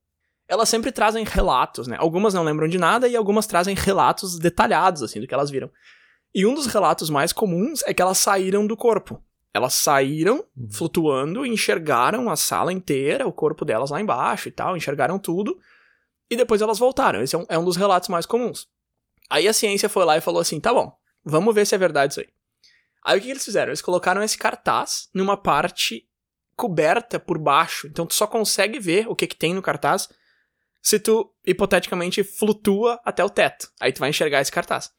Elas 0.49 0.69
sempre 0.69 0.93
trazem 0.93 1.25
relatos, 1.25 1.89
né? 1.89 1.97
Algumas 1.99 2.33
não 2.33 2.45
lembram 2.45 2.69
de 2.69 2.79
nada 2.79 3.09
e 3.09 3.17
algumas 3.17 3.47
trazem 3.47 3.75
relatos 3.75 4.39
detalhados, 4.39 5.03
assim, 5.03 5.21
do 5.21 5.27
que 5.27 5.35
elas 5.35 5.51
viram. 5.51 5.69
E 6.33 6.47
um 6.47 6.55
dos 6.55 6.67
relatos 6.67 7.11
mais 7.11 7.33
comuns 7.33 7.83
é 7.87 7.93
que 7.93 8.01
elas 8.01 8.19
saíram 8.19 8.67
do 8.67 8.77
corpo. 8.77 9.21
Elas 9.53 9.75
saíram 9.75 10.45
uhum. 10.57 10.69
flutuando, 10.71 11.45
enxergaram 11.45 12.31
a 12.31 12.37
sala 12.37 12.73
inteira, 12.73 13.27
o 13.27 13.33
corpo 13.33 13.65
delas 13.65 13.91
lá 13.91 14.01
embaixo 14.01 14.49
e 14.49 14.53
tal, 14.53 14.77
enxergaram 14.77 15.19
tudo, 15.19 15.59
e 16.31 16.37
depois 16.37 16.61
elas 16.61 16.79
voltaram. 16.79 17.23
Esse 17.23 17.35
é 17.35 17.39
um, 17.39 17.47
é 17.49 17.59
um 17.59 17.65
dos 17.65 17.77
relatos 17.77 18.09
mais 18.09 18.27
comuns. 18.27 18.69
Aí 19.29 19.49
a 19.49 19.53
ciência 19.53 19.89
foi 19.89 20.05
lá 20.05 20.17
e 20.17 20.21
falou 20.21 20.41
assim: 20.41 20.61
tá 20.61 20.73
bom, 20.73 20.93
vamos 21.25 21.55
ver 21.55 21.67
se 21.67 21.75
é 21.75 21.79
verdade 21.79 22.13
isso 22.13 22.21
aí. 22.21 22.29
Aí 23.07 23.19
o 23.19 23.23
que 23.23 23.31
eles 23.31 23.45
fizeram? 23.45 23.71
Eles 23.71 23.81
colocaram 23.81 24.23
esse 24.23 24.37
cartaz 24.37 25.09
numa 25.15 25.37
parte 25.37 26.07
coberta 26.57 27.21
por 27.21 27.39
baixo, 27.39 27.87
então 27.87 28.07
tu 28.07 28.15
só 28.15 28.27
consegue 28.27 28.79
ver 28.79 29.07
o 29.09 29.15
que, 29.15 29.27
que 29.27 29.37
tem 29.37 29.55
no 29.55 29.63
cartaz 29.63 30.09
se 30.83 30.99
tu, 30.99 31.33
hipoteticamente, 31.45 32.23
flutua 32.23 33.01
até 33.05 33.25
o 33.25 33.31
teto. 33.31 33.71
Aí 33.81 33.93
tu 33.93 33.99
vai 34.01 34.11
enxergar 34.11 34.41
esse 34.41 34.53
cartaz. 34.53 34.91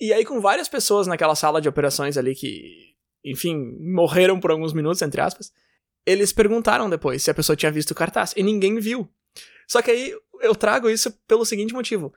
E 0.00 0.12
aí, 0.12 0.24
com 0.24 0.40
várias 0.40 0.68
pessoas 0.68 1.06
naquela 1.06 1.34
sala 1.34 1.60
de 1.60 1.68
operações 1.68 2.16
ali 2.16 2.34
que 2.34 2.88
enfim, 3.24 3.76
morreram 3.80 4.38
por 4.40 4.50
alguns 4.50 4.72
minutos, 4.72 5.02
entre 5.02 5.20
aspas, 5.20 5.52
eles 6.06 6.32
perguntaram 6.32 6.88
depois 6.88 7.22
se 7.22 7.30
a 7.30 7.34
pessoa 7.34 7.56
tinha 7.56 7.72
visto 7.72 7.90
o 7.90 7.94
cartaz 7.94 8.32
e 8.36 8.42
ninguém 8.42 8.78
viu. 8.78 9.08
Só 9.66 9.82
que 9.82 9.90
aí 9.90 10.14
eu 10.40 10.54
trago 10.54 10.88
isso 10.88 11.12
pelo 11.26 11.44
seguinte 11.44 11.74
motivo. 11.74 12.12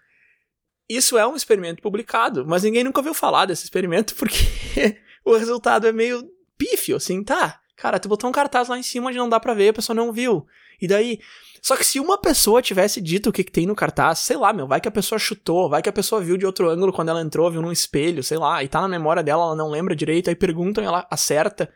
Isso 0.90 1.18
é 1.18 1.26
um 1.26 1.36
experimento 1.36 1.82
publicado, 1.82 2.46
mas 2.46 2.64
ninguém 2.64 2.84
nunca 2.84 3.00
ouviu 3.00 3.14
falar 3.14 3.46
desse 3.46 3.64
experimento 3.64 4.16
porque 4.16 4.38
o 5.24 5.36
resultado 5.36 5.88
é 5.88 5.92
meio 5.92 6.30
pífio, 6.58 6.96
assim, 6.98 7.24
tá? 7.24 7.60
Cara, 7.76 8.00
tu 8.00 8.08
botou 8.08 8.30
um 8.30 8.34
cartaz 8.34 8.68
lá 8.68 8.78
em 8.78 8.84
cima 8.84 9.08
onde 9.08 9.18
não 9.18 9.30
dá 9.30 9.40
pra 9.40 9.54
ver, 9.54 9.70
a 9.70 9.74
pessoa 9.74 9.96
não 9.96 10.14
viu. 10.14 10.46
E 10.82 10.88
daí, 10.88 11.20
só 11.62 11.76
que 11.76 11.86
se 11.86 12.00
uma 12.00 12.20
pessoa 12.20 12.62
tivesse 12.62 13.00
dito 13.00 13.30
o 13.30 13.32
que, 13.32 13.44
que 13.44 13.52
tem 13.52 13.66
no 13.66 13.76
cartaz, 13.76 14.20
sei 14.20 14.36
lá, 14.36 14.52
meu, 14.52 14.68
vai 14.68 14.82
que 14.82 14.88
a 14.88 14.92
pessoa 14.92 15.18
chutou, 15.18 15.70
vai 15.70 15.82
que 15.82 15.90
a 15.90 15.94
pessoa 15.94 16.22
viu 16.22 16.38
de 16.38 16.46
outro 16.46 16.70
ângulo 16.70 16.92
quando 16.92 17.10
ela 17.10 17.22
entrou, 17.22 17.50
viu 17.50 17.62
num 17.62 17.72
espelho, 17.72 18.24
sei 18.24 18.38
lá, 18.38 18.64
e 18.64 18.68
tá 18.68 18.82
na 18.82 18.88
memória 18.88 19.24
dela, 19.24 19.44
ela 19.44 19.56
não 19.56 19.70
lembra 19.70 19.96
direito, 19.96 20.30
aí 20.30 20.36
perguntam 20.36 20.84
ela 20.84 21.08
acerta. 21.10 21.72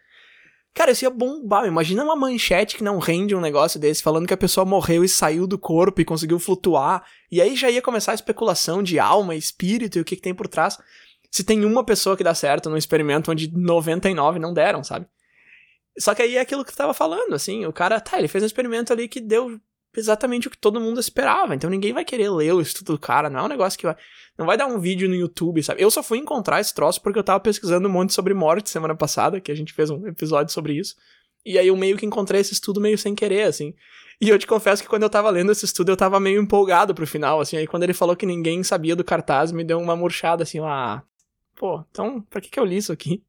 Cara, 0.76 0.92
isso 0.92 1.06
ia 1.06 1.10
bombar. 1.10 1.66
Imagina 1.66 2.04
uma 2.04 2.18
manchete 2.18 2.76
que 2.76 2.84
não 2.84 3.00
rende 3.00 3.34
um 3.34 3.40
negócio 3.40 3.80
desse, 3.80 4.04
falando 4.04 4.28
que 4.28 4.34
a 4.34 4.38
pessoa 4.38 4.66
morreu 4.66 5.06
e 5.06 5.10
saiu 5.10 5.48
do 5.48 5.58
corpo 5.58 6.02
e 6.02 6.06
conseguiu 6.06 6.38
flutuar. 6.38 7.06
E 7.32 7.42
aí 7.42 7.56
já 7.56 7.72
ia 7.72 7.82
começar 7.82 8.12
a 8.12 8.16
especulação 8.16 8.84
de 8.84 9.00
alma, 9.00 9.36
espírito 9.36 9.98
e 9.98 10.02
o 10.02 10.06
que, 10.06 10.18
que 10.18 10.22
tem 10.22 10.36
por 10.36 10.50
trás. 10.50 10.78
Se 11.32 11.46
tem 11.46 11.64
uma 11.64 11.86
pessoa 11.86 12.18
que 12.18 12.26
dá 12.26 12.36
certo 12.36 12.70
num 12.70 12.76
experimento 12.76 13.32
onde 13.32 13.50
99 13.56 14.38
não 14.38 14.54
deram, 14.54 14.84
sabe? 14.84 15.08
Só 15.98 16.14
que 16.14 16.22
aí 16.22 16.36
é 16.36 16.42
aquilo 16.42 16.66
que 16.66 16.74
tu 16.74 16.78
tava 16.78 16.94
falando, 16.94 17.34
assim, 17.34 17.66
o 17.66 17.72
cara, 17.72 18.02
tá, 18.02 18.20
ele 18.20 18.28
fez 18.28 18.44
um 18.44 18.48
experimento 18.48 18.92
ali 18.92 19.08
que 19.08 19.22
deu 19.22 19.58
exatamente 20.00 20.48
o 20.48 20.52
que 20.52 20.58
todo 20.58 20.80
mundo 20.80 21.00
esperava. 21.00 21.56
Então 21.56 21.70
ninguém 21.70 21.94
vai 21.94 22.06
querer 22.06 22.30
ler 22.30 22.54
o 22.54 22.62
estudo 22.62 22.94
do 22.94 23.00
cara, 23.00 23.30
não 23.30 23.42
é 23.42 23.44
um 23.44 23.48
negócio 23.48 23.78
que 23.78 23.86
vai. 23.86 23.96
Não 24.38 24.46
vai 24.46 24.58
dar 24.58 24.68
um 24.68 24.80
vídeo 24.80 25.08
no 25.08 25.16
YouTube, 25.16 25.64
sabe? 25.64 25.82
Eu 25.82 25.90
só 25.90 26.04
fui 26.04 26.18
encontrar 26.18 26.60
esse 26.60 26.74
troço 26.74 27.02
porque 27.02 27.18
eu 27.18 27.24
tava 27.24 27.40
pesquisando 27.40 27.88
um 27.88 27.92
monte 27.92 28.14
sobre 28.14 28.34
morte 28.34 28.70
semana 28.70 28.94
passada, 28.94 29.40
que 29.40 29.52
a 29.52 29.56
gente 29.56 29.72
fez 29.72 29.90
um 29.90 30.06
episódio 30.08 30.54
sobre 30.54 30.74
isso. 30.74 30.96
E 31.46 31.58
aí 31.58 31.68
eu 31.68 31.78
meio 31.78 31.96
que 31.96 32.06
encontrei 32.06 32.42
esse 32.42 32.54
estudo 32.54 32.82
meio 32.82 32.98
sem 32.98 33.16
querer, 33.16 33.44
assim. 33.44 33.74
E 34.20 34.30
eu 34.30 34.40
te 34.40 34.48
confesso 34.48 34.82
que 34.82 34.90
quando 34.90 35.04
eu 35.04 35.10
tava 35.10 35.30
lendo 35.30 35.52
esse 35.52 35.66
estudo, 35.66 35.92
eu 35.92 35.98
tava 35.98 36.20
meio 36.20 36.42
empolgado 36.42 36.94
pro 36.94 37.08
final, 37.08 37.40
assim. 37.40 37.58
Aí 37.58 37.68
quando 37.68 37.84
ele 37.84 37.94
falou 37.94 38.16
que 38.16 38.26
ninguém 38.26 38.64
sabia 38.64 38.96
do 38.96 39.04
cartaz, 39.04 39.52
me 39.52 39.64
deu 39.64 39.80
uma 39.80 39.96
murchada, 39.96 40.44
assim, 40.44 40.60
ah. 40.60 41.04
Pô, 41.56 41.84
então, 41.90 42.22
pra 42.22 42.42
que 42.42 42.50
que 42.50 42.60
eu 42.60 42.66
li 42.66 42.78
isso 42.78 42.92
aqui? 42.92 43.24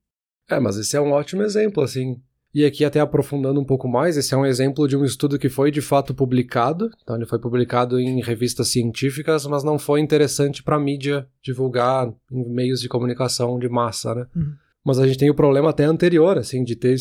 É, 0.49 0.59
mas 0.59 0.77
esse 0.77 0.97
é 0.97 1.01
um 1.01 1.13
ótimo 1.13 1.43
exemplo, 1.43 1.83
assim. 1.83 2.21
E 2.57 2.65
aqui, 2.65 2.87
até 2.87 3.01
aprofundando 3.01 3.61
um 3.61 3.65
pouco 3.67 3.87
mais, 3.87 4.17
esse 4.17 4.33
é 4.33 4.37
um 4.37 4.47
exemplo 4.47 4.89
de 4.89 4.97
um 4.97 5.05
estudo 5.05 5.39
que 5.39 5.51
foi 5.51 5.71
de 5.71 5.83
fato 5.83 6.15
publicado. 6.15 6.91
Então, 7.03 7.15
ele 7.15 7.27
foi 7.27 7.39
publicado 7.39 8.01
em 8.01 8.23
revistas 8.23 8.69
científicas, 8.69 9.45
mas 9.45 9.63
não 9.63 9.79
foi 9.79 10.01
interessante 10.01 10.63
para 10.63 10.77
a 10.77 10.81
mídia 10.81 11.29
divulgar 11.43 12.11
em 12.33 12.49
meios 12.49 12.81
de 12.81 12.89
comunicação 12.89 13.59
de 13.59 13.69
massa, 13.69 14.15
né? 14.15 14.27
Uhum. 14.35 14.55
Mas 14.83 14.99
a 14.99 15.07
gente 15.07 15.19
tem 15.19 15.29
o 15.29 15.35
problema 15.35 15.69
até 15.69 15.85
anterior, 15.85 16.39
assim, 16.39 16.65
de 16.65 16.75
ter. 16.75 16.97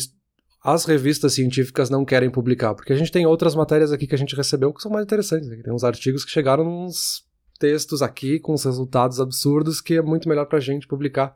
As 0.62 0.84
revistas 0.84 1.32
científicas 1.32 1.88
não 1.88 2.04
querem 2.04 2.28
publicar, 2.28 2.74
porque 2.74 2.92
a 2.92 2.96
gente 2.96 3.10
tem 3.10 3.24
outras 3.24 3.54
matérias 3.54 3.92
aqui 3.92 4.06
que 4.06 4.14
a 4.14 4.18
gente 4.18 4.36
recebeu 4.36 4.74
que 4.74 4.82
são 4.82 4.92
mais 4.92 5.04
interessantes. 5.04 5.48
Tem 5.48 5.72
uns 5.72 5.84
artigos 5.84 6.22
que 6.22 6.30
chegaram 6.30 6.64
nos 6.64 7.24
textos 7.58 8.02
aqui 8.02 8.38
com 8.38 8.52
os 8.52 8.62
resultados 8.62 9.20
absurdos 9.20 9.80
que 9.80 9.94
é 9.94 10.02
muito 10.02 10.28
melhor 10.28 10.44
para 10.44 10.58
a 10.58 10.60
gente 10.60 10.86
publicar. 10.86 11.34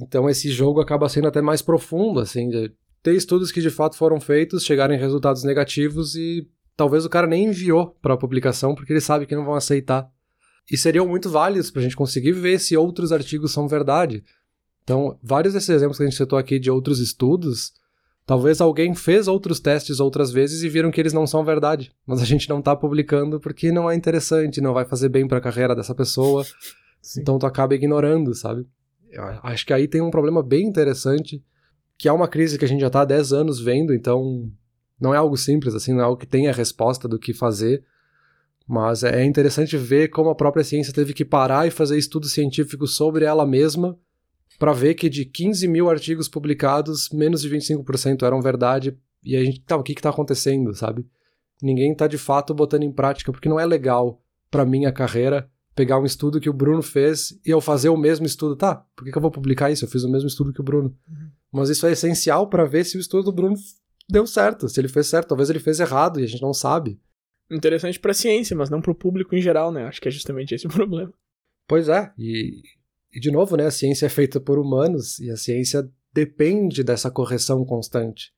Então 0.00 0.30
esse 0.30 0.48
jogo 0.48 0.80
acaba 0.80 1.08
sendo 1.08 1.26
até 1.26 1.42
mais 1.42 1.60
profundo, 1.60 2.20
assim, 2.20 2.48
de 2.48 2.70
ter 3.02 3.14
estudos 3.14 3.52
que 3.52 3.60
de 3.60 3.70
fato 3.70 3.96
foram 3.96 4.20
feitos, 4.20 4.64
chegaram 4.64 4.94
em 4.94 4.98
resultados 4.98 5.44
negativos 5.44 6.14
e 6.14 6.48
talvez 6.76 7.04
o 7.04 7.10
cara 7.10 7.26
nem 7.26 7.46
enviou 7.46 7.96
para 8.02 8.14
a 8.14 8.18
publicação 8.18 8.74
porque 8.74 8.92
ele 8.92 9.00
sabe 9.00 9.26
que 9.26 9.36
não 9.36 9.44
vão 9.44 9.54
aceitar. 9.54 10.08
E 10.70 10.76
seriam 10.76 11.06
muito 11.06 11.30
válidos 11.30 11.70
para 11.70 11.80
a 11.80 11.82
gente 11.82 11.96
conseguir 11.96 12.32
ver 12.32 12.60
se 12.60 12.76
outros 12.76 13.10
artigos 13.10 13.52
são 13.52 13.66
verdade. 13.66 14.22
Então, 14.84 15.18
vários 15.22 15.54
desses 15.54 15.70
exemplos 15.70 15.96
que 15.96 16.02
a 16.02 16.06
gente 16.06 16.16
citou 16.16 16.38
aqui 16.38 16.58
de 16.58 16.70
outros 16.70 16.98
estudos, 16.98 17.72
talvez 18.26 18.60
alguém 18.60 18.94
fez 18.94 19.28
outros 19.28 19.60
testes 19.60 20.00
outras 20.00 20.30
vezes 20.30 20.62
e 20.62 20.68
viram 20.68 20.90
que 20.90 21.00
eles 21.00 21.12
não 21.12 21.26
são 21.26 21.44
verdade, 21.44 21.90
mas 22.06 22.20
a 22.20 22.24
gente 22.24 22.48
não 22.48 22.58
está 22.58 22.76
publicando 22.76 23.40
porque 23.40 23.72
não 23.72 23.90
é 23.90 23.94
interessante, 23.94 24.60
não 24.60 24.74
vai 24.74 24.84
fazer 24.84 25.08
bem 25.08 25.26
para 25.26 25.38
a 25.38 25.42
carreira 25.42 25.74
dessa 25.74 25.94
pessoa. 25.94 26.44
Sim. 27.00 27.22
Então 27.22 27.38
tu 27.38 27.46
acaba 27.46 27.74
ignorando, 27.74 28.34
sabe? 28.34 28.66
Eu 29.10 29.24
acho 29.42 29.64
que 29.64 29.72
aí 29.72 29.88
tem 29.88 30.02
um 30.02 30.10
problema 30.10 30.42
bem 30.42 30.66
interessante 30.66 31.42
que 31.98 32.08
é 32.08 32.12
uma 32.12 32.28
crise 32.28 32.56
que 32.56 32.64
a 32.64 32.68
gente 32.68 32.80
já 32.80 32.86
está 32.86 33.02
há 33.02 33.04
10 33.04 33.32
anos 33.32 33.60
vendo, 33.60 33.92
então 33.92 34.50
não 35.00 35.12
é 35.12 35.16
algo 35.16 35.36
simples, 35.36 35.74
assim, 35.74 35.92
não 35.92 36.00
é 36.00 36.04
algo 36.04 36.16
que 36.16 36.26
tenha 36.26 36.52
resposta 36.52 37.08
do 37.08 37.18
que 37.18 37.34
fazer, 37.34 37.84
mas 38.66 39.02
é 39.02 39.24
interessante 39.24 39.76
ver 39.76 40.08
como 40.08 40.30
a 40.30 40.34
própria 40.34 40.62
ciência 40.62 40.92
teve 40.92 41.12
que 41.12 41.24
parar 41.24 41.66
e 41.66 41.70
fazer 41.70 41.98
estudos 41.98 42.32
científicos 42.32 42.94
sobre 42.94 43.24
ela 43.24 43.44
mesma 43.44 43.98
para 44.58 44.72
ver 44.72 44.94
que 44.94 45.08
de 45.08 45.24
15 45.24 45.66
mil 45.68 45.88
artigos 45.88 46.28
publicados, 46.28 47.10
menos 47.10 47.42
de 47.42 47.50
25% 47.50 48.22
eram 48.24 48.40
verdade, 48.40 48.96
e 49.22 49.36
a 49.36 49.44
gente, 49.44 49.60
tá, 49.60 49.76
o 49.76 49.82
que 49.82 49.92
está 49.92 50.10
acontecendo, 50.10 50.74
sabe? 50.74 51.06
Ninguém 51.62 51.92
está 51.92 52.06
de 52.06 52.18
fato 52.18 52.54
botando 52.54 52.82
em 52.82 52.92
prática, 52.92 53.32
porque 53.32 53.48
não 53.48 53.58
é 53.58 53.66
legal 53.66 54.20
para 54.50 54.64
minha 54.64 54.92
carreira 54.92 55.50
pegar 55.74 55.98
um 55.98 56.04
estudo 56.04 56.40
que 56.40 56.50
o 56.50 56.52
Bruno 56.52 56.82
fez 56.82 57.38
e 57.46 57.50
eu 57.50 57.60
fazer 57.60 57.88
o 57.88 57.96
mesmo 57.96 58.26
estudo. 58.26 58.56
Tá, 58.56 58.76
por 58.96 59.04
que, 59.04 59.12
que 59.12 59.18
eu 59.18 59.22
vou 59.22 59.30
publicar 59.30 59.70
isso? 59.70 59.84
Eu 59.84 59.88
fiz 59.88 60.02
o 60.02 60.10
mesmo 60.10 60.28
estudo 60.28 60.52
que 60.52 60.60
o 60.60 60.64
Bruno. 60.64 60.94
Uhum. 61.08 61.28
Mas 61.52 61.68
isso 61.68 61.86
é 61.86 61.92
essencial 61.92 62.48
para 62.48 62.64
ver 62.64 62.84
se 62.84 62.96
o 62.96 63.00
estudo 63.00 63.24
do 63.24 63.32
Bruno 63.32 63.56
deu 64.08 64.26
certo, 64.26 64.68
se 64.68 64.80
ele 64.80 64.88
fez 64.88 65.06
certo. 65.06 65.28
Talvez 65.28 65.50
ele 65.50 65.58
fez 65.58 65.80
errado 65.80 66.20
e 66.20 66.24
a 66.24 66.26
gente 66.26 66.42
não 66.42 66.52
sabe. 66.52 67.00
Interessante 67.50 67.98
para 67.98 68.10
a 68.10 68.14
ciência, 68.14 68.56
mas 68.56 68.68
não 68.68 68.80
para 68.80 68.90
o 68.90 68.94
público 68.94 69.34
em 69.34 69.40
geral, 69.40 69.72
né? 69.72 69.84
Acho 69.84 70.00
que 70.00 70.08
é 70.08 70.10
justamente 70.10 70.54
esse 70.54 70.66
o 70.66 70.70
problema. 70.70 71.12
Pois 71.66 71.88
é, 71.88 72.12
e 72.18 72.62
E 73.12 73.20
de 73.20 73.30
novo, 73.30 73.56
né, 73.56 73.66
a 73.66 73.70
ciência 73.70 74.06
é 74.06 74.08
feita 74.08 74.40
por 74.40 74.58
humanos 74.58 75.18
e 75.18 75.30
a 75.30 75.36
ciência 75.36 75.88
depende 76.12 76.82
dessa 76.82 77.10
correção 77.10 77.64
constante. 77.64 78.32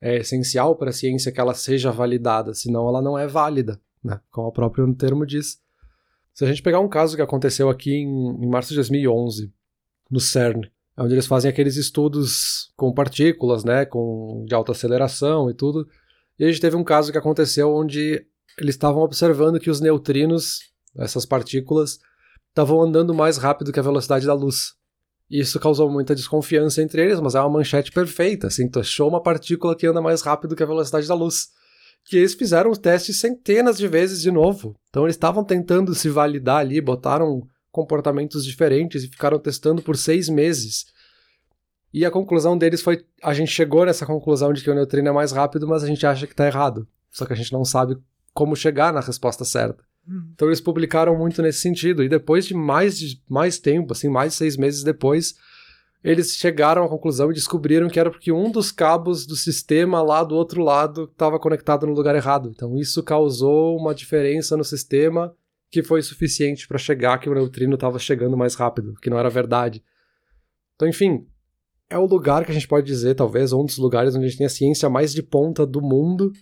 É 0.00 0.16
essencial 0.16 0.76
para 0.76 0.90
a 0.90 0.92
ciência 0.92 1.32
que 1.32 1.40
ela 1.40 1.54
seja 1.54 1.90
validada, 1.90 2.52
senão 2.54 2.88
ela 2.88 3.00
não 3.02 3.18
é 3.18 3.26
válida, 3.26 3.80
né, 4.02 4.20
como 4.30 4.48
o 4.48 4.52
próprio 4.52 4.92
termo 4.94 5.26
diz. 5.26 5.60
Se 6.32 6.44
a 6.44 6.48
gente 6.48 6.62
pegar 6.62 6.80
um 6.80 6.88
caso 6.88 7.16
que 7.16 7.22
aconteceu 7.22 7.70
aqui 7.70 7.92
em, 7.92 8.44
em 8.44 8.48
março 8.48 8.70
de 8.70 8.76
2011, 8.76 9.52
no 10.10 10.20
CERN, 10.20 10.62
onde 10.96 11.14
eles 11.14 11.26
fazem 11.26 11.50
aqueles 11.50 11.76
estudos 11.76 12.72
com 12.76 12.92
partículas, 12.92 13.64
né, 13.64 13.84
com 13.84 14.44
de 14.46 14.54
alta 14.54 14.72
aceleração 14.72 15.50
e 15.50 15.54
tudo, 15.54 15.86
e 16.38 16.44
a 16.44 16.48
gente 16.48 16.60
teve 16.60 16.76
um 16.76 16.84
caso 16.84 17.12
que 17.12 17.18
aconteceu 17.18 17.72
onde 17.74 18.24
eles 18.58 18.74
estavam 18.74 19.02
observando 19.02 19.58
que 19.58 19.70
os 19.70 19.80
neutrinos, 19.80 20.58
essas 20.96 21.24
partículas, 21.24 21.98
estavam 22.48 22.80
andando 22.80 23.14
mais 23.14 23.36
rápido 23.36 23.72
que 23.72 23.80
a 23.80 23.82
velocidade 23.82 24.26
da 24.26 24.34
luz. 24.34 24.74
E 25.30 25.40
isso 25.40 25.58
causou 25.58 25.90
muita 25.90 26.14
desconfiança 26.14 26.82
entre 26.82 27.02
eles, 27.02 27.20
mas 27.20 27.34
é 27.34 27.40
uma 27.40 27.50
manchete 27.50 27.90
perfeita, 27.90 28.46
assim, 28.46 28.68
tu 28.68 28.80
achou 28.80 29.08
uma 29.08 29.22
partícula 29.22 29.76
que 29.76 29.86
anda 29.86 30.00
mais 30.00 30.22
rápido 30.22 30.54
que 30.54 30.62
a 30.62 30.66
velocidade 30.66 31.08
da 31.08 31.14
luz. 31.14 31.48
Que 32.04 32.18
eles 32.18 32.34
fizeram 32.34 32.70
os 32.70 32.78
testes 32.78 33.18
centenas 33.18 33.78
de 33.78 33.88
vezes 33.88 34.20
de 34.20 34.30
novo. 34.30 34.76
Então 34.90 35.04
eles 35.04 35.16
estavam 35.16 35.42
tentando 35.42 35.94
se 35.94 36.08
validar 36.08 36.58
ali, 36.58 36.80
botaram 36.80 37.42
comportamentos 37.74 38.46
diferentes 38.46 39.02
e 39.02 39.08
ficaram 39.08 39.36
testando 39.36 39.82
por 39.82 39.96
seis 39.96 40.28
meses. 40.28 40.86
E 41.92 42.04
a 42.04 42.10
conclusão 42.10 42.56
deles 42.56 42.80
foi: 42.80 43.04
a 43.20 43.34
gente 43.34 43.50
chegou 43.50 43.84
nessa 43.84 44.06
conclusão 44.06 44.52
de 44.52 44.62
que 44.62 44.70
o 44.70 44.74
neutrino 44.74 45.08
é 45.08 45.12
mais 45.12 45.32
rápido, 45.32 45.66
mas 45.66 45.82
a 45.82 45.86
gente 45.88 46.06
acha 46.06 46.24
que 46.24 46.32
está 46.32 46.46
errado. 46.46 46.86
Só 47.10 47.26
que 47.26 47.32
a 47.32 47.36
gente 47.36 47.52
não 47.52 47.64
sabe 47.64 47.98
como 48.32 48.54
chegar 48.54 48.92
na 48.92 49.00
resposta 49.00 49.44
certa. 49.44 49.82
Hum. 50.08 50.30
Então 50.34 50.48
eles 50.48 50.60
publicaram 50.60 51.18
muito 51.18 51.42
nesse 51.42 51.58
sentido. 51.58 52.04
E 52.04 52.08
depois 52.08 52.46
de 52.46 52.54
mais, 52.54 52.96
de 52.96 53.20
mais 53.28 53.58
tempo, 53.58 53.92
assim, 53.92 54.08
mais 54.08 54.32
de 54.32 54.38
seis 54.38 54.56
meses 54.56 54.84
depois, 54.84 55.34
eles 56.02 56.36
chegaram 56.36 56.84
à 56.84 56.88
conclusão 56.88 57.32
e 57.32 57.34
descobriram 57.34 57.88
que 57.88 57.98
era 57.98 58.10
porque 58.10 58.30
um 58.30 58.52
dos 58.52 58.70
cabos 58.70 59.26
do 59.26 59.34
sistema 59.34 60.00
lá 60.00 60.22
do 60.22 60.36
outro 60.36 60.62
lado 60.62 61.04
estava 61.10 61.40
conectado 61.40 61.86
no 61.86 61.92
lugar 61.92 62.14
errado. 62.14 62.52
Então 62.54 62.76
isso 62.76 63.02
causou 63.02 63.76
uma 63.76 63.94
diferença 63.94 64.56
no 64.56 64.64
sistema 64.64 65.34
que 65.74 65.82
foi 65.82 66.00
suficiente 66.02 66.68
para 66.68 66.78
chegar 66.78 67.18
que 67.18 67.28
o 67.28 67.34
neutrino 67.34 67.74
estava 67.74 67.98
chegando 67.98 68.36
mais 68.36 68.54
rápido, 68.54 68.94
que 69.02 69.10
não 69.10 69.18
era 69.18 69.28
verdade. 69.28 69.82
Então, 70.76 70.86
enfim, 70.86 71.26
é 71.90 71.98
o 71.98 72.06
lugar 72.06 72.44
que 72.44 72.52
a 72.52 72.54
gente 72.54 72.68
pode 72.68 72.86
dizer, 72.86 73.16
talvez, 73.16 73.52
um 73.52 73.64
dos 73.64 73.76
lugares 73.76 74.14
onde 74.14 74.24
a 74.24 74.28
gente 74.28 74.38
tem 74.38 74.46
a 74.46 74.50
ciência 74.50 74.88
mais 74.88 75.12
de 75.12 75.20
ponta 75.20 75.66
do 75.66 75.82
mundo, 75.82 76.32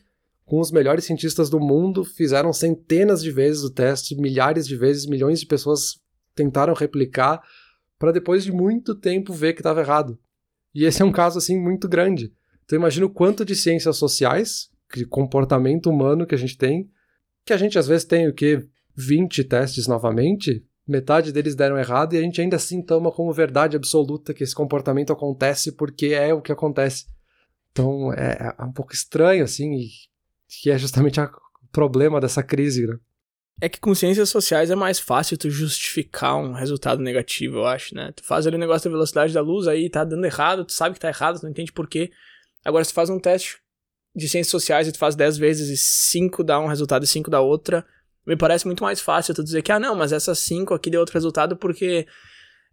com 0.45 0.61
os 0.61 0.71
melhores 0.71 1.07
cientistas 1.07 1.49
do 1.49 1.59
mundo, 1.59 2.05
fizeram 2.05 2.53
centenas 2.53 3.23
de 3.23 3.31
vezes 3.31 3.63
o 3.63 3.71
teste, 3.71 4.15
milhares 4.15 4.67
de 4.67 4.77
vezes, 4.77 5.07
milhões 5.07 5.41
de 5.41 5.47
pessoas 5.47 5.99
tentaram 6.35 6.75
replicar, 6.75 7.43
para 7.99 8.13
depois 8.13 8.45
de 8.45 8.53
muito 8.53 8.95
tempo 8.95 9.33
ver 9.33 9.55
que 9.55 9.61
estava 9.61 9.81
errado. 9.81 10.19
E 10.75 10.85
esse 10.85 11.01
é 11.01 11.07
um 11.07 11.13
caso, 11.13 11.39
assim, 11.39 11.59
muito 11.59 11.89
grande. 11.89 12.35
Então 12.67 12.79
imagina 12.79 13.07
o 13.07 13.11
quanto 13.11 13.47
de 13.47 13.57
ciências 13.57 13.97
sociais, 13.97 14.69
de 14.95 15.07
comportamento 15.07 15.89
humano 15.89 16.27
que 16.27 16.35
a 16.35 16.39
gente 16.39 16.59
tem, 16.59 16.91
que 17.47 17.55
a 17.55 17.57
gente 17.57 17.79
às 17.79 17.87
vezes 17.87 18.05
tem 18.05 18.29
o 18.29 18.35
que 18.35 18.69
20 18.97 19.45
testes 19.45 19.87
novamente, 19.87 20.65
metade 20.87 21.33
deles 21.33 21.55
deram 21.55 21.79
errado 21.79 22.15
e 22.15 22.19
a 22.19 22.21
gente 22.23 22.41
ainda 22.41 22.57
assim 22.57 22.83
toma 22.83 23.11
como 23.11 23.33
verdade 23.33 23.77
absoluta 23.77 24.35
que 24.35 24.43
esse 24.43 24.55
comportamento 24.55 25.13
acontece 25.13 25.73
porque 25.73 26.07
é 26.07 26.33
o 26.35 26.43
que 26.43 26.53
acontece. 26.53 27.07
Então 27.71 28.13
é, 28.13 28.55
é 28.59 28.65
um 28.65 28.73
pouco 28.73 28.93
estranho, 28.93 29.45
assim, 29.45 29.73
e 29.75 29.89
que 30.49 30.71
é 30.71 30.79
justamente 30.79 31.21
o 31.21 31.31
problema 31.71 32.21
dessa 32.21 32.43
crise, 32.43 32.87
né? 32.87 32.97
É 33.61 33.69
que 33.69 33.79
com 33.79 33.95
ciências 33.95 34.29
sociais 34.29 34.71
é 34.71 34.75
mais 34.75 34.99
fácil 34.99 35.39
tu 35.39 35.49
justificar 35.49 36.37
um 36.37 36.53
resultado 36.53 37.01
negativo, 37.01 37.59
eu 37.59 37.67
acho, 37.67 37.95
né? 37.95 38.13
Tu 38.13 38.25
faz 38.25 38.47
ali 38.47 38.57
o 38.57 38.59
negócio 38.59 38.91
da 38.91 38.95
velocidade 38.95 39.33
da 39.33 39.41
luz, 39.41 39.69
aí 39.69 39.89
tá 39.89 40.05
dando 40.05 40.25
errado, 40.25 40.65
tu 40.65 40.73
sabe 40.73 40.95
que 40.95 41.01
tá 41.01 41.09
errado, 41.09 41.39
tu 41.39 41.45
não 41.45 41.51
entende 41.51 41.73
por 41.73 41.89
quê. 41.89 42.11
Agora, 42.65 42.85
se 42.85 42.91
tu 42.91 42.95
faz 42.95 43.09
um 43.09 43.21
teste 43.21 43.59
de 44.15 44.29
ciências 44.29 44.51
sociais 44.51 44.89
e 44.89 44.93
tu 44.93 44.99
faz 44.99 45.15
10 45.15 45.39
vezes 45.39 45.69
e 45.69 45.77
5 45.77 46.43
dá 46.45 46.59
um 46.61 46.67
resultado 46.67 47.05
e 47.05 47.07
5 47.07 47.31
dá 47.31 47.41
outra, 47.41 47.87
me 48.27 48.37
parece 48.37 48.67
muito 48.67 48.83
mais 48.83 49.01
fácil 49.01 49.35
tu 49.35 49.43
dizer 49.43 49.63
que, 49.63 49.73
ah, 49.73 49.81
não, 49.81 49.95
mas 49.95 50.13
essas 50.13 50.39
cinco 50.39 50.75
aqui 50.75 50.91
deu 50.91 51.01
outro 51.01 51.15
resultado 51.15 51.57
porque. 51.57 52.07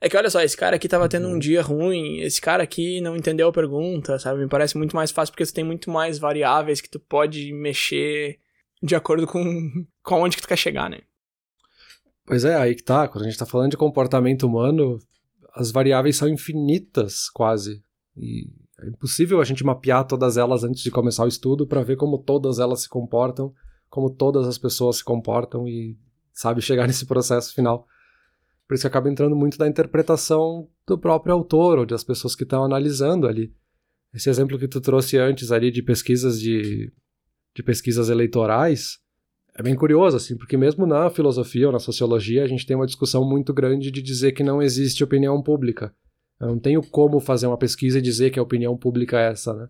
É 0.02 0.08
que 0.08 0.16
olha 0.16 0.30
só, 0.30 0.42
esse 0.42 0.56
cara 0.56 0.78
aqui 0.78 0.88
tava 0.88 1.10
tendo 1.10 1.28
um 1.28 1.34
uhum. 1.34 1.40
dia 1.40 1.62
ruim, 1.62 2.22
esse 2.22 2.40
cara 2.40 2.64
aqui 2.64 3.02
não 3.02 3.18
entendeu 3.18 3.50
a 3.50 3.52
pergunta, 3.52 4.18
sabe? 4.18 4.40
Me 4.40 4.48
parece 4.48 4.78
muito 4.78 4.96
mais 4.96 5.12
fácil 5.12 5.34
porque 5.34 5.46
tu 5.46 5.54
tem 5.54 5.64
muito 5.64 5.92
mais 5.92 6.18
variáveis 6.18 6.80
que 6.80 6.90
tu 6.90 7.02
pode 7.02 7.52
mexer 7.52 8.40
de 8.82 8.96
acordo 8.96 9.28
com, 9.28 9.44
com 10.02 10.22
onde 10.22 10.38
que 10.38 10.42
tu 10.42 10.48
quer 10.48 10.58
chegar, 10.58 10.90
né? 10.90 11.00
Pois 12.26 12.46
é, 12.46 12.56
aí 12.56 12.76
que 12.76 12.84
tá. 12.84 13.10
Quando 13.10 13.26
a 13.26 13.30
gente 13.30 13.38
tá 13.38 13.46
falando 13.46 13.72
de 13.72 13.78
comportamento 13.78 14.44
humano, 14.44 15.00
as 15.54 15.70
variáveis 15.70 16.16
são 16.16 16.30
infinitas, 16.30 17.30
quase. 17.30 17.84
E 18.16 18.48
é 18.82 18.88
impossível 18.88 19.42
a 19.42 19.44
gente 19.44 19.66
mapear 19.66 20.08
todas 20.08 20.38
elas 20.38 20.64
antes 20.64 20.82
de 20.82 20.92
começar 20.92 21.26
o 21.26 21.28
estudo 21.28 21.68
para 21.68 21.84
ver 21.84 21.98
como 21.98 22.18
todas 22.18 22.60
elas 22.60 22.84
se 22.84 22.88
comportam 22.88 23.54
como 23.90 24.10
todas 24.10 24.48
as 24.48 24.58
pessoas 24.58 24.98
se 24.98 25.04
comportam 25.04 25.68
e 25.68 25.98
sabe 26.32 26.62
chegar 26.62 26.86
nesse 26.88 27.06
processo 27.06 27.54
final. 27.54 27.88
Por 28.68 28.76
isso 28.76 28.84
que 28.84 28.88
acaba 28.88 29.10
entrando 29.10 29.36
muito 29.36 29.58
da 29.58 29.68
interpretação 29.68 30.68
do 30.86 30.98
próprio 30.98 31.34
autor 31.34 31.80
ou 31.80 31.86
das 31.86 32.04
pessoas 32.04 32.36
que 32.36 32.44
estão 32.44 32.64
analisando 32.64 33.28
ali. 33.28 33.54
Esse 34.14 34.30
exemplo 34.30 34.58
que 34.58 34.68
tu 34.68 34.80
trouxe 34.80 35.18
antes 35.18 35.52
ali 35.52 35.72
de 35.72 35.82
pesquisas 35.82 36.40
de, 36.40 36.92
de 37.56 37.64
pesquisas 37.64 38.10
eleitorais 38.10 39.00
é 39.56 39.62
bem 39.62 39.76
curioso, 39.76 40.16
assim, 40.16 40.38
porque 40.38 40.56
mesmo 40.56 40.86
na 40.86 41.10
filosofia 41.10 41.68
ou 41.68 41.74
na 41.74 41.80
sociologia 41.80 42.44
a 42.44 42.48
gente 42.48 42.66
tem 42.66 42.76
uma 42.76 42.86
discussão 42.86 43.28
muito 43.28 43.54
grande 43.54 43.92
de 43.92 44.02
dizer 44.02 44.32
que 44.32 44.44
não 44.44 44.62
existe 44.62 45.04
opinião 45.04 45.42
pública. 45.42 45.94
Eu 46.40 46.48
não 46.48 46.60
tenho 46.60 46.82
como 46.82 47.20
fazer 47.20 47.48
uma 47.48 47.58
pesquisa 47.58 48.00
e 48.00 48.02
dizer 48.02 48.30
que 48.30 48.40
a 48.40 48.44
opinião 48.44 48.78
pública 48.78 49.20
é 49.20 49.32
essa, 49.32 49.54
né? 49.54 49.68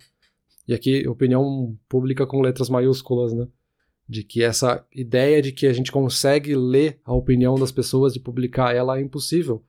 E 0.67 0.73
aqui, 0.73 1.08
opinião 1.08 1.75
pública 1.89 2.27
com 2.27 2.41
letras 2.41 2.69
maiúsculas, 2.69 3.34
né? 3.34 3.47
De 4.10 4.24
que 4.24 4.41
essa 4.41 4.84
ideia 4.91 5.39
de 5.39 5.52
que 5.52 5.67
a 5.67 5.72
gente 5.72 5.91
consegue 5.91 6.56
ler 6.56 7.00
a 7.06 7.13
opinião 7.13 7.54
das 7.54 7.72
pessoas 7.72 8.15
e 8.15 8.19
publicar 8.19 8.76
ela 8.76 8.98
é 8.98 9.02
impossível. 9.02 9.63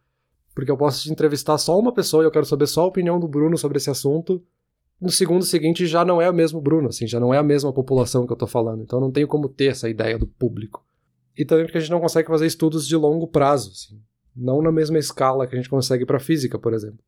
Porque 0.55 0.71
eu 0.71 0.79
posso 0.79 1.03
te 1.03 1.13
entrevistar 1.13 1.59
só 1.59 1.79
uma 1.79 1.93
pessoa 1.93 2.23
e 2.23 2.27
eu 2.27 2.31
quero 2.31 2.47
saber 2.47 2.67
só 2.67 2.85
a 2.85 2.87
opinião 2.87 3.21
do 3.21 3.29
Bruno 3.29 3.59
sobre 3.59 3.77
esse 3.77 3.91
assunto. 3.91 4.43
No 4.99 5.11
segundo 5.11 5.45
seguinte 5.45 5.87
já 5.87 6.07
não 6.07 6.23
é 6.23 6.31
o 6.31 6.35
mesmo 6.35 6.59
Bruno, 6.59 6.89
assim, 6.89 7.07
já 7.07 7.21
não 7.21 7.35
é 7.35 7.39
a 7.39 7.43
mesma 7.43 7.71
população 7.71 8.27
que 8.27 8.33
eu 8.33 8.37
tô 8.37 8.47
falando. 8.47 8.83
Então 8.83 8.99
não 8.99 9.11
tenho 9.11 9.29
como 9.29 9.47
ter 9.47 9.67
essa 9.67 9.91
ideia 9.91 10.19
do 10.19 10.27
público. 10.27 10.83
E 11.37 11.45
também 11.45 11.67
porque 11.67 11.77
a 11.77 11.81
gente 11.81 11.91
não 11.91 12.01
consegue 12.01 12.29
fazer 12.29 12.47
estudos 12.47 12.89
de 12.89 12.97
longo 12.97 13.29
prazo, 13.29 13.71
assim. 13.73 14.01
Não 14.35 14.63
na 14.63 14.73
mesma 14.73 14.99
escala 14.99 15.47
que 15.47 15.55
a 15.55 15.59
gente 15.59 15.69
consegue 15.69 16.07
para 16.07 16.19
física, 16.19 16.59
por 16.59 16.73
exemplo. 16.73 17.05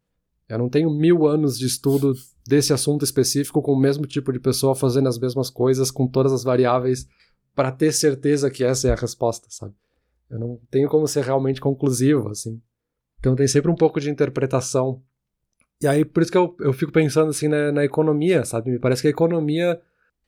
Eu 0.52 0.58
não 0.58 0.68
tenho 0.68 0.90
mil 0.90 1.26
anos 1.26 1.58
de 1.58 1.66
estudo 1.66 2.12
desse 2.46 2.72
assunto 2.72 3.04
específico 3.04 3.62
com 3.62 3.72
o 3.72 3.80
mesmo 3.80 4.06
tipo 4.06 4.30
de 4.32 4.38
pessoa 4.38 4.74
fazendo 4.74 5.08
as 5.08 5.18
mesmas 5.18 5.48
coisas, 5.48 5.90
com 5.90 6.06
todas 6.06 6.30
as 6.30 6.44
variáveis, 6.44 7.08
para 7.54 7.72
ter 7.72 7.90
certeza 7.90 8.50
que 8.50 8.62
essa 8.62 8.88
é 8.88 8.92
a 8.92 8.96
resposta, 8.96 9.46
sabe? 9.50 9.74
Eu 10.28 10.38
não 10.38 10.60
tenho 10.70 10.90
como 10.90 11.08
ser 11.08 11.24
realmente 11.24 11.58
conclusivo, 11.58 12.28
assim. 12.28 12.60
Então 13.18 13.34
tem 13.34 13.46
sempre 13.46 13.70
um 13.70 13.74
pouco 13.74 13.98
de 13.98 14.10
interpretação. 14.10 15.02
E 15.80 15.86
aí, 15.86 16.04
por 16.04 16.22
isso 16.22 16.30
que 16.30 16.36
eu, 16.38 16.54
eu 16.60 16.72
fico 16.74 16.92
pensando, 16.92 17.30
assim, 17.30 17.48
na, 17.48 17.72
na 17.72 17.84
economia, 17.84 18.44
sabe? 18.44 18.70
Me 18.70 18.78
parece 18.78 19.00
que 19.00 19.08
a 19.08 19.10
economia, 19.10 19.80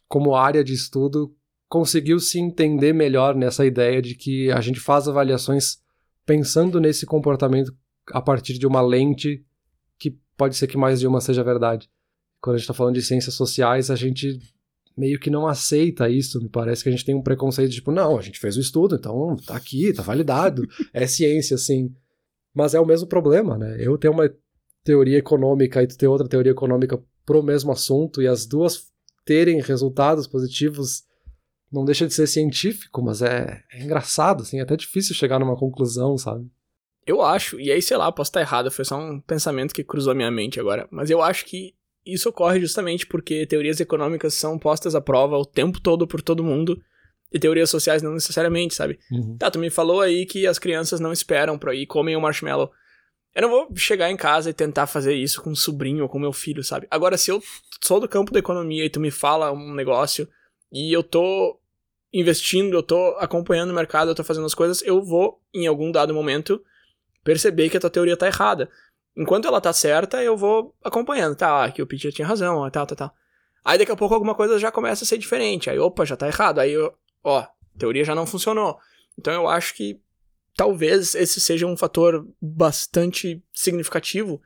como 0.09 0.35
área 0.35 0.65
de 0.65 0.73
estudo, 0.73 1.37
conseguiu 1.69 2.19
se 2.19 2.39
entender 2.39 2.95
melhor 2.95 3.35
nessa 3.35 3.67
ideia 3.67 4.01
de 4.01 4.15
que 4.15 4.51
a 4.51 4.61
gente 4.63 4.81
faz 4.81 5.07
avaliações 5.07 5.79
pensando 6.25 6.81
nesse 6.81 7.05
comportamento 7.05 7.75
a 8.11 8.23
partir 8.23 8.59
de 8.59 8.67
uma 8.67 8.81
lente 8.81 9.45
pode 10.37 10.57
ser 10.57 10.67
que 10.67 10.77
mais 10.77 11.01
de 11.01 11.07
uma 11.07 11.21
seja 11.21 11.43
verdade. 11.43 11.89
Quando 12.41 12.57
a 12.57 12.59
gente 12.59 12.65
está 12.65 12.75
falando 12.75 12.95
de 12.95 13.03
ciências 13.03 13.35
sociais, 13.35 13.91
a 13.91 13.97
gente 13.97 14.39
meio 14.97 15.19
que 15.19 15.31
não 15.31 15.47
aceita 15.47 16.09
isso. 16.09 16.41
Me 16.41 16.49
parece 16.49 16.83
que 16.83 16.89
a 16.89 16.93
gente 16.93 17.05
tem 17.05 17.15
um 17.15 17.23
preconceito 17.23 17.73
tipo, 17.73 17.91
não, 17.91 18.19
a 18.19 18.23
gente 18.23 18.39
fez 18.39 18.57
o 18.57 18.61
estudo, 18.61 18.97
então 18.97 19.37
tá 19.47 19.57
aqui, 19.57 19.93
tá 19.93 20.03
validado, 20.03 20.67
é 20.93 21.07
ciência, 21.07 21.55
assim. 21.55 21.95
Mas 22.55 22.75
é 22.75 22.81
o 22.81 22.87
mesmo 22.87 23.07
problema, 23.07 23.59
né? 23.59 23.77
Eu 23.79 23.99
tenho 23.99 24.13
uma 24.13 24.31
teoria 24.85 25.19
econômica 25.19 25.83
e 25.83 25.87
tu 25.87 25.97
tem 25.97 26.09
outra 26.09 26.29
teoria 26.29 26.53
econômica 26.53 27.03
pro 27.25 27.43
mesmo 27.43 27.73
assunto 27.73 28.23
e 28.23 28.29
as 28.29 28.47
duas 28.47 28.93
terem 29.25 29.61
resultados 29.61 30.27
positivos 30.27 31.05
não 31.73 31.85
deixa 31.85 32.07
de 32.07 32.15
ser 32.15 32.29
científico, 32.29 33.03
mas 33.03 33.23
é, 33.23 33.63
é 33.73 33.83
engraçado, 33.83 34.43
assim, 34.43 34.59
é 34.59 34.63
até 34.63 34.77
difícil 34.77 35.15
chegar 35.15 35.41
numa 35.41 35.57
conclusão, 35.57 36.17
sabe? 36.17 36.49
Eu 37.07 37.23
acho, 37.23 37.61
e 37.61 37.71
aí 37.71 37.83
sei 37.83 37.97
lá, 37.97 38.11
posso 38.11 38.31
estar 38.31 38.41
errado, 38.41 38.71
foi 38.71 38.85
só 38.85 38.99
um 38.99 39.21
pensamento 39.21 39.75
que 39.75 39.85
cruzou 39.85 40.15
minha 40.15 40.31
mente 40.31 40.59
agora, 40.59 40.89
mas 40.91 41.11
eu 41.11 41.21
acho 41.21 41.45
que 41.45 41.75
isso 42.05 42.29
ocorre 42.29 42.61
justamente 42.61 43.07
porque 43.07 43.47
teorias 43.47 43.81
econômicas 43.81 44.35
são 44.35 44.59
postas 44.59 44.95
à 44.95 45.01
prova 45.01 45.37
o 45.37 45.47
tempo 45.47 45.81
todo 45.81 46.07
por 46.07 46.21
todo 46.21 46.45
mundo 46.45 46.81
e 47.33 47.39
teorias 47.39 47.71
sociais 47.71 48.03
não 48.03 48.13
necessariamente, 48.13 48.75
sabe? 48.75 48.99
Uhum. 49.11 49.37
Tá, 49.39 49.51
tu 49.51 49.59
me 49.59 49.71
falou 49.71 50.01
aí 50.01 50.27
que 50.27 50.47
as 50.47 50.59
crianças 50.59 51.01
não 51.01 51.13
esperam 51.13 51.59
pra 51.59 51.75
ir 51.75 51.87
comem 51.87 52.15
o 52.15 52.19
um 52.19 52.23
marshmallow. 52.23 52.71
Eu 53.35 53.43
não 53.43 53.51
vou 53.51 53.69
chegar 53.75 54.11
em 54.11 54.17
casa 54.17 54.51
e 54.51 54.55
tentar 54.55 54.87
fazer 54.87 55.15
isso 55.15 55.43
com 55.43 55.51
um 55.51 55.57
sobrinho 55.57 56.05
ou 56.05 56.09
com 56.09 56.19
meu 56.19 56.33
filho, 56.33 56.63
sabe? 56.63 56.87
Agora, 56.91 57.19
se 57.19 57.31
eu 57.31 57.43
sou 57.83 57.99
do 57.99 58.09
campo 58.09 58.33
da 58.33 58.39
economia 58.39 58.85
e 58.85 58.91
tu 58.91 59.01
me 59.01 59.11
fala 59.11 59.51
um 59.51 59.75
negócio 59.75 60.29
e 60.73 60.93
eu 60.93 61.03
tô 61.03 61.59
investindo, 62.13 62.77
eu 62.77 62.83
tô 62.83 63.17
acompanhando 63.19 63.71
o 63.71 63.75
mercado, 63.75 64.11
eu 64.11 64.15
tô 64.15 64.23
fazendo 64.23 64.47
as 64.47 64.55
coisas, 64.55 64.81
eu 64.83 65.03
vou, 65.03 65.41
em 65.53 65.67
algum 65.67 65.91
dado 65.91 66.15
momento, 66.15 66.63
perceber 67.25 67.71
que 67.71 67.77
a 67.77 67.81
tua 67.81 67.91
teoria 67.91 68.17
tá 68.17 68.27
errada. 68.27 68.71
Enquanto 69.17 69.49
ela 69.49 69.61
tá 69.61 69.73
certa, 69.73 70.23
eu 70.23 70.37
vou 70.37 70.75
acompanhando. 70.85 71.35
Tá, 71.35 71.65
aqui 71.65 71.81
o 71.81 71.87
Peter 71.87 72.13
tinha 72.13 72.27
razão, 72.27 72.71
tal, 72.71 72.87
tal, 72.87 72.97
tal. 72.97 73.15
Aí 73.65 73.79
daqui 73.79 73.91
a 73.91 73.97
pouco 73.97 74.15
alguma 74.15 74.35
coisa 74.35 74.59
já 74.59 74.71
começa 74.71 75.05
a 75.05 75.07
ser 75.07 75.19
diferente. 75.19 75.71
Aí, 75.71 75.79
opa, 75.79 76.05
já 76.05 76.17
tá 76.17 76.27
errado. 76.27 76.59
Aí, 76.59 76.77
ó, 77.23 77.47
teoria 77.79 78.05
já 78.05 78.15
não 78.15 78.27
funcionou. 78.27 78.79
Então 79.19 79.33
eu 79.33 79.49
acho 79.49 79.75
que 79.75 79.99
talvez 80.55 81.15
esse 81.15 81.41
seja 81.41 81.67
um 81.67 81.77
fator 81.77 82.29
bastante 82.41 83.43
significativo 83.53 84.41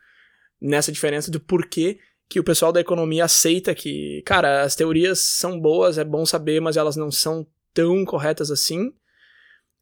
nessa 0.61 0.93
diferença 0.93 1.31
do 1.31 1.41
porquê 1.41 1.99
que 2.29 2.39
o 2.39 2.45
pessoal 2.45 2.71
da 2.71 2.81
economia 2.81 3.25
aceita 3.25 3.75
que, 3.75 4.23
cara, 4.27 4.63
as 4.63 4.77
teorias 4.77 5.19
são 5.19 5.59
boas, 5.59 5.97
é 5.97 6.05
bom 6.05 6.27
saber, 6.27 6.61
mas 6.61 6.77
elas 6.77 6.95
não 6.95 7.11
são 7.11 7.47
tão 7.73 8.05
corretas 8.05 8.51
assim. 8.51 8.93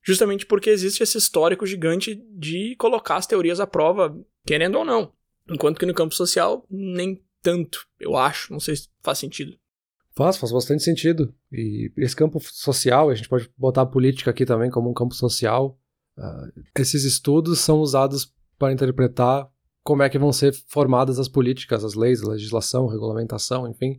Justamente 0.06 0.46
porque 0.46 0.70
existe 0.70 1.02
esse 1.02 1.18
histórico 1.18 1.66
gigante 1.66 2.14
de 2.30 2.76
colocar 2.76 3.16
as 3.16 3.26
teorias 3.26 3.58
à 3.58 3.66
prova, 3.66 4.16
querendo 4.46 4.78
ou 4.78 4.84
não. 4.84 5.12
Enquanto 5.50 5.78
que 5.78 5.86
no 5.86 5.94
campo 5.94 6.14
social, 6.14 6.64
nem 6.70 7.20
tanto, 7.42 7.86
eu 7.98 8.16
acho. 8.16 8.52
Não 8.52 8.60
sei 8.60 8.76
se 8.76 8.88
faz 9.02 9.18
sentido. 9.18 9.58
Faz, 10.14 10.36
faz 10.36 10.52
bastante 10.52 10.84
sentido. 10.84 11.34
E 11.52 11.90
esse 11.96 12.14
campo 12.14 12.38
social, 12.40 13.10
a 13.10 13.14
gente 13.16 13.28
pode 13.28 13.50
botar 13.58 13.82
a 13.82 13.86
política 13.86 14.30
aqui 14.30 14.46
também 14.46 14.70
como 14.70 14.88
um 14.88 14.94
campo 14.94 15.14
social. 15.14 15.76
Uh, 16.16 16.62
esses 16.78 17.02
estudos 17.04 17.58
são 17.58 17.80
usados 17.80 18.32
para 18.56 18.72
interpretar 18.72 19.50
como 19.82 20.04
é 20.04 20.08
que 20.08 20.18
vão 20.18 20.32
ser 20.32 20.54
formadas 20.68 21.18
as 21.18 21.28
políticas, 21.28 21.84
as 21.84 21.94
leis, 21.94 22.22
a 22.22 22.28
legislação, 22.28 22.86
regulamentação, 22.86 23.68
enfim. 23.68 23.98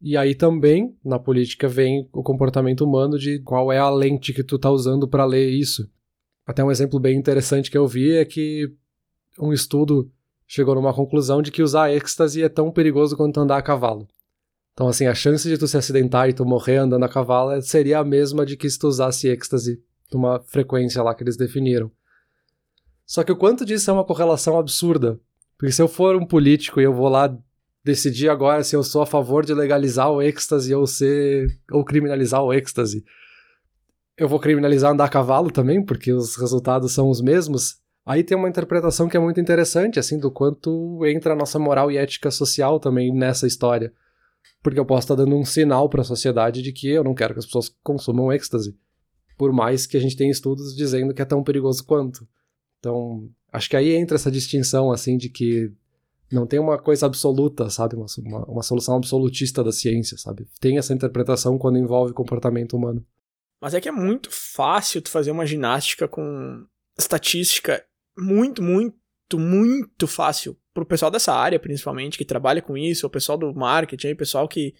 E 0.00 0.16
aí 0.16 0.34
também, 0.34 0.94
na 1.04 1.18
política, 1.18 1.68
vem 1.68 2.08
o 2.12 2.22
comportamento 2.22 2.84
humano 2.84 3.18
de 3.18 3.38
qual 3.40 3.72
é 3.72 3.78
a 3.78 3.88
lente 3.88 4.32
que 4.32 4.44
tu 4.44 4.58
tá 4.58 4.70
usando 4.70 5.08
para 5.08 5.24
ler 5.24 5.48
isso. 5.50 5.90
Até 6.46 6.62
um 6.62 6.70
exemplo 6.70 7.00
bem 7.00 7.16
interessante 7.16 7.70
que 7.70 7.78
eu 7.78 7.86
vi 7.86 8.12
é 8.12 8.24
que 8.24 8.70
um 9.38 9.52
estudo 9.52 10.10
chegou 10.46 10.74
numa 10.74 10.94
conclusão 10.94 11.42
de 11.42 11.50
que 11.50 11.62
usar 11.62 11.92
êxtase 11.92 12.42
é 12.42 12.48
tão 12.48 12.70
perigoso 12.70 13.16
quanto 13.16 13.40
andar 13.40 13.56
a 13.56 13.62
cavalo. 13.62 14.06
Então, 14.72 14.88
assim, 14.88 15.06
a 15.06 15.14
chance 15.14 15.48
de 15.48 15.56
tu 15.56 15.66
se 15.66 15.76
acidentar 15.76 16.28
e 16.28 16.34
tu 16.34 16.44
morrer 16.44 16.76
andando 16.76 17.04
a 17.04 17.08
cavalo 17.08 17.60
seria 17.62 17.98
a 17.98 18.04
mesma 18.04 18.44
de 18.44 18.56
que 18.56 18.68
se 18.68 18.78
tu 18.78 18.86
usasse 18.86 19.28
êxtase 19.28 19.82
numa 20.12 20.38
frequência 20.40 21.02
lá 21.02 21.14
que 21.14 21.24
eles 21.24 21.36
definiram. 21.36 21.90
Só 23.06 23.24
que 23.24 23.32
o 23.32 23.36
quanto 23.36 23.64
disso 23.64 23.90
é 23.90 23.92
uma 23.92 24.04
correlação 24.04 24.58
absurda. 24.58 25.18
Porque 25.56 25.72
se 25.72 25.80
eu 25.80 25.88
for 25.88 26.14
um 26.16 26.26
político 26.26 26.80
e 26.80 26.84
eu 26.84 26.92
vou 26.92 27.08
lá 27.08 27.34
decidir 27.86 28.28
agora 28.28 28.64
se 28.64 28.74
eu 28.74 28.82
sou 28.82 29.00
a 29.00 29.06
favor 29.06 29.46
de 29.46 29.54
legalizar 29.54 30.10
o 30.10 30.20
êxtase 30.20 30.74
ou 30.74 30.88
ser 30.88 31.46
ou 31.70 31.84
criminalizar 31.84 32.42
o 32.42 32.52
êxtase, 32.52 33.04
eu 34.18 34.28
vou 34.28 34.40
criminalizar 34.40 34.92
andar 34.92 35.04
a 35.04 35.08
cavalo 35.08 35.52
também, 35.52 35.84
porque 35.84 36.12
os 36.12 36.34
resultados 36.36 36.92
são 36.92 37.08
os 37.08 37.20
mesmos. 37.20 37.76
Aí 38.04 38.24
tem 38.24 38.36
uma 38.36 38.48
interpretação 38.48 39.08
que 39.08 39.16
é 39.16 39.20
muito 39.20 39.40
interessante, 39.40 40.00
assim, 40.00 40.18
do 40.18 40.32
quanto 40.32 41.04
entra 41.06 41.32
a 41.32 41.36
nossa 41.36 41.60
moral 41.60 41.90
e 41.90 41.96
ética 41.96 42.30
social 42.30 42.80
também 42.80 43.14
nessa 43.14 43.46
história. 43.46 43.92
Porque 44.62 44.80
eu 44.80 44.86
posso 44.86 45.04
estar 45.04 45.14
dando 45.14 45.36
um 45.36 45.44
sinal 45.44 45.88
para 45.88 46.00
a 46.00 46.04
sociedade 46.04 46.62
de 46.62 46.72
que 46.72 46.88
eu 46.88 47.04
não 47.04 47.14
quero 47.14 47.34
que 47.34 47.38
as 47.38 47.46
pessoas 47.46 47.72
consumam 47.84 48.32
êxtase. 48.32 48.76
Por 49.38 49.52
mais 49.52 49.86
que 49.86 49.96
a 49.96 50.00
gente 50.00 50.16
tenha 50.16 50.30
estudos 50.30 50.74
dizendo 50.74 51.14
que 51.14 51.22
é 51.22 51.24
tão 51.24 51.44
perigoso 51.44 51.84
quanto. 51.84 52.26
Então, 52.80 53.28
acho 53.52 53.70
que 53.70 53.76
aí 53.76 53.92
entra 53.92 54.16
essa 54.16 54.30
distinção, 54.30 54.90
assim, 54.90 55.16
de 55.16 55.28
que 55.28 55.72
não 56.30 56.46
tem 56.46 56.58
uma 56.58 56.78
coisa 56.78 57.06
absoluta, 57.06 57.70
sabe? 57.70 57.94
Uma, 57.94 58.06
uma, 58.18 58.44
uma, 58.46 58.62
solução 58.62 58.96
absolutista 58.96 59.62
da 59.62 59.72
ciência, 59.72 60.18
sabe? 60.18 60.46
Tem 60.60 60.78
essa 60.78 60.92
interpretação 60.92 61.58
quando 61.58 61.78
envolve 61.78 62.12
comportamento 62.12 62.76
humano. 62.76 63.04
Mas 63.60 63.74
é 63.74 63.80
que 63.80 63.88
é 63.88 63.92
muito 63.92 64.28
fácil 64.30 65.00
tu 65.00 65.10
fazer 65.10 65.30
uma 65.30 65.46
ginástica 65.46 66.06
com 66.08 66.64
estatística 66.98 67.84
muito, 68.16 68.62
muito, 68.62 68.96
muito 69.38 70.06
fácil 70.06 70.56
pro 70.74 70.86
pessoal 70.86 71.10
dessa 71.10 71.32
área, 71.32 71.58
principalmente, 71.58 72.18
que 72.18 72.24
trabalha 72.24 72.60
com 72.60 72.76
isso, 72.76 73.06
o 73.06 73.10
pessoal 73.10 73.38
do 73.38 73.54
marketing, 73.54 74.12
o 74.12 74.16
pessoal 74.16 74.48
que 74.48 74.74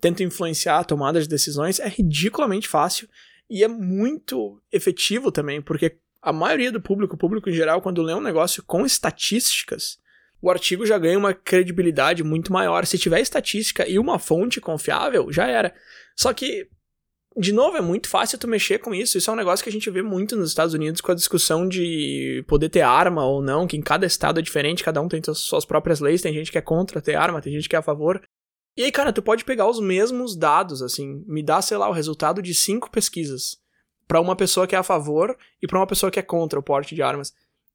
tenta 0.00 0.22
influenciar 0.22 0.78
a 0.78 0.84
tomada 0.84 1.20
de 1.20 1.28
decisões, 1.28 1.78
é 1.78 1.88
ridiculamente 1.88 2.68
fácil 2.68 3.08
e 3.48 3.64
é 3.64 3.68
muito 3.68 4.60
efetivo 4.72 5.32
também, 5.32 5.60
porque 5.60 5.98
a 6.22 6.32
maioria 6.32 6.70
do 6.70 6.80
público, 6.80 7.14
o 7.14 7.18
público 7.18 7.50
em 7.50 7.52
geral, 7.52 7.80
quando 7.82 8.02
lê 8.02 8.14
um 8.14 8.20
negócio 8.20 8.62
com 8.62 8.86
estatísticas, 8.86 9.98
o 10.42 10.50
artigo 10.50 10.86
já 10.86 10.98
ganha 10.98 11.18
uma 11.18 11.34
credibilidade 11.34 12.24
muito 12.24 12.52
maior. 12.52 12.86
Se 12.86 12.98
tiver 12.98 13.20
estatística 13.20 13.86
e 13.88 13.98
uma 13.98 14.18
fonte 14.18 14.60
confiável, 14.60 15.30
já 15.30 15.46
era. 15.46 15.74
Só 16.16 16.32
que, 16.32 16.68
de 17.36 17.52
novo, 17.52 17.76
é 17.76 17.80
muito 17.80 18.08
fácil 18.08 18.38
tu 18.38 18.48
mexer 18.48 18.78
com 18.78 18.94
isso. 18.94 19.18
Isso 19.18 19.30
é 19.30 19.32
um 19.32 19.36
negócio 19.36 19.62
que 19.62 19.68
a 19.68 19.72
gente 19.72 19.90
vê 19.90 20.02
muito 20.02 20.36
nos 20.36 20.48
Estados 20.48 20.74
Unidos 20.74 21.00
com 21.00 21.12
a 21.12 21.14
discussão 21.14 21.68
de 21.68 22.44
poder 22.48 22.70
ter 22.70 22.80
arma 22.80 23.24
ou 23.24 23.42
não, 23.42 23.66
que 23.66 23.76
em 23.76 23.82
cada 23.82 24.06
estado 24.06 24.40
é 24.40 24.42
diferente, 24.42 24.84
cada 24.84 25.00
um 25.00 25.08
tem 25.08 25.20
suas 25.34 25.64
próprias 25.64 26.00
leis, 26.00 26.22
tem 26.22 26.32
gente 26.32 26.50
que 26.50 26.58
é 26.58 26.62
contra 26.62 27.02
ter 27.02 27.14
arma, 27.14 27.42
tem 27.42 27.52
gente 27.52 27.68
que 27.68 27.76
é 27.76 27.78
a 27.78 27.82
favor. 27.82 28.20
E 28.76 28.84
aí, 28.84 28.92
cara, 28.92 29.12
tu 29.12 29.20
pode 29.20 29.44
pegar 29.44 29.68
os 29.68 29.80
mesmos 29.80 30.36
dados, 30.36 30.80
assim, 30.80 31.22
me 31.26 31.42
dá, 31.42 31.60
sei 31.60 31.76
lá, 31.76 31.88
o 31.88 31.92
resultado 31.92 32.40
de 32.40 32.54
cinco 32.54 32.90
pesquisas 32.90 33.58
para 34.06 34.20
uma 34.20 34.34
pessoa 34.34 34.66
que 34.66 34.74
é 34.74 34.78
a 34.78 34.82
favor 34.82 35.36
e 35.62 35.66
para 35.66 35.78
uma 35.78 35.86
pessoa 35.86 36.10
que 36.10 36.18
é 36.18 36.22
contra 36.22 36.58
o 36.58 36.62
porte 36.62 36.94
de 36.94 37.02
armas. 37.02 37.32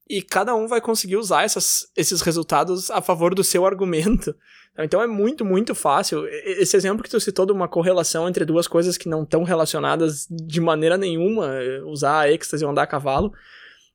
E 0.08 0.22
cada 0.22 0.56
um 0.56 0.68
vai 0.68 0.80
conseguir 0.80 1.18
usar 1.18 1.44
essas, 1.44 1.88
esses 1.96 2.22
resultados 2.22 2.92
a 2.92 3.02
favor 3.02 3.34
do 3.34 3.44
seu 3.44 3.66
argumento. 3.66 4.36
Então 4.78 5.02
é 5.02 5.08
muito, 5.08 5.46
muito 5.46 5.74
fácil. 5.74 6.28
Esse 6.28 6.76
exemplo 6.76 7.02
que 7.02 7.10
tu 7.10 7.18
citou 7.18 7.46
de 7.46 7.54
uma 7.54 7.66
correlação 7.66 8.28
entre 8.28 8.44
duas 8.44 8.68
coisas 8.68 8.98
que 8.98 9.08
não 9.08 9.24
estão 9.24 9.44
relacionadas 9.44 10.28
de 10.30 10.60
maneira 10.60 10.98
nenhuma, 10.98 11.50
usar 11.86 12.30
êxtase 12.30 12.66
ou 12.66 12.72
andar 12.72 12.84
a 12.84 12.88
cavalo, 12.88 13.32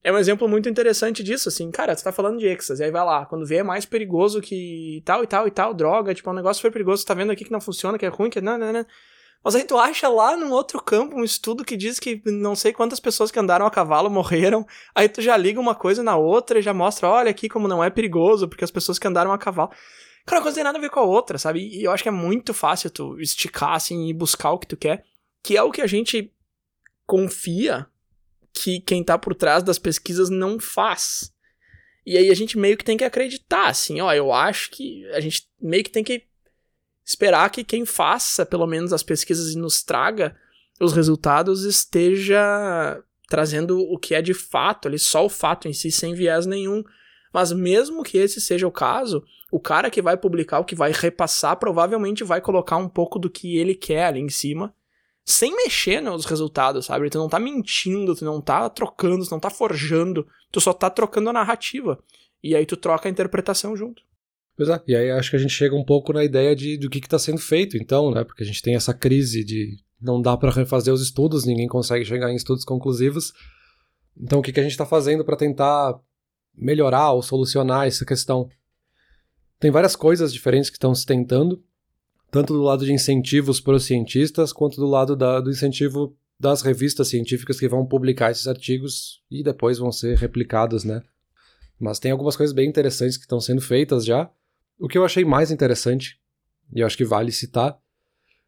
é 0.02 0.10
um 0.10 0.16
exemplo 0.16 0.48
muito 0.48 0.68
interessante 0.68 1.22
disso, 1.22 1.48
assim, 1.48 1.70
cara, 1.70 1.94
você 1.94 2.02
tá 2.02 2.10
falando 2.10 2.38
de 2.38 2.46
êxtase, 2.46 2.82
aí 2.82 2.90
vai 2.90 3.04
lá, 3.04 3.26
quando 3.26 3.44
vê 3.44 3.56
é 3.56 3.62
mais 3.62 3.84
perigoso 3.84 4.40
que 4.40 5.02
tal 5.04 5.22
e 5.22 5.26
tal 5.26 5.46
e 5.46 5.50
tal, 5.50 5.74
droga, 5.74 6.14
tipo, 6.14 6.30
um 6.30 6.34
negócio 6.34 6.62
super 6.62 6.72
perigoso, 6.72 7.02
você 7.02 7.06
tá 7.06 7.12
vendo 7.12 7.30
aqui 7.30 7.44
que 7.44 7.52
não 7.52 7.60
funciona, 7.60 7.98
que 7.98 8.06
é 8.06 8.08
ruim, 8.08 8.30
que 8.30 8.40
não, 8.40 8.56
não, 8.56 8.72
não. 8.72 8.86
Mas 9.42 9.54
aí 9.54 9.64
tu 9.64 9.78
acha 9.78 10.08
lá 10.08 10.36
num 10.36 10.50
outro 10.50 10.82
campo 10.82 11.16
um 11.16 11.24
estudo 11.24 11.64
que 11.64 11.76
diz 11.76 11.98
que 11.98 12.20
não 12.26 12.54
sei 12.54 12.72
quantas 12.72 13.00
pessoas 13.00 13.30
que 13.30 13.38
andaram 13.38 13.64
a 13.64 13.70
cavalo 13.70 14.10
morreram. 14.10 14.66
Aí 14.94 15.08
tu 15.08 15.22
já 15.22 15.36
liga 15.36 15.58
uma 15.58 15.74
coisa 15.74 16.02
na 16.02 16.16
outra 16.16 16.58
e 16.58 16.62
já 16.62 16.74
mostra, 16.74 17.08
olha 17.08 17.30
aqui 17.30 17.48
como 17.48 17.66
não 17.66 17.82
é 17.82 17.88
perigoso, 17.88 18.48
porque 18.48 18.64
as 18.64 18.70
pessoas 18.70 18.98
que 18.98 19.08
andaram 19.08 19.32
a 19.32 19.38
cavalo. 19.38 19.70
Cara, 20.26 20.40
uma 20.40 20.42
coisa 20.42 20.56
tem 20.56 20.64
nada 20.64 20.76
a 20.76 20.80
ver 20.80 20.90
com 20.90 21.00
a 21.00 21.04
outra, 21.04 21.38
sabe? 21.38 21.60
E 21.60 21.82
eu 21.82 21.90
acho 21.90 22.02
que 22.02 22.08
é 22.08 22.12
muito 22.12 22.52
fácil 22.52 22.90
tu 22.90 23.18
esticar 23.18 23.72
assim 23.72 24.08
e 24.08 24.12
buscar 24.12 24.52
o 24.52 24.58
que 24.58 24.66
tu 24.66 24.76
quer, 24.76 25.04
que 25.42 25.56
é 25.56 25.62
o 25.62 25.72
que 25.72 25.80
a 25.80 25.86
gente 25.86 26.32
confia 27.06 27.86
que 28.52 28.80
quem 28.80 29.02
tá 29.02 29.18
por 29.18 29.34
trás 29.34 29.62
das 29.62 29.78
pesquisas 29.78 30.28
não 30.28 30.60
faz. 30.60 31.32
E 32.04 32.16
aí 32.16 32.30
a 32.30 32.34
gente 32.34 32.58
meio 32.58 32.76
que 32.76 32.84
tem 32.84 32.96
que 32.96 33.04
acreditar, 33.04 33.68
assim, 33.68 34.00
ó, 34.00 34.12
eu 34.12 34.32
acho 34.32 34.70
que 34.70 35.06
a 35.12 35.20
gente 35.20 35.48
meio 35.60 35.84
que 35.84 35.90
tem 35.90 36.04
que 36.04 36.29
esperar 37.10 37.50
que 37.50 37.64
quem 37.64 37.84
faça, 37.84 38.46
pelo 38.46 38.68
menos, 38.68 38.92
as 38.92 39.02
pesquisas 39.02 39.52
e 39.52 39.58
nos 39.58 39.82
traga 39.82 40.36
os 40.80 40.92
resultados 40.92 41.64
esteja 41.64 43.02
trazendo 43.28 43.80
o 43.80 43.98
que 43.98 44.14
é 44.14 44.22
de 44.22 44.32
fato, 44.32 44.86
ali, 44.86 44.98
só 44.98 45.26
o 45.26 45.28
fato 45.28 45.68
em 45.68 45.72
si, 45.72 45.90
sem 45.90 46.14
viés 46.14 46.46
nenhum. 46.46 46.82
Mas 47.32 47.52
mesmo 47.52 48.04
que 48.04 48.16
esse 48.16 48.40
seja 48.40 48.66
o 48.66 48.72
caso, 48.72 49.22
o 49.52 49.60
cara 49.60 49.90
que 49.90 50.00
vai 50.00 50.16
publicar, 50.16 50.60
o 50.60 50.64
que 50.64 50.74
vai 50.74 50.92
repassar, 50.92 51.56
provavelmente 51.56 52.24
vai 52.24 52.40
colocar 52.40 52.76
um 52.76 52.88
pouco 52.88 53.18
do 53.18 53.28
que 53.28 53.56
ele 53.58 53.74
quer 53.74 54.06
ali 54.06 54.20
em 54.20 54.28
cima, 54.28 54.72
sem 55.24 55.54
mexer 55.54 56.00
nos 56.00 56.24
resultados, 56.24 56.86
sabe? 56.86 57.10
Tu 57.10 57.18
não 57.18 57.28
tá 57.28 57.38
mentindo, 57.38 58.14
tu 58.14 58.24
não 58.24 58.40
tá 58.40 58.68
trocando, 58.70 59.24
tu 59.24 59.30
não 59.32 59.40
tá 59.40 59.50
forjando, 59.50 60.26
tu 60.50 60.60
só 60.60 60.72
tá 60.72 60.88
trocando 60.88 61.30
a 61.30 61.32
narrativa. 61.32 62.02
E 62.42 62.54
aí 62.54 62.64
tu 62.64 62.76
troca 62.76 63.08
a 63.08 63.12
interpretação 63.12 63.76
junto. 63.76 64.02
Pois 64.60 64.68
é, 64.68 64.78
e 64.86 64.94
aí 64.94 65.10
acho 65.10 65.30
que 65.30 65.36
a 65.36 65.38
gente 65.38 65.54
chega 65.54 65.74
um 65.74 65.82
pouco 65.82 66.12
na 66.12 66.22
ideia 66.22 66.54
de, 66.54 66.76
do 66.76 66.90
que 66.90 66.98
está 66.98 67.18
sendo 67.18 67.38
feito, 67.38 67.78
então, 67.78 68.10
né? 68.10 68.24
Porque 68.24 68.42
a 68.42 68.46
gente 68.46 68.60
tem 68.60 68.74
essa 68.74 68.92
crise 68.92 69.42
de 69.42 69.78
não 69.98 70.20
dá 70.20 70.36
para 70.36 70.50
refazer 70.50 70.92
os 70.92 71.00
estudos, 71.00 71.46
ninguém 71.46 71.66
consegue 71.66 72.04
chegar 72.04 72.30
em 72.30 72.36
estudos 72.36 72.62
conclusivos. 72.62 73.32
Então, 74.14 74.40
o 74.40 74.42
que, 74.42 74.52
que 74.52 74.60
a 74.60 74.62
gente 74.62 74.72
está 74.72 74.84
fazendo 74.84 75.24
para 75.24 75.34
tentar 75.34 75.98
melhorar 76.54 77.12
ou 77.12 77.22
solucionar 77.22 77.86
essa 77.86 78.04
questão? 78.04 78.50
Tem 79.58 79.70
várias 79.70 79.96
coisas 79.96 80.30
diferentes 80.30 80.68
que 80.68 80.76
estão 80.76 80.94
se 80.94 81.06
tentando, 81.06 81.64
tanto 82.30 82.52
do 82.52 82.60
lado 82.60 82.84
de 82.84 82.92
incentivos 82.92 83.62
para 83.62 83.76
os 83.76 83.84
cientistas, 83.84 84.52
quanto 84.52 84.76
do 84.76 84.86
lado 84.86 85.16
da, 85.16 85.40
do 85.40 85.48
incentivo 85.48 86.14
das 86.38 86.60
revistas 86.60 87.08
científicas 87.08 87.58
que 87.58 87.66
vão 87.66 87.86
publicar 87.86 88.30
esses 88.30 88.46
artigos 88.46 89.22
e 89.30 89.42
depois 89.42 89.78
vão 89.78 89.90
ser 89.90 90.18
replicados, 90.18 90.84
né? 90.84 91.02
Mas 91.78 91.98
tem 91.98 92.12
algumas 92.12 92.36
coisas 92.36 92.54
bem 92.54 92.68
interessantes 92.68 93.16
que 93.16 93.24
estão 93.24 93.40
sendo 93.40 93.62
feitas 93.62 94.04
já. 94.04 94.30
O 94.80 94.88
que 94.88 94.96
eu 94.96 95.04
achei 95.04 95.26
mais 95.26 95.50
interessante, 95.50 96.18
e 96.74 96.82
acho 96.82 96.96
que 96.96 97.04
vale 97.04 97.30
citar, 97.30 97.78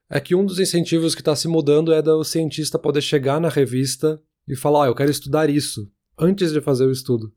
é 0.08 0.18
que 0.18 0.34
um 0.34 0.46
dos 0.46 0.58
incentivos 0.58 1.14
que 1.14 1.20
está 1.20 1.36
se 1.36 1.46
mudando 1.46 1.92
é 1.92 2.00
do 2.00 2.24
cientista 2.24 2.78
poder 2.78 3.02
chegar 3.02 3.38
na 3.38 3.50
revista 3.50 4.18
e 4.48 4.56
falar: 4.56 4.84
ah, 4.84 4.88
eu 4.88 4.94
quero 4.94 5.10
estudar 5.10 5.50
isso, 5.50 5.90
antes 6.18 6.50
de 6.50 6.60
fazer 6.62 6.86
o 6.86 6.90
estudo. 6.90 7.30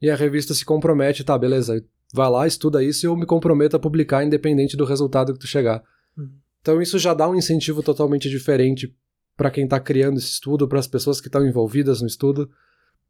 E 0.00 0.08
a 0.08 0.14
revista 0.14 0.54
se 0.54 0.64
compromete, 0.64 1.24
tá, 1.24 1.36
beleza, 1.36 1.84
vai 2.14 2.30
lá, 2.30 2.46
estuda 2.46 2.82
isso 2.82 3.04
e 3.04 3.08
eu 3.08 3.16
me 3.16 3.26
comprometo 3.26 3.74
a 3.74 3.80
publicar 3.80 4.24
independente 4.24 4.76
do 4.76 4.84
resultado 4.84 5.32
que 5.32 5.40
tu 5.40 5.46
chegar. 5.48 5.82
Uhum. 6.16 6.30
Então 6.60 6.80
isso 6.80 6.96
já 6.96 7.12
dá 7.14 7.28
um 7.28 7.34
incentivo 7.34 7.82
totalmente 7.82 8.30
diferente 8.30 8.94
para 9.36 9.50
quem 9.50 9.64
está 9.64 9.80
criando 9.80 10.18
esse 10.18 10.30
estudo, 10.30 10.68
para 10.68 10.78
as 10.78 10.86
pessoas 10.86 11.20
que 11.20 11.26
estão 11.26 11.44
envolvidas 11.44 12.00
no 12.00 12.06
estudo. 12.06 12.48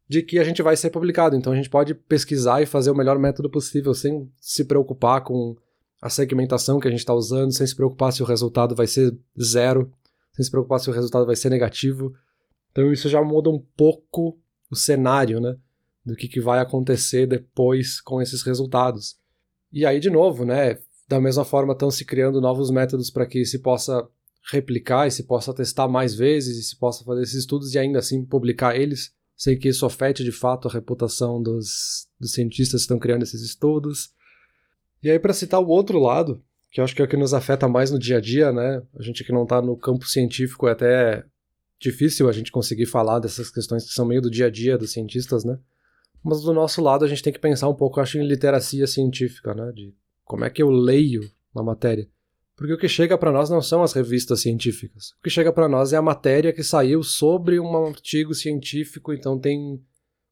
De 0.09 0.23
que 0.23 0.39
a 0.39 0.43
gente 0.43 0.63
vai 0.63 0.75
ser 0.75 0.89
publicado. 0.89 1.35
Então 1.35 1.53
a 1.53 1.55
gente 1.55 1.69
pode 1.69 1.93
pesquisar 1.93 2.63
e 2.63 2.65
fazer 2.65 2.89
o 2.89 2.95
melhor 2.95 3.19
método 3.19 3.49
possível 3.49 3.93
sem 3.93 4.27
se 4.41 4.65
preocupar 4.65 5.23
com 5.23 5.55
a 6.01 6.09
segmentação 6.09 6.79
que 6.79 6.87
a 6.87 6.91
gente 6.91 7.01
está 7.01 7.13
usando, 7.13 7.53
sem 7.53 7.67
se 7.67 7.75
preocupar 7.75 8.11
se 8.11 8.23
o 8.23 8.25
resultado 8.25 8.75
vai 8.75 8.87
ser 8.87 9.15
zero, 9.39 9.91
sem 10.33 10.43
se 10.43 10.49
preocupar 10.49 10.79
se 10.79 10.89
o 10.89 10.93
resultado 10.93 11.27
vai 11.27 11.35
ser 11.35 11.51
negativo. 11.51 12.11
Então 12.71 12.91
isso 12.91 13.07
já 13.07 13.21
muda 13.21 13.51
um 13.51 13.63
pouco 13.77 14.39
o 14.71 14.75
cenário, 14.75 15.39
né? 15.39 15.55
Do 16.03 16.15
que, 16.15 16.27
que 16.27 16.41
vai 16.41 16.59
acontecer 16.59 17.27
depois 17.27 18.01
com 18.01 18.19
esses 18.19 18.41
resultados. 18.41 19.17
E 19.71 19.85
aí, 19.85 19.99
de 19.99 20.09
novo, 20.09 20.43
né? 20.43 20.79
Da 21.07 21.21
mesma 21.21 21.45
forma, 21.45 21.73
estão 21.73 21.91
se 21.91 22.03
criando 22.03 22.41
novos 22.41 22.71
métodos 22.71 23.11
para 23.11 23.27
que 23.27 23.45
se 23.45 23.59
possa 23.59 24.07
replicar 24.51 25.07
e 25.07 25.11
se 25.11 25.23
possa 25.23 25.53
testar 25.53 25.87
mais 25.87 26.15
vezes 26.15 26.57
e 26.57 26.63
se 26.63 26.75
possa 26.77 27.03
fazer 27.03 27.21
esses 27.21 27.35
estudos 27.35 27.75
e 27.75 27.79
ainda 27.79 27.99
assim 27.99 28.25
publicar 28.25 28.75
eles. 28.75 29.13
Sei 29.39 29.55
que 29.55 29.69
isso 29.69 29.85
afete 29.85 30.21
de 30.21 30.33
fato 30.33 30.67
a 30.67 30.71
reputação 30.71 31.41
dos, 31.41 32.09
dos 32.19 32.33
cientistas 32.33 32.81
que 32.81 32.83
estão 32.83 32.99
criando 32.99 33.23
esses 33.23 33.41
estudos. 33.41 34.09
E 35.01 35.09
aí, 35.09 35.17
para 35.17 35.31
citar 35.31 35.61
o 35.61 35.67
outro 35.69 35.97
lado, 35.97 36.43
que 36.69 36.81
eu 36.81 36.83
acho 36.83 36.93
que 36.93 37.01
é 37.01 37.05
o 37.05 37.07
que 37.07 37.15
nos 37.15 37.33
afeta 37.33 37.65
mais 37.65 37.89
no 37.89 37.97
dia 37.97 38.17
a 38.17 38.19
dia, 38.19 38.51
né? 38.51 38.83
A 38.99 39.01
gente 39.01 39.23
que 39.23 39.31
não 39.31 39.43
está 39.43 39.61
no 39.61 39.77
campo 39.77 40.05
científico 40.05 40.67
é 40.67 40.73
até 40.73 41.25
difícil 41.79 42.27
a 42.27 42.33
gente 42.33 42.51
conseguir 42.51 42.85
falar 42.85 43.19
dessas 43.19 43.49
questões 43.49 43.85
que 43.85 43.93
são 43.93 44.05
meio 44.05 44.21
do 44.21 44.29
dia 44.29 44.47
a 44.47 44.49
dia 44.49 44.77
dos 44.77 44.91
cientistas, 44.91 45.45
né? 45.45 45.57
Mas 46.21 46.41
do 46.41 46.53
nosso 46.53 46.81
lado 46.81 47.05
a 47.05 47.07
gente 47.07 47.23
tem 47.23 47.31
que 47.31 47.39
pensar 47.39 47.69
um 47.69 47.73
pouco, 47.73 48.01
acho, 48.01 48.17
em 48.17 48.27
literacia 48.27 48.85
científica, 48.87 49.53
né? 49.53 49.71
De 49.71 49.95
como 50.25 50.43
é 50.43 50.49
que 50.49 50.61
eu 50.61 50.69
leio 50.69 51.21
uma 51.55 51.63
matéria. 51.63 52.09
Porque 52.59 52.73
o 52.73 52.77
que 52.77 52.89
chega 52.89 53.17
para 53.17 53.31
nós 53.31 53.49
não 53.49 53.61
são 53.61 53.81
as 53.83 53.93
revistas 53.93 54.41
científicas. 54.41 55.11
O 55.11 55.23
que 55.23 55.29
chega 55.29 55.49
para 55.53 55.69
nós 55.69 55.93
é 55.93 55.95
a 55.95 56.01
matéria 56.01 56.51
que 56.51 56.61
saiu 56.61 57.01
sobre 57.01 57.57
um 57.57 57.85
artigo 57.85 58.35
científico, 58.35 59.13
então 59.13 59.39
tem 59.39 59.81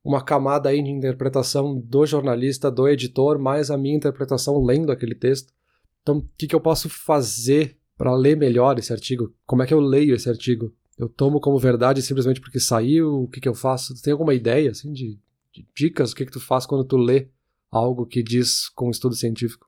uma 0.04 0.22
camada 0.22 0.68
aí 0.68 0.84
de 0.84 0.90
interpretação 0.90 1.80
do 1.80 2.06
jornalista, 2.06 2.70
do 2.70 2.86
editor, 2.86 3.40
mais 3.40 3.72
a 3.72 3.78
minha 3.78 3.96
interpretação 3.96 4.62
lendo 4.62 4.92
aquele 4.92 5.16
texto. 5.16 5.54
Então, 6.02 6.18
o 6.18 6.30
que, 6.38 6.48
que 6.48 6.54
eu 6.54 6.60
posso 6.60 6.90
fazer 6.90 7.78
para 7.98 8.14
ler 8.14 8.36
melhor 8.36 8.78
esse 8.78 8.92
artigo? 8.92 9.34
Como 9.46 9.64
é 9.64 9.66
que 9.66 9.74
eu 9.74 9.80
leio 9.80 10.14
esse 10.14 10.28
artigo? 10.28 10.76
Eu 10.98 11.08
tomo 11.08 11.40
como 11.40 11.58
verdade 11.58 12.02
simplesmente 12.02 12.42
porque 12.42 12.60
saiu? 12.60 13.24
O 13.24 13.30
que, 13.30 13.40
que 13.40 13.48
eu 13.48 13.56
faço? 13.56 13.94
Tem 14.02 14.12
alguma 14.12 14.34
ideia, 14.34 14.72
assim, 14.72 14.92
de, 14.92 15.18
de 15.54 15.66
dicas? 15.74 16.12
O 16.12 16.16
que, 16.16 16.26
que 16.26 16.32
tu 16.34 16.42
faz 16.42 16.66
quando 16.66 16.84
tu 16.84 16.98
lê 16.98 17.30
algo 17.72 18.06
que 18.06 18.22
diz 18.22 18.68
com 18.68 18.92
estudo 18.92 19.16
científico? 19.16 19.67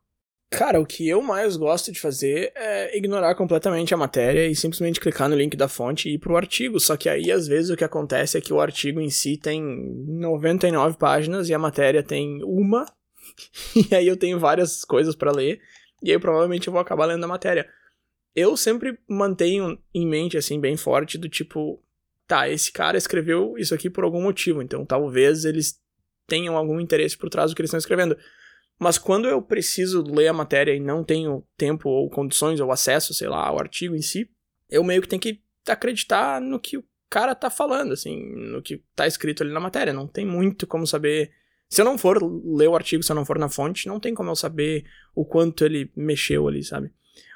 Cara, 0.52 0.82
o 0.82 0.86
que 0.86 1.08
eu 1.08 1.22
mais 1.22 1.56
gosto 1.56 1.92
de 1.92 2.00
fazer 2.00 2.52
é 2.56 2.98
ignorar 2.98 3.36
completamente 3.36 3.94
a 3.94 3.98
matéria 3.98 4.48
e 4.48 4.56
simplesmente 4.56 5.00
clicar 5.00 5.30
no 5.30 5.36
link 5.36 5.56
da 5.56 5.68
fonte 5.68 6.10
e 6.10 6.16
ir 6.16 6.18
pro 6.18 6.36
artigo. 6.36 6.80
Só 6.80 6.98
que 6.98 7.08
aí, 7.08 7.32
às 7.32 7.48
vezes, 7.48 7.70
o 7.70 7.78
que 7.78 7.84
acontece 7.84 8.36
é 8.36 8.42
que 8.42 8.52
o 8.52 8.60
artigo 8.60 9.00
em 9.00 9.12
si 9.12 9.38
tem 9.38 9.62
99 9.62 10.98
páginas 10.98 11.50
e 11.50 11.54
a 11.54 11.60
matéria 11.60 12.02
tem 12.02 12.44
uma. 12.44 12.86
e 13.92 13.94
aí 13.94 14.08
eu 14.08 14.18
tenho 14.18 14.40
várias 14.40 14.84
coisas 14.84 15.16
para 15.16 15.32
ler. 15.32 15.62
E 16.02 16.12
aí 16.12 16.18
provavelmente 16.18 16.68
eu 16.68 16.74
vou 16.74 16.82
acabar 16.82 17.06
lendo 17.06 17.24
a 17.24 17.28
matéria. 17.28 17.70
Eu 18.36 18.58
sempre 18.58 18.98
mantenho 19.08 19.78
em 19.94 20.08
mente, 20.08 20.36
assim, 20.36 20.60
bem 20.60 20.76
forte, 20.76 21.18
do 21.18 21.30
tipo, 21.30 21.80
tá, 22.28 22.50
esse 22.50 22.72
cara 22.72 22.98
escreveu 22.98 23.56
isso 23.58 23.76
aqui 23.76 23.90
por 23.90 24.04
algum 24.04 24.22
motivo, 24.22 24.62
então 24.62 24.86
talvez 24.86 25.46
eles 25.46 25.80
tenham 26.28 26.56
algum 26.56 26.80
interesse 26.80 27.18
por 27.18 27.30
trás 27.30 27.52
do 27.52 27.56
que 27.56 27.62
eles 27.62 27.70
estão 27.70 27.80
escrevendo. 27.80 28.18
Mas 28.80 28.98
quando 28.98 29.28
eu 29.28 29.42
preciso 29.42 30.02
ler 30.02 30.30
a 30.30 30.34
matéria 30.34 30.74
e 30.74 30.80
não 30.80 31.04
tenho 31.04 31.46
tempo 31.58 31.90
ou 31.90 32.10
condições 32.10 32.62
ou 32.62 32.72
acesso, 32.72 33.14
sei 33.14 33.28
lá, 33.28 33.46
ao 33.46 33.60
artigo 33.60 33.94
em 33.94 34.02
si, 34.02 34.30
eu 34.70 34.84
meio 34.86 35.02
que 35.02 35.08
tenho 35.08 35.22
que 35.22 35.42
acreditar 35.68 36.40
no 36.40 36.58
que 36.58 36.78
o 36.78 36.84
cara 37.10 37.36
tá 37.36 37.50
falando, 37.50 37.92
assim, 37.92 38.24
no 38.36 38.62
que 38.62 38.82
tá 38.96 39.06
escrito 39.06 39.44
ali 39.44 39.52
na 39.52 39.60
matéria. 39.60 39.92
Não 39.92 40.08
tem 40.08 40.26
muito 40.26 40.66
como 40.66 40.88
saber. 40.88 41.30
Se 41.68 41.82
eu 41.82 41.86
não 41.86 41.98
for 41.98 42.24
ler 42.24 42.70
o 42.70 42.76
artigo, 42.76 43.04
se 43.04 43.12
eu 43.12 43.16
não 43.16 43.26
for 43.26 43.38
na 43.38 43.50
fonte, 43.50 43.86
não 43.86 44.00
tem 44.00 44.14
como 44.14 44.30
eu 44.30 44.36
saber 44.36 44.86
o 45.14 45.26
quanto 45.26 45.66
ele 45.66 45.92
mexeu 45.94 46.48
ali, 46.48 46.64
sabe? 46.64 46.90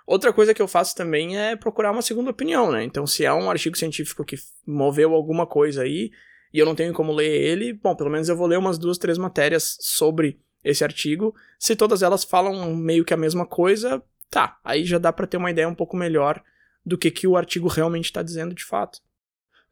Outra 0.08 0.32
coisa 0.32 0.54
que 0.54 0.62
eu 0.62 0.68
faço 0.68 0.96
também 0.96 1.38
é 1.38 1.56
procurar 1.56 1.92
uma 1.92 2.02
segunda 2.02 2.32
opinião, 2.32 2.72
né? 2.72 2.84
Então, 2.84 3.06
se 3.06 3.26
é 3.26 3.34
um 3.34 3.50
artigo 3.50 3.78
científico 3.78 4.24
que 4.24 4.38
moveu 4.66 5.14
alguma 5.14 5.46
coisa 5.46 5.84
aí 5.84 6.12
e 6.54 6.60
eu 6.60 6.66
não 6.66 6.76
tenho 6.76 6.94
como 6.94 7.12
ler 7.12 7.30
ele, 7.30 7.74
bom, 7.74 7.96
pelo 7.96 8.10
menos 8.10 8.30
eu 8.30 8.36
vou 8.36 8.48
ler 8.48 8.58
umas 8.58 8.78
duas, 8.78 8.98
três 8.98 9.18
matérias 9.18 9.78
sobre 9.82 10.40
esse 10.64 10.84
artigo. 10.84 11.36
Se 11.60 11.76
todas 11.76 12.02
elas 12.02 12.24
falam 12.24 12.76
meio 12.76 13.06
que 13.06 13.14
a 13.14 13.18
mesma 13.18 13.46
coisa, 13.46 14.02
tá, 14.30 14.60
aí 14.64 14.86
já 14.86 14.98
dá 14.98 15.12
para 15.12 15.28
ter 15.28 15.38
uma 15.38 15.52
ideia 15.52 15.68
um 15.68 15.76
pouco 15.76 15.96
melhor 15.96 16.42
do 16.86 16.98
que, 16.98 17.12
que 17.12 17.28
o 17.28 17.38
artigo 17.38 17.68
realmente 17.68 18.06
está 18.06 18.22
dizendo 18.22 18.54
de 18.54 18.64
fato. 18.64 19.00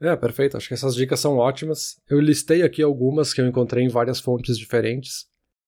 É, 0.01 0.15
perfeito. 0.15 0.57
Acho 0.57 0.67
que 0.67 0.73
essas 0.73 0.95
dicas 0.95 1.19
são 1.19 1.37
ótimas. 1.37 2.01
Eu 2.09 2.19
listei 2.19 2.63
aqui 2.63 2.81
algumas 2.81 3.33
que 3.33 3.39
eu 3.39 3.47
encontrei 3.47 3.83
em 3.83 3.89
várias 3.89 4.19
fontes 4.19 4.57
diferentes. 4.57 5.27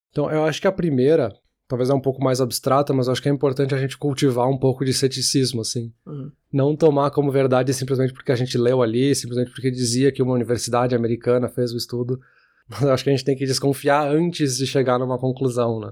Então, 0.09 0.29
eu 0.31 0.43
acho 0.43 0.59
que 0.59 0.67
a 0.67 0.71
primeira, 0.71 1.31
talvez 1.67 1.89
é 1.89 1.93
um 1.93 2.01
pouco 2.01 2.23
mais 2.23 2.41
abstrata, 2.41 2.93
mas 2.93 3.07
acho 3.07 3.21
que 3.21 3.29
é 3.29 3.31
importante 3.31 3.75
a 3.75 3.77
gente 3.77 3.97
cultivar 3.97 4.49
um 4.49 4.57
pouco 4.57 4.83
de 4.83 4.93
ceticismo, 4.93 5.61
assim. 5.61 5.93
Uhum. 6.05 6.31
Não 6.51 6.75
tomar 6.75 7.11
como 7.11 7.31
verdade 7.31 7.73
simplesmente 7.73 8.11
porque 8.11 8.31
a 8.31 8.35
gente 8.35 8.57
leu 8.57 8.81
ali, 8.81 9.13
simplesmente 9.13 9.51
porque 9.51 9.69
dizia 9.69 10.11
que 10.11 10.23
uma 10.23 10.33
universidade 10.33 10.95
americana 10.95 11.47
fez 11.47 11.71
o 11.71 11.77
estudo. 11.77 12.19
Mas 12.67 12.83
acho 12.83 13.03
que 13.03 13.09
a 13.09 13.13
gente 13.13 13.25
tem 13.25 13.35
que 13.35 13.45
desconfiar 13.45 14.07
antes 14.07 14.57
de 14.57 14.65
chegar 14.65 14.97
numa 14.97 15.17
conclusão, 15.17 15.79
né? 15.79 15.91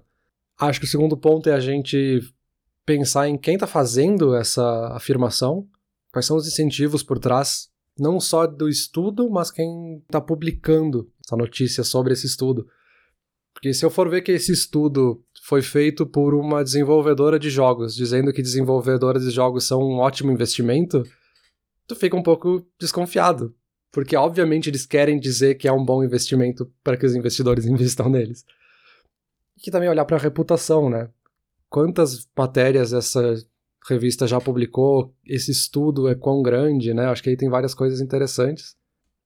Acho 0.60 0.80
que 0.80 0.86
o 0.86 0.90
segundo 0.90 1.18
ponto 1.18 1.50
é 1.50 1.54
a 1.54 1.60
gente 1.60 2.22
pensar 2.86 3.28
em 3.28 3.38
quem 3.38 3.56
está 3.56 3.68
fazendo 3.68 4.36
essa 4.36 4.88
afirmação, 4.94 5.68
quais 6.12 6.26
são 6.26 6.38
os 6.38 6.48
incentivos 6.48 7.04
por 7.04 7.20
trás, 7.20 7.70
não 7.98 8.20
só 8.20 8.48
do 8.48 8.70
estudo, 8.70 9.30
mas 9.30 9.52
quem 9.52 9.98
está 10.00 10.22
publicando 10.22 11.12
essa 11.26 11.36
notícia 11.36 11.84
sobre 11.84 12.14
esse 12.14 12.26
estudo. 12.26 12.68
Porque 13.54 13.74
se 13.74 13.86
eu 13.86 13.90
for 13.90 14.10
ver 14.10 14.22
que 14.22 14.32
esse 14.32 14.52
estudo 14.52 15.24
foi 15.44 15.62
feito 15.62 16.06
por 16.06 16.34
uma 16.34 16.64
desenvolvedora 16.64 17.38
de 17.38 17.50
jogos, 17.50 17.96
dizendo 17.96 18.32
que 18.32 18.42
desenvolvedoras 18.42 19.24
de 19.24 19.30
jogos 19.30 19.66
são 19.66 19.82
um 19.82 19.98
ótimo 19.98 20.32
investimento, 20.32 21.04
tu 21.86 21.96
fica 21.96 22.16
um 22.16 22.24
pouco 22.24 22.66
desconfiado 22.80 23.54
porque 23.92 24.16
obviamente 24.16 24.70
eles 24.70 24.86
querem 24.86 25.20
dizer 25.20 25.56
que 25.56 25.68
é 25.68 25.72
um 25.72 25.84
bom 25.84 26.04
investimento 26.04 26.72
para 26.84 26.96
que 26.96 27.06
os 27.06 27.14
investidores 27.14 27.66
investam 27.68 28.10
neles. 28.10 28.46
E 29.66 29.70
também 29.70 29.90
olhar 29.90 30.06
para 30.06 30.18
a 30.18 30.20
reputação, 30.20 30.90
né? 30.90 31.10
Quantas 31.70 32.28
matérias 32.36 32.94
essa 32.94 33.36
revista 33.88 34.28
já 34.28 34.40
publicou, 34.40 35.14
esse 35.26 35.52
estudo 35.52 36.08
é 36.08 36.16
quão 36.16 36.42
grande, 36.42 36.94
né? 36.94 37.06
Acho 37.06 37.22
que 37.22 37.30
aí 37.30 37.38
tem 37.38 37.50
várias 37.50 37.74
coisas 37.74 38.02
interessantes. 38.02 38.76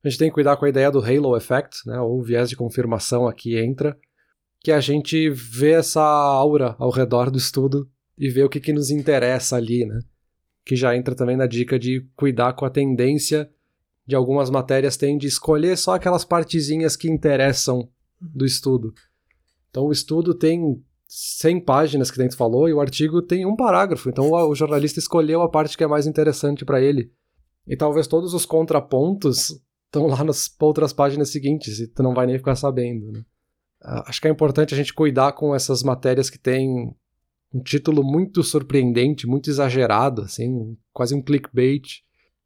A 0.03 0.09
gente 0.09 0.19
tem 0.19 0.29
que 0.29 0.33
cuidar 0.33 0.57
com 0.57 0.65
a 0.65 0.69
ideia 0.69 0.91
do 0.91 0.99
halo 0.99 1.37
effect, 1.37 1.87
né? 1.87 1.99
Ou 1.99 2.21
viés 2.21 2.49
de 2.49 2.55
confirmação 2.55 3.27
aqui 3.27 3.57
entra, 3.57 3.97
que 4.59 4.71
a 4.71 4.79
gente 4.79 5.29
vê 5.29 5.71
essa 5.71 6.01
aura 6.01 6.75
ao 6.77 6.89
redor 6.89 7.29
do 7.29 7.37
estudo 7.37 7.89
e 8.17 8.29
vê 8.29 8.43
o 8.43 8.49
que, 8.49 8.59
que 8.59 8.73
nos 8.73 8.89
interessa 8.89 9.55
ali, 9.55 9.85
né? 9.85 9.99
Que 10.65 10.75
já 10.75 10.95
entra 10.95 11.15
também 11.15 11.37
na 11.37 11.47
dica 11.47 11.77
de 11.77 12.05
cuidar 12.15 12.53
com 12.53 12.65
a 12.65 12.69
tendência 12.69 13.49
de 14.05 14.15
algumas 14.15 14.49
matérias 14.49 14.97
tem 14.97 15.17
de 15.17 15.27
escolher 15.27 15.77
só 15.77 15.95
aquelas 15.95 16.23
partezinhas 16.23 16.95
que 16.95 17.09
interessam 17.09 17.89
do 18.21 18.45
estudo. 18.45 18.93
Então 19.69 19.85
o 19.85 19.91
estudo 19.91 20.33
tem 20.33 20.81
100 21.07 21.61
páginas 21.61 22.11
que 22.11 22.17
dentro 22.17 22.37
falou 22.37 22.69
e 22.69 22.73
o 22.73 22.79
artigo 22.79 23.21
tem 23.21 23.45
um 23.45 23.55
parágrafo. 23.55 24.09
Então 24.09 24.31
o, 24.31 24.55
jornalista 24.55 24.99
escolheu 24.99 25.41
a 25.41 25.49
parte 25.49 25.77
que 25.77 25.83
é 25.83 25.87
mais 25.87 26.05
interessante 26.05 26.63
para 26.63 26.81
ele. 26.81 27.11
E 27.67 27.75
talvez 27.75 28.07
todos 28.07 28.33
os 28.33 28.45
contrapontos 28.45 29.59
estão 29.85 30.07
lá 30.07 30.23
nas 30.23 30.53
outras 30.59 30.93
páginas 30.93 31.29
seguintes 31.29 31.79
e 31.79 31.87
tu 31.87 32.03
não 32.03 32.13
vai 32.13 32.27
nem 32.27 32.37
ficar 32.37 32.55
sabendo. 32.55 33.11
Né? 33.11 33.25
Ah, 33.81 34.03
acho 34.07 34.21
que 34.21 34.27
é 34.27 34.31
importante 34.31 34.73
a 34.73 34.77
gente 34.77 34.93
cuidar 34.93 35.31
com 35.33 35.55
essas 35.55 35.81
matérias 35.81 36.29
que 36.29 36.37
têm 36.37 36.95
um 37.53 37.63
título 37.63 38.03
muito 38.03 38.43
surpreendente, 38.43 39.25
muito 39.25 39.49
exagerado, 39.49 40.23
assim, 40.23 40.77
quase 40.91 41.15
um 41.15 41.21
clickbait 41.21 42.04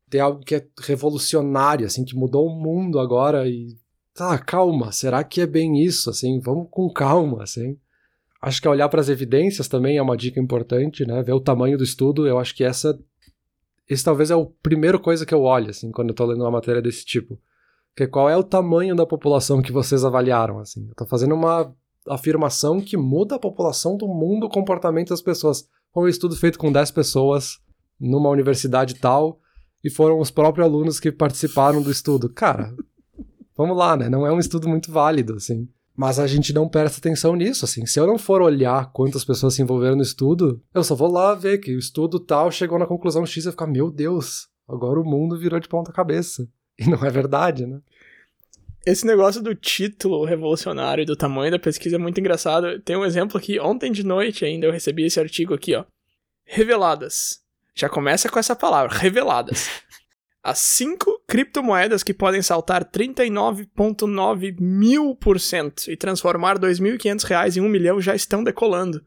tem 0.09 0.21
algo 0.21 0.43
que 0.43 0.55
é 0.55 0.67
revolucionário, 0.79 1.85
assim, 1.85 2.03
que 2.03 2.15
mudou 2.15 2.47
o 2.47 2.55
mundo 2.55 2.99
agora 2.99 3.47
e 3.47 3.77
tá, 4.13 4.37
calma, 4.37 4.91
será 4.91 5.23
que 5.23 5.41
é 5.41 5.47
bem 5.47 5.83
isso, 5.83 6.09
assim, 6.09 6.39
vamos 6.39 6.67
com 6.69 6.91
calma, 6.91 7.43
assim. 7.43 7.77
Acho 8.41 8.61
que 8.61 8.67
olhar 8.67 8.87
para 8.89 9.01
as 9.01 9.09
evidências 9.09 9.67
também 9.67 9.97
é 9.97 10.01
uma 10.01 10.15
dica 10.15 10.39
importante, 10.39 11.05
né? 11.05 11.21
Ver 11.21 11.33
o 11.33 11.41
tamanho 11.41 11.77
do 11.77 11.83
estudo, 11.83 12.25
eu 12.25 12.39
acho 12.39 12.55
que 12.55 12.63
essa 12.63 12.97
esse 13.89 14.03
talvez 14.03 14.29
é 14.29 14.35
a 14.35 14.45
primeira 14.61 14.99
coisa 14.99 15.25
que 15.25 15.33
eu 15.33 15.41
olho, 15.41 15.71
assim, 15.71 15.91
quando 15.91 16.09
eu 16.09 16.15
tô 16.15 16.23
lendo 16.25 16.41
uma 16.41 16.51
matéria 16.51 16.81
desse 16.81 17.03
tipo. 17.03 17.39
Que 17.95 18.03
é 18.03 18.07
qual 18.07 18.29
é 18.29 18.37
o 18.37 18.43
tamanho 18.43 18.95
da 18.95 19.05
população 19.05 19.63
que 19.63 19.71
vocês 19.71 20.05
avaliaram, 20.05 20.59
assim. 20.59 20.87
Eu 20.87 20.95
tô 20.95 21.07
fazendo 21.07 21.33
uma 21.33 21.73
afirmação 22.07 22.79
que 22.79 22.95
muda 22.95 23.35
a 23.35 23.39
população 23.39 23.97
do 23.97 24.07
mundo, 24.07 24.45
o 24.45 24.49
comportamento 24.49 25.09
das 25.09 25.23
pessoas. 25.23 25.67
Um 25.95 26.07
estudo 26.07 26.35
feito 26.35 26.59
com 26.59 26.71
10 26.71 26.91
pessoas 26.91 27.57
numa 27.99 28.29
universidade 28.29 28.93
tal, 28.93 29.39
e 29.83 29.89
foram 29.89 30.19
os 30.19 30.31
próprios 30.31 30.65
alunos 30.67 30.99
que 30.99 31.11
participaram 31.11 31.81
do 31.81 31.91
estudo. 31.91 32.29
Cara, 32.29 32.73
vamos 33.55 33.77
lá, 33.77 33.95
né? 33.95 34.09
Não 34.09 34.25
é 34.25 34.31
um 34.31 34.39
estudo 34.39 34.67
muito 34.67 34.91
válido, 34.91 35.35
assim. 35.35 35.67
Mas 35.95 36.17
a 36.17 36.27
gente 36.27 36.53
não 36.53 36.69
presta 36.69 36.97
atenção 36.97 37.35
nisso, 37.35 37.65
assim. 37.65 37.85
Se 37.85 37.99
eu 37.99 38.07
não 38.07 38.17
for 38.17 38.41
olhar 38.41 38.91
quantas 38.93 39.25
pessoas 39.25 39.53
se 39.53 39.61
envolveram 39.61 39.97
no 39.97 40.01
estudo, 40.01 40.61
eu 40.73 40.83
só 40.83 40.95
vou 40.95 41.11
lá 41.11 41.35
ver 41.35 41.57
que 41.57 41.75
o 41.75 41.79
estudo 41.79 42.19
tal 42.19 42.49
chegou 42.51 42.79
na 42.79 42.85
conclusão 42.85 43.25
X 43.25 43.45
e 43.45 43.51
ficar, 43.51 43.67
meu 43.67 43.91
Deus, 43.91 44.47
agora 44.67 44.99
o 44.99 45.03
mundo 45.03 45.37
virou 45.37 45.59
de 45.59 45.67
ponta 45.67 45.91
cabeça. 45.91 46.47
E 46.79 46.89
não 46.89 47.03
é 47.03 47.09
verdade, 47.09 47.65
né? 47.65 47.81
Esse 48.85 49.05
negócio 49.05 49.43
do 49.43 49.53
título 49.53 50.23
revolucionário 50.23 51.01
e 51.01 51.05
do 51.05 51.17
tamanho 51.17 51.51
da 51.51 51.59
pesquisa 51.59 51.97
é 51.97 51.99
muito 51.99 52.19
engraçado. 52.19 52.79
Tem 52.79 52.95
um 52.95 53.03
exemplo 53.03 53.37
aqui, 53.37 53.59
ontem 53.59 53.91
de 53.91 54.05
noite 54.05 54.45
ainda 54.45 54.65
eu 54.65 54.71
recebi 54.71 55.03
esse 55.03 55.19
artigo 55.19 55.53
aqui, 55.53 55.75
ó. 55.75 55.83
Reveladas. 56.45 57.41
Já 57.79 57.87
começa 57.87 58.27
com 58.27 58.37
essa 58.37 58.53
palavra, 58.53 58.93
reveladas. 58.93 59.69
As 60.43 60.59
cinco 60.59 61.23
criptomoedas 61.25 62.03
que 62.03 62.13
podem 62.13 62.41
saltar 62.41 62.83
39,9 62.83 64.59
mil 64.59 65.15
por 65.15 65.39
cento 65.39 65.89
e 65.89 65.95
transformar 65.95 66.59
2.500 66.59 67.23
reais 67.23 67.55
em 67.55 67.61
um 67.61 67.69
milhão 67.69 68.01
já 68.01 68.13
estão 68.13 68.43
decolando. 68.43 69.01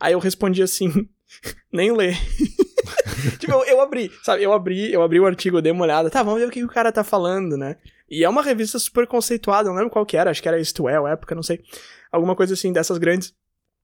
Aí 0.00 0.12
eu 0.12 0.20
respondi 0.20 0.62
assim, 0.62 1.08
nem 1.72 1.90
lê. 1.90 2.12
tipo, 3.40 3.50
eu, 3.52 3.64
eu, 3.64 3.80
abri, 3.80 4.08
sabe, 4.22 4.44
eu 4.44 4.52
abri, 4.52 4.92
eu 4.92 5.02
abri 5.02 5.18
o 5.18 5.26
artigo, 5.26 5.60
dei 5.60 5.72
uma 5.72 5.82
olhada, 5.82 6.08
tá, 6.08 6.22
vamos 6.22 6.38
ver 6.38 6.46
o 6.46 6.50
que 6.52 6.62
o 6.62 6.68
cara 6.68 6.92
tá 6.92 7.02
falando, 7.02 7.56
né? 7.56 7.76
E 8.08 8.22
é 8.22 8.28
uma 8.28 8.42
revista 8.42 8.78
super 8.78 9.04
conceituada, 9.04 9.68
não 9.68 9.74
lembro 9.74 9.90
qual 9.90 10.06
que 10.06 10.16
era, 10.16 10.30
acho 10.30 10.40
que 10.40 10.46
era 10.46 10.60
Isto 10.60 10.88
É, 10.88 10.94
época, 11.10 11.34
não 11.34 11.42
sei. 11.42 11.60
Alguma 12.12 12.36
coisa 12.36 12.54
assim, 12.54 12.72
dessas 12.72 12.98
grandes. 12.98 13.34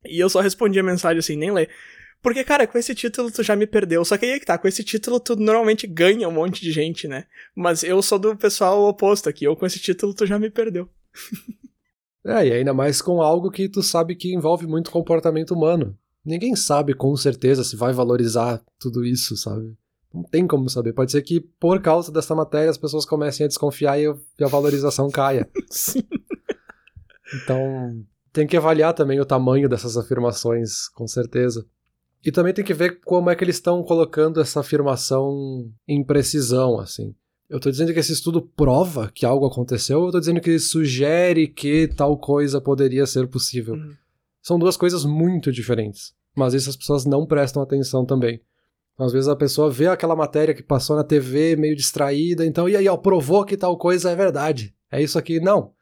E 0.07 0.20
eu 0.20 0.30
só 0.30 0.39
respondi 0.39 0.78
a 0.78 0.82
mensagem 0.84 1.18
assim, 1.18 1.36
nem 1.36 1.51
lê. 1.51 1.68
Porque, 2.23 2.43
cara, 2.43 2.66
com 2.66 2.77
esse 2.77 2.95
título 2.95 3.31
tu 3.31 3.43
já 3.43 3.55
me 3.55 3.66
perdeu. 3.66 4.05
Só 4.05 4.19
que 4.19 4.27
aí 4.27 4.33
é 4.33 4.41
que 4.41 4.47
tá, 4.47 4.59
com 4.59 4.66
esse 4.66 4.83
título 4.83 5.21
tu 5.21 5.37
normalmente 5.37 5.87
ganha 5.87 6.29
um 6.29 6.33
monte 6.33 6.61
de 6.61 6.73
gente, 6.73 7.07
né? 7.07 7.27
Mas 7.55 7.83
eu 7.83 8.03
sou 8.03 8.19
do 8.19 8.37
pessoal 8.37 8.83
oposto 8.89 9.29
aqui. 9.29 9.45
Eu 9.45 9.55
com 9.55 9.66
esse 9.66 9.79
título 9.79 10.12
tu 10.12 10.27
já 10.27 10.39
me 10.39 10.51
perdeu. 10.51 10.89
é, 12.27 12.47
e 12.49 12.53
ainda 12.53 12.75
mais 12.75 13.01
com 13.01 13.23
algo 13.23 13.51
que 13.51 13.69
tu 13.69 13.83
sabe 13.83 14.16
que 14.16 14.35
envolve 14.35 14.66
muito 14.66 14.91
comportamento 14.91 15.53
humano. 15.53 15.97
Ninguém 16.25 16.57
sabe 16.57 16.93
com 16.93 17.16
certeza 17.16 17.62
se 17.62 17.77
vai 17.77 17.93
valorizar 17.93 18.61
tudo 18.79 19.05
isso, 19.05 19.37
sabe? 19.37 19.77
Não 20.12 20.23
tem 20.23 20.47
como 20.47 20.69
saber. 20.69 20.93
Pode 20.93 21.12
ser 21.12 21.23
que 21.23 21.41
por 21.41 21.81
causa 21.81 22.11
dessa 22.11 22.35
matéria 22.35 22.71
as 22.71 22.79
pessoas 22.79 23.05
comecem 23.05 23.45
a 23.45 23.49
desconfiar 23.49 23.99
e 24.01 24.07
a 24.07 24.49
valorização 24.49 25.09
caia. 25.11 25.49
Sim. 25.71 26.03
Então, 27.35 28.05
tem 28.33 28.47
que 28.47 28.57
avaliar 28.57 28.95
também 28.95 29.21
o 29.21 29.27
tamanho 29.27 29.69
dessas 29.69 29.97
afirmações, 29.97 30.89
com 30.89 31.07
certeza. 31.07 31.66
E 32.25 32.33
também 32.33 32.53
tem 32.53 32.64
que 32.64 32.75
ver 32.75 33.01
como 33.05 33.31
é 33.31 33.37
que 33.37 33.45
eles 33.45 33.57
estão 33.57 33.83
colocando 33.83 34.41
essa 34.41 34.61
afirmação 34.61 35.71
em 35.87 36.05
precisão, 36.05 36.79
assim. 36.79 37.14
Eu 37.49 37.59
tô 37.59 37.71
dizendo 37.71 37.93
que 37.93 37.99
esse 37.99 38.12
estudo 38.12 38.43
prova 38.43 39.11
que 39.14 39.25
algo 39.25 39.47
aconteceu, 39.47 40.01
ou 40.01 40.07
eu 40.07 40.12
tô 40.12 40.21
dizendo 40.21 40.41
que 40.41 40.51
ele 40.51 40.59
sugere 40.59 41.47
que 41.47 41.89
tal 41.89 42.19
coisa 42.19 42.61
poderia 42.61 43.07
ser 43.07 43.27
possível? 43.29 43.75
Uhum. 43.75 43.95
São 44.43 44.59
duas 44.59 44.77
coisas 44.77 45.05
muito 45.05 45.51
diferentes. 45.51 46.12
Mas 46.37 46.55
isso 46.55 46.69
as 46.69 46.77
pessoas 46.77 47.05
não 47.05 47.27
prestam 47.27 47.62
atenção 47.62 48.05
também. 48.05 48.41
Às 48.99 49.12
vezes 49.12 49.29
a 49.29 49.37
pessoa 49.37 49.71
vê 49.71 49.87
aquela 49.87 50.16
matéria 50.16 50.55
que 50.55 50.62
passou 50.62 50.97
na 50.97 51.05
TV 51.05 51.57
meio 51.57 51.77
distraída, 51.77 52.45
então, 52.45 52.69
e 52.69 52.77
aí, 52.77 52.89
ó, 52.89 52.97
provou 52.97 53.45
que 53.45 53.57
tal 53.57 53.79
coisa 53.79 54.11
é 54.11 54.16
verdade. 54.16 54.75
É 54.91 55.01
isso 55.03 55.19
aqui. 55.19 55.41
Não. 55.41 55.73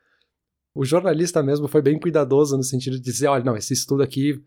O 0.75 0.85
jornalista 0.85 1.43
mesmo 1.43 1.67
foi 1.67 1.81
bem 1.81 1.99
cuidadoso 1.99 2.57
no 2.57 2.63
sentido 2.63 2.97
de 2.97 3.03
dizer: 3.03 3.29
olha, 3.29 3.43
não, 3.43 3.57
esse 3.57 3.73
estudo 3.73 4.03
aqui 4.03 4.43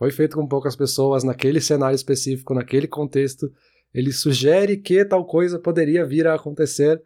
foi 0.00 0.10
feito 0.10 0.34
com 0.34 0.46
poucas 0.46 0.74
pessoas, 0.74 1.22
naquele 1.22 1.60
cenário 1.60 1.94
específico, 1.94 2.54
naquele 2.54 2.88
contexto. 2.88 3.52
Ele 3.92 4.10
sugere 4.10 4.78
que 4.78 5.04
tal 5.04 5.26
coisa 5.26 5.58
poderia 5.58 6.06
vir 6.06 6.26
a 6.26 6.36
acontecer. 6.36 7.02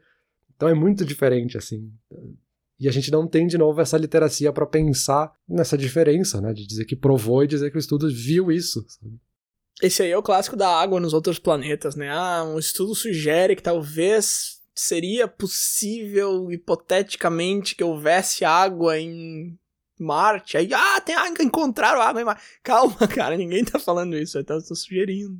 Então 0.54 0.68
é 0.68 0.74
muito 0.74 1.04
diferente, 1.04 1.58
assim. 1.58 1.90
E 2.78 2.88
a 2.88 2.92
gente 2.92 3.10
não 3.10 3.26
tem, 3.26 3.48
de 3.48 3.58
novo, 3.58 3.80
essa 3.80 3.98
literacia 3.98 4.52
para 4.52 4.64
pensar 4.64 5.32
nessa 5.48 5.76
diferença, 5.76 6.40
né? 6.40 6.52
De 6.52 6.64
dizer 6.64 6.84
que 6.84 6.94
provou 6.94 7.42
e 7.42 7.48
dizer 7.48 7.68
que 7.72 7.76
o 7.76 7.80
estudo 7.80 8.08
viu 8.08 8.52
isso. 8.52 8.84
Sabe? 8.86 9.18
Esse 9.82 10.04
aí 10.04 10.12
é 10.12 10.16
o 10.16 10.22
clássico 10.22 10.56
da 10.56 10.68
água 10.68 11.00
nos 11.00 11.12
outros 11.12 11.40
planetas, 11.40 11.96
né? 11.96 12.10
Ah, 12.10 12.44
um 12.44 12.60
estudo 12.60 12.94
sugere 12.94 13.56
que 13.56 13.62
talvez 13.62 14.60
seria 14.72 15.26
possível, 15.26 16.52
hipoteticamente, 16.52 17.74
que 17.74 17.82
houvesse 17.82 18.44
água 18.44 18.96
em 19.00 19.58
Marte. 19.98 20.56
Aí, 20.56 20.68
ah, 20.72 21.00
tem 21.00 21.14
água, 21.14 21.42
encontraram 21.42 22.00
água 22.00 22.20
em 22.20 22.24
Marte. 22.24 22.42
Calma, 22.62 22.96
cara, 23.08 23.36
ninguém 23.36 23.64
tá 23.64 23.78
falando 23.78 24.16
isso, 24.16 24.38
eu 24.38 24.44
tô, 24.44 24.60
sugerindo. 24.60 25.38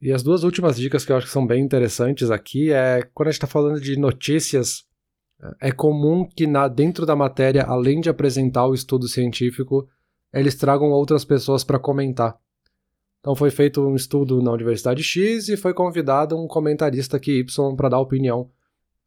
E 0.00 0.12
as 0.12 0.22
duas 0.22 0.44
últimas 0.44 0.76
dicas 0.76 1.04
que 1.04 1.12
eu 1.12 1.16
acho 1.16 1.26
que 1.26 1.32
são 1.32 1.46
bem 1.46 1.62
interessantes 1.62 2.30
aqui 2.30 2.70
é 2.70 3.02
quando 3.14 3.28
a 3.28 3.32
gente 3.32 3.40
tá 3.40 3.46
falando 3.46 3.80
de 3.80 3.98
notícias, 3.98 4.84
é 5.60 5.72
comum 5.72 6.28
que 6.28 6.46
na, 6.46 6.68
dentro 6.68 7.06
da 7.06 7.16
matéria, 7.16 7.64
além 7.64 8.00
de 8.00 8.10
apresentar 8.10 8.66
o 8.66 8.74
estudo 8.74 9.08
científico, 9.08 9.88
eles 10.32 10.54
tragam 10.54 10.90
outras 10.90 11.24
pessoas 11.24 11.64
para 11.64 11.78
comentar. 11.78 12.36
Então 13.20 13.34
foi 13.34 13.50
feito 13.50 13.80
um 13.80 13.96
estudo 13.96 14.42
na 14.42 14.52
Universidade 14.52 15.02
X 15.02 15.48
e 15.48 15.56
foi 15.56 15.74
convidado 15.74 16.36
um 16.36 16.46
comentarista 16.46 17.16
aqui 17.16 17.40
Y 17.40 17.74
para 17.74 17.88
dar 17.88 17.98
opinião 17.98 18.50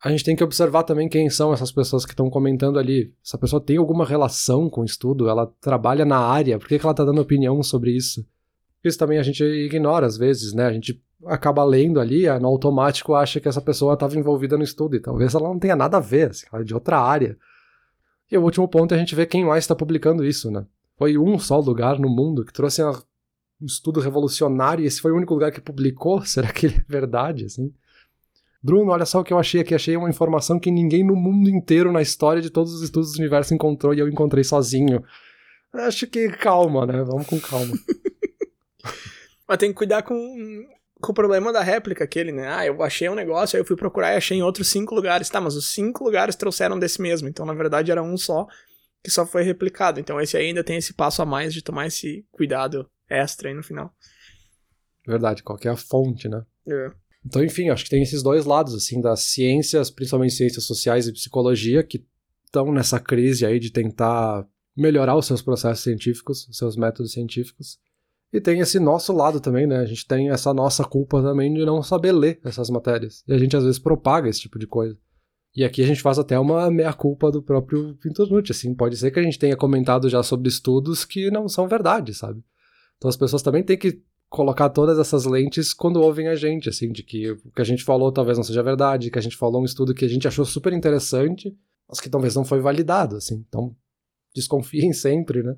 a 0.04 0.10
gente 0.10 0.24
tem 0.24 0.36
que 0.36 0.44
observar 0.44 0.84
também 0.84 1.10
quem 1.10 1.30
são 1.30 1.52
essas 1.52 1.72
pessoas 1.72 2.06
que 2.06 2.12
estão 2.12 2.30
comentando 2.30 2.80
ali. 2.80 3.14
Essa 3.26 3.38
pessoa 3.38 3.62
tem 3.62 3.78
alguma 3.78 4.06
relação 4.06 4.70
com 4.70 4.82
o 4.82 4.86
estudo? 4.86 5.28
Ela 5.28 5.52
trabalha 5.60 6.06
na 6.06 6.18
área? 6.18 6.58
Por 6.58 6.68
que, 6.68 6.80
que 6.80 6.86
ela 6.86 6.92
está 6.92 7.04
dando 7.04 7.20
opinião 7.20 7.62
sobre 7.62 7.92
isso? 7.92 8.26
Isso 8.84 8.98
também 8.98 9.18
a 9.18 9.24
gente 9.24 9.44
ignora 9.44 10.06
às 10.06 10.18
vezes, 10.18 10.54
né? 10.54 10.66
A 10.66 10.72
gente 10.72 11.04
acaba 11.26 11.66
lendo 11.66 12.00
ali, 12.00 12.28
no 12.40 12.48
automático 12.48 13.14
acha 13.14 13.42
que 13.42 13.50
essa 13.50 13.62
pessoa 13.62 13.94
estava 13.94 14.18
envolvida 14.18 14.58
no 14.58 14.64
estudo 14.64 14.96
e 14.96 15.02
talvez 15.02 15.36
ela 15.36 15.50
não 15.50 15.60
tenha 15.60 15.76
nada 15.76 15.98
a 15.98 16.00
ver, 16.00 16.30
assim, 16.30 16.46
ela 16.52 16.62
é 16.62 16.66
de 16.66 16.74
outra 16.74 16.98
área. 16.98 17.38
E 18.32 18.38
o 18.38 18.42
último 18.42 18.68
ponto 18.70 18.94
é 18.94 18.96
a 18.96 19.00
gente 19.00 19.16
ver 19.16 19.26
quem 19.26 19.44
mais 19.44 19.66
está 19.66 19.76
publicando 19.76 20.24
isso, 20.24 20.50
né? 20.50 20.66
Foi 20.98 21.18
um 21.18 21.38
só 21.38 21.60
lugar 21.60 22.00
no 22.00 22.10
mundo 22.10 22.46
que 22.46 22.54
trouxe 22.54 22.82
um 22.84 23.66
estudo 23.66 24.00
revolucionário 24.00 24.84
e 24.84 24.88
esse 24.88 25.02
foi 25.02 25.12
o 25.12 25.16
único 25.18 25.34
lugar 25.34 25.52
que 25.52 25.60
publicou? 25.60 26.24
Será 26.26 26.54
que 26.54 26.68
é 26.68 26.86
verdade, 26.88 27.46
assim? 27.46 27.74
Bruno, 28.62 28.92
olha 28.92 29.06
só 29.06 29.22
o 29.22 29.24
que 29.24 29.32
eu 29.32 29.40
achei 29.40 29.62
aqui. 29.62 29.74
Achei 29.74 29.96
uma 29.96 30.10
informação 30.10 30.60
que 30.60 30.70
ninguém 30.70 31.04
no 31.04 31.16
mundo 31.16 31.50
inteiro, 31.50 31.92
na 31.92 32.02
história 32.02 32.42
de 32.42 32.50
todos 32.50 32.74
os 32.74 32.82
estudos 32.82 33.14
do 33.14 33.20
universo, 33.20 33.54
encontrou 33.54 33.94
e 33.94 34.00
eu 34.00 34.08
encontrei 34.10 34.44
sozinho. 34.44 35.04
Acho 35.72 36.08
que 36.08 36.30
calma, 36.30 36.86
né? 36.86 37.04
Vamos 37.04 37.28
com 37.28 37.40
calma. 37.40 37.74
Mas 39.48 39.58
tem 39.58 39.70
que 39.70 39.78
cuidar 39.78 40.04
com, 40.04 40.16
com 41.02 41.12
o 41.12 41.16
problema 41.16 41.54
da 41.54 41.62
réplica 41.62 42.04
aquele, 42.04 42.32
né? 42.32 42.48
Ah, 42.48 42.66
eu 42.66 42.84
achei 42.84 43.08
um 43.10 43.16
negócio, 43.16 43.56
aí 43.56 43.62
eu 43.62 43.66
fui 43.66 43.76
procurar 43.76 44.14
e 44.14 44.18
achei 44.18 44.38
em 44.38 44.44
outros 44.44 44.68
cinco 44.68 44.94
lugares. 44.94 45.30
Tá, 45.30 45.40
mas 45.42 45.56
os 45.56 45.72
cinco 45.72 46.04
lugares 46.04 46.36
trouxeram 46.36 46.78
desse 46.78 47.02
mesmo. 47.02 47.28
Então, 47.28 47.46
na 47.46 47.54
verdade, 47.54 47.92
era 47.92 48.04
um 48.04 48.18
só 48.18 48.48
que 49.04 49.10
só 49.10 49.26
foi 49.26 49.44
replicado. 49.44 50.00
Então, 50.00 50.20
esse 50.20 50.36
ainda 50.38 50.64
tem 50.64 50.78
esse 50.78 50.94
passo 50.94 51.22
a 51.22 51.26
mais 51.26 51.54
de 51.54 51.64
tomar 51.64 51.88
esse 51.88 52.26
cuidado 52.32 52.90
extra 53.10 53.50
aí 53.50 53.56
no 53.56 53.64
final. 53.64 53.94
Verdade, 55.08 55.42
qualquer 55.42 55.76
fonte, 55.76 56.28
né? 56.28 56.44
É. 56.68 56.92
Então, 57.26 57.44
enfim, 57.44 57.70
acho 57.70 57.84
que 57.84 57.90
tem 57.90 58.02
esses 58.02 58.24
dois 58.24 58.46
lados, 58.46 58.74
assim, 58.74 59.02
das 59.02 59.22
ciências, 59.22 59.90
principalmente 59.92 60.34
ciências 60.34 60.64
sociais 60.64 61.08
e 61.08 61.14
psicologia, 61.14 61.84
que 61.84 62.06
estão 62.46 62.72
nessa 62.72 63.00
crise 63.00 63.46
aí 63.46 63.60
de 63.60 63.72
tentar 63.72 64.48
melhorar 64.76 65.16
os 65.16 65.26
seus 65.26 65.42
processos 65.42 65.84
científicos, 65.84 66.48
os 66.48 66.58
seus 66.58 66.76
métodos 66.76 67.12
científicos. 67.12 67.78
E 68.32 68.40
tem 68.40 68.60
esse 68.60 68.80
nosso 68.80 69.12
lado 69.12 69.40
também, 69.40 69.68
né? 69.68 69.78
A 69.78 69.86
gente 69.86 70.08
tem 70.08 70.30
essa 70.30 70.54
nossa 70.54 70.86
culpa 70.86 71.22
também 71.22 71.54
de 71.54 71.66
não 71.66 71.82
saber 71.82 72.12
ler 72.12 72.40
essas 72.44 72.70
matérias. 72.70 73.24
E 73.28 73.34
a 73.34 73.38
gente 73.38 73.58
às 73.58 73.64
vezes 73.64 73.80
propaga 73.80 74.30
esse 74.30 74.42
tipo 74.42 74.60
de 74.60 74.68
coisa. 74.68 74.98
E 75.56 75.64
aqui 75.64 75.82
a 75.82 75.86
gente 75.86 76.02
faz 76.02 76.20
até 76.20 76.40
uma 76.40 76.70
meia-culpa 76.70 77.32
do 77.32 77.42
próprio 77.42 77.96
Pinturnucci, 77.96 78.52
assim. 78.52 78.74
Pode 78.76 78.96
ser 78.98 79.10
que 79.12 79.20
a 79.20 79.24
gente 79.24 79.40
tenha 79.40 79.58
comentado 79.58 80.08
já 80.08 80.22
sobre 80.22 80.48
estudos 80.48 81.04
que 81.04 81.32
não 81.32 81.50
são 81.50 81.68
verdade, 81.68 82.14
sabe? 82.14 82.44
Então 82.98 83.10
as 83.10 83.18
pessoas 83.18 83.42
também 83.42 83.64
têm 83.64 83.78
que 83.78 84.02
colocar 84.30 84.70
todas 84.70 85.00
essas 85.00 85.26
lentes 85.26 85.74
quando 85.74 86.02
ouvem 86.02 86.28
a 86.28 86.36
gente, 86.36 86.70
assim, 86.70 86.92
de 86.92 87.02
que 87.02 87.32
o 87.32 87.52
que 87.52 87.62
a 87.62 87.66
gente 87.66 87.84
falou 87.84 88.12
talvez 88.12 88.38
não 88.38 88.44
seja 88.44 88.62
verdade, 88.62 89.10
que 89.10 89.18
a 89.18 89.22
gente 89.22 89.36
falou 89.36 89.62
um 89.62 89.66
estudo 89.66 89.94
que 89.94 90.06
a 90.06 90.10
gente 90.10 90.28
achou 90.28 90.46
super 90.46 90.72
interessante, 90.72 91.58
mas 91.88 92.00
que 92.00 92.10
talvez 92.10 92.36
não 92.36 92.46
foi 92.46 92.60
validado, 92.60 93.16
assim. 93.18 93.44
Então, 93.48 93.76
desconfiem 94.34 94.94
sempre, 94.94 95.42
né? 95.42 95.56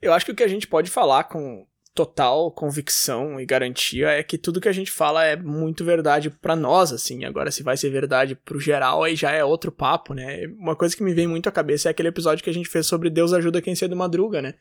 Eu 0.00 0.14
acho 0.14 0.24
que 0.24 0.32
o 0.32 0.34
que 0.34 0.42
a 0.42 0.48
gente 0.48 0.66
pode 0.66 0.90
falar 0.90 1.24
com 1.24 1.66
total 1.94 2.50
convicção 2.52 3.38
e 3.38 3.44
garantia 3.44 4.08
é 4.08 4.22
que 4.22 4.38
tudo 4.38 4.60
que 4.60 4.68
a 4.68 4.72
gente 4.72 4.90
fala 4.90 5.24
é 5.24 5.36
muito 5.36 5.84
verdade 5.84 6.30
para 6.30 6.56
nós, 6.56 6.92
assim. 6.92 7.24
Agora, 7.24 7.50
se 7.50 7.62
vai 7.62 7.76
ser 7.76 7.90
verdade 7.90 8.34
pro 8.34 8.58
geral, 8.58 9.04
aí 9.04 9.14
já 9.14 9.32
é 9.32 9.44
outro 9.44 9.70
papo, 9.70 10.14
né? 10.14 10.46
Uma 10.58 10.74
coisa 10.74 10.96
que 10.96 11.02
me 11.02 11.12
vem 11.12 11.26
muito 11.26 11.48
à 11.48 11.52
cabeça 11.52 11.88
é 11.88 11.90
aquele 11.90 12.08
episódio 12.08 12.42
que 12.42 12.48
a 12.48 12.54
gente 12.54 12.70
fez 12.70 12.86
sobre 12.86 13.10
Deus 13.10 13.34
ajuda 13.34 13.60
quem 13.60 13.74
cedo 13.74 13.94
madruga, 13.94 14.40
né? 14.40 14.54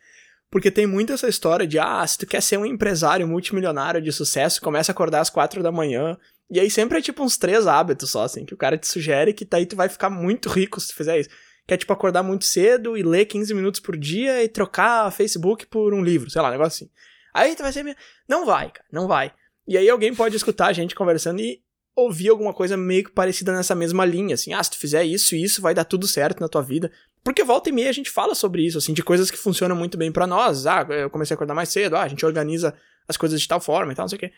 Porque 0.52 0.72
tem 0.72 0.88
muito 0.88 1.14
essa 1.14 1.28
história 1.28 1.68
de, 1.68 1.78
ah, 1.78 2.06
se 2.06 2.18
tu 2.18 2.26
quer 2.26 2.42
ser 2.42 2.58
um 2.58 2.66
empresário 2.66 3.28
multimilionário 3.28 4.02
de 4.02 4.12
sucesso, 4.12 4.62
começa 4.62 4.92
a 4.92 4.94
acordar 4.94 5.22
às 5.22 5.30
quatro 5.30 5.62
da 5.62 5.72
manhã. 5.72 6.18
E 6.50 6.60
aí 6.60 6.70
sempre 6.72 6.98
é 6.98 7.02
tipo 7.02 7.24
uns 7.24 7.38
três 7.38 7.68
hábitos 7.68 8.10
só, 8.10 8.24
assim, 8.24 8.46
que 8.46 8.54
o 8.54 8.58
cara 8.58 8.78
te 8.78 8.88
sugere 8.88 9.34
que 9.34 9.46
daí 9.46 9.66
tu 9.66 9.76
vai 9.76 9.88
ficar 9.88 10.10
muito 10.10 10.50
rico 10.50 10.80
se 10.80 10.88
tu 10.88 10.96
fizer 10.96 11.20
isso. 11.20 11.30
Que 11.68 11.76
é 11.76 11.78
tipo 11.78 11.94
acordar 11.94 12.24
muito 12.24 12.46
cedo 12.46 12.98
e 12.98 13.04
ler 13.04 13.26
15 13.26 13.54
minutos 13.54 13.80
por 13.80 13.96
dia 13.96 14.44
e 14.44 14.48
trocar 14.48 15.12
Facebook 15.12 15.68
por 15.68 15.94
um 15.94 16.04
livro, 16.04 16.30
sei 16.32 16.42
lá, 16.42 16.48
um 16.48 16.52
negócio 16.52 16.84
assim. 16.84 16.92
Aí 17.32 17.56
tu 17.56 17.62
vai 17.62 17.72
ser. 17.72 17.96
Não 18.28 18.44
vai, 18.44 18.72
cara, 18.72 18.88
não 18.92 19.08
vai. 19.08 19.32
E 19.68 19.78
aí 19.78 19.88
alguém 19.88 20.16
pode 20.16 20.36
escutar 20.36 20.68
a 20.68 20.74
gente 20.74 20.96
conversando 20.96 21.40
e 21.40 21.62
ouvir 21.96 22.30
alguma 22.30 22.54
coisa 22.54 22.76
meio 22.76 23.04
que 23.04 23.12
parecida 23.12 23.52
nessa 23.52 23.76
mesma 23.76 24.06
linha, 24.06 24.34
assim, 24.34 24.54
ah, 24.54 24.64
se 24.64 24.72
tu 24.72 24.78
fizer 24.78 25.04
isso 25.04 25.36
e 25.36 25.44
isso 25.44 25.62
vai 25.62 25.74
dar 25.74 25.84
tudo 25.84 26.08
certo 26.08 26.40
na 26.40 26.48
tua 26.48 26.62
vida. 26.62 26.92
Porque 27.24 27.44
volta 27.44 27.70
e 27.70 27.72
meia 27.72 27.90
a 27.90 27.94
gente 27.94 28.10
fala 28.10 28.34
sobre 28.34 28.66
isso, 28.66 28.78
assim, 28.78 28.94
de 28.94 29.04
coisas 29.04 29.30
que 29.30 29.38
funcionam 29.38 29.76
muito 29.76 29.98
bem 29.98 30.12
para 30.12 30.26
nós. 30.26 30.66
Ah, 30.66 30.86
eu 30.90 31.10
comecei 31.10 31.34
a 31.34 31.36
acordar 31.36 31.54
mais 31.54 31.70
cedo, 31.70 31.96
ah, 31.96 32.04
a 32.04 32.08
gente 32.08 32.26
organiza 32.26 32.74
as 33.08 33.18
coisas 33.18 33.42
de 33.42 33.48
tal 33.48 33.60
forma 33.60 33.92
e 33.92 33.96
tal, 33.96 34.04
não 34.04 34.10
sei 34.10 34.18
o 34.18 34.20
quê. 34.20 34.32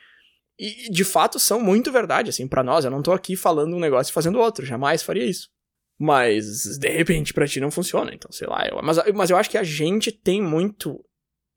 E 0.58 0.92
de 0.92 1.04
fato 1.04 1.40
são 1.40 1.60
muito 1.60 1.92
verdade, 1.92 2.30
assim, 2.30 2.48
para 2.48 2.64
nós. 2.64 2.86
Eu 2.86 2.92
não 2.92 3.02
tô 3.02 3.12
aqui 3.12 3.36
falando 3.36 3.76
um 3.76 3.80
negócio 3.80 4.12
e 4.12 4.14
fazendo 4.14 4.40
outro, 4.40 4.66
jamais 4.66 5.04
faria 5.04 5.26
isso. 5.26 5.50
Mas 6.00 6.78
de 6.80 6.90
repente 6.90 7.34
pra 7.34 7.48
ti 7.48 7.60
não 7.60 7.70
funciona, 7.70 8.14
então 8.14 8.32
sei 8.32 8.48
lá. 8.48 8.68
Eu, 8.68 8.82
mas, 8.82 8.98
mas 9.14 9.30
eu 9.30 9.38
acho 9.38 9.50
que 9.50 9.58
a 9.58 9.64
gente 9.64 10.12
tem 10.12 10.42
muito 10.42 11.04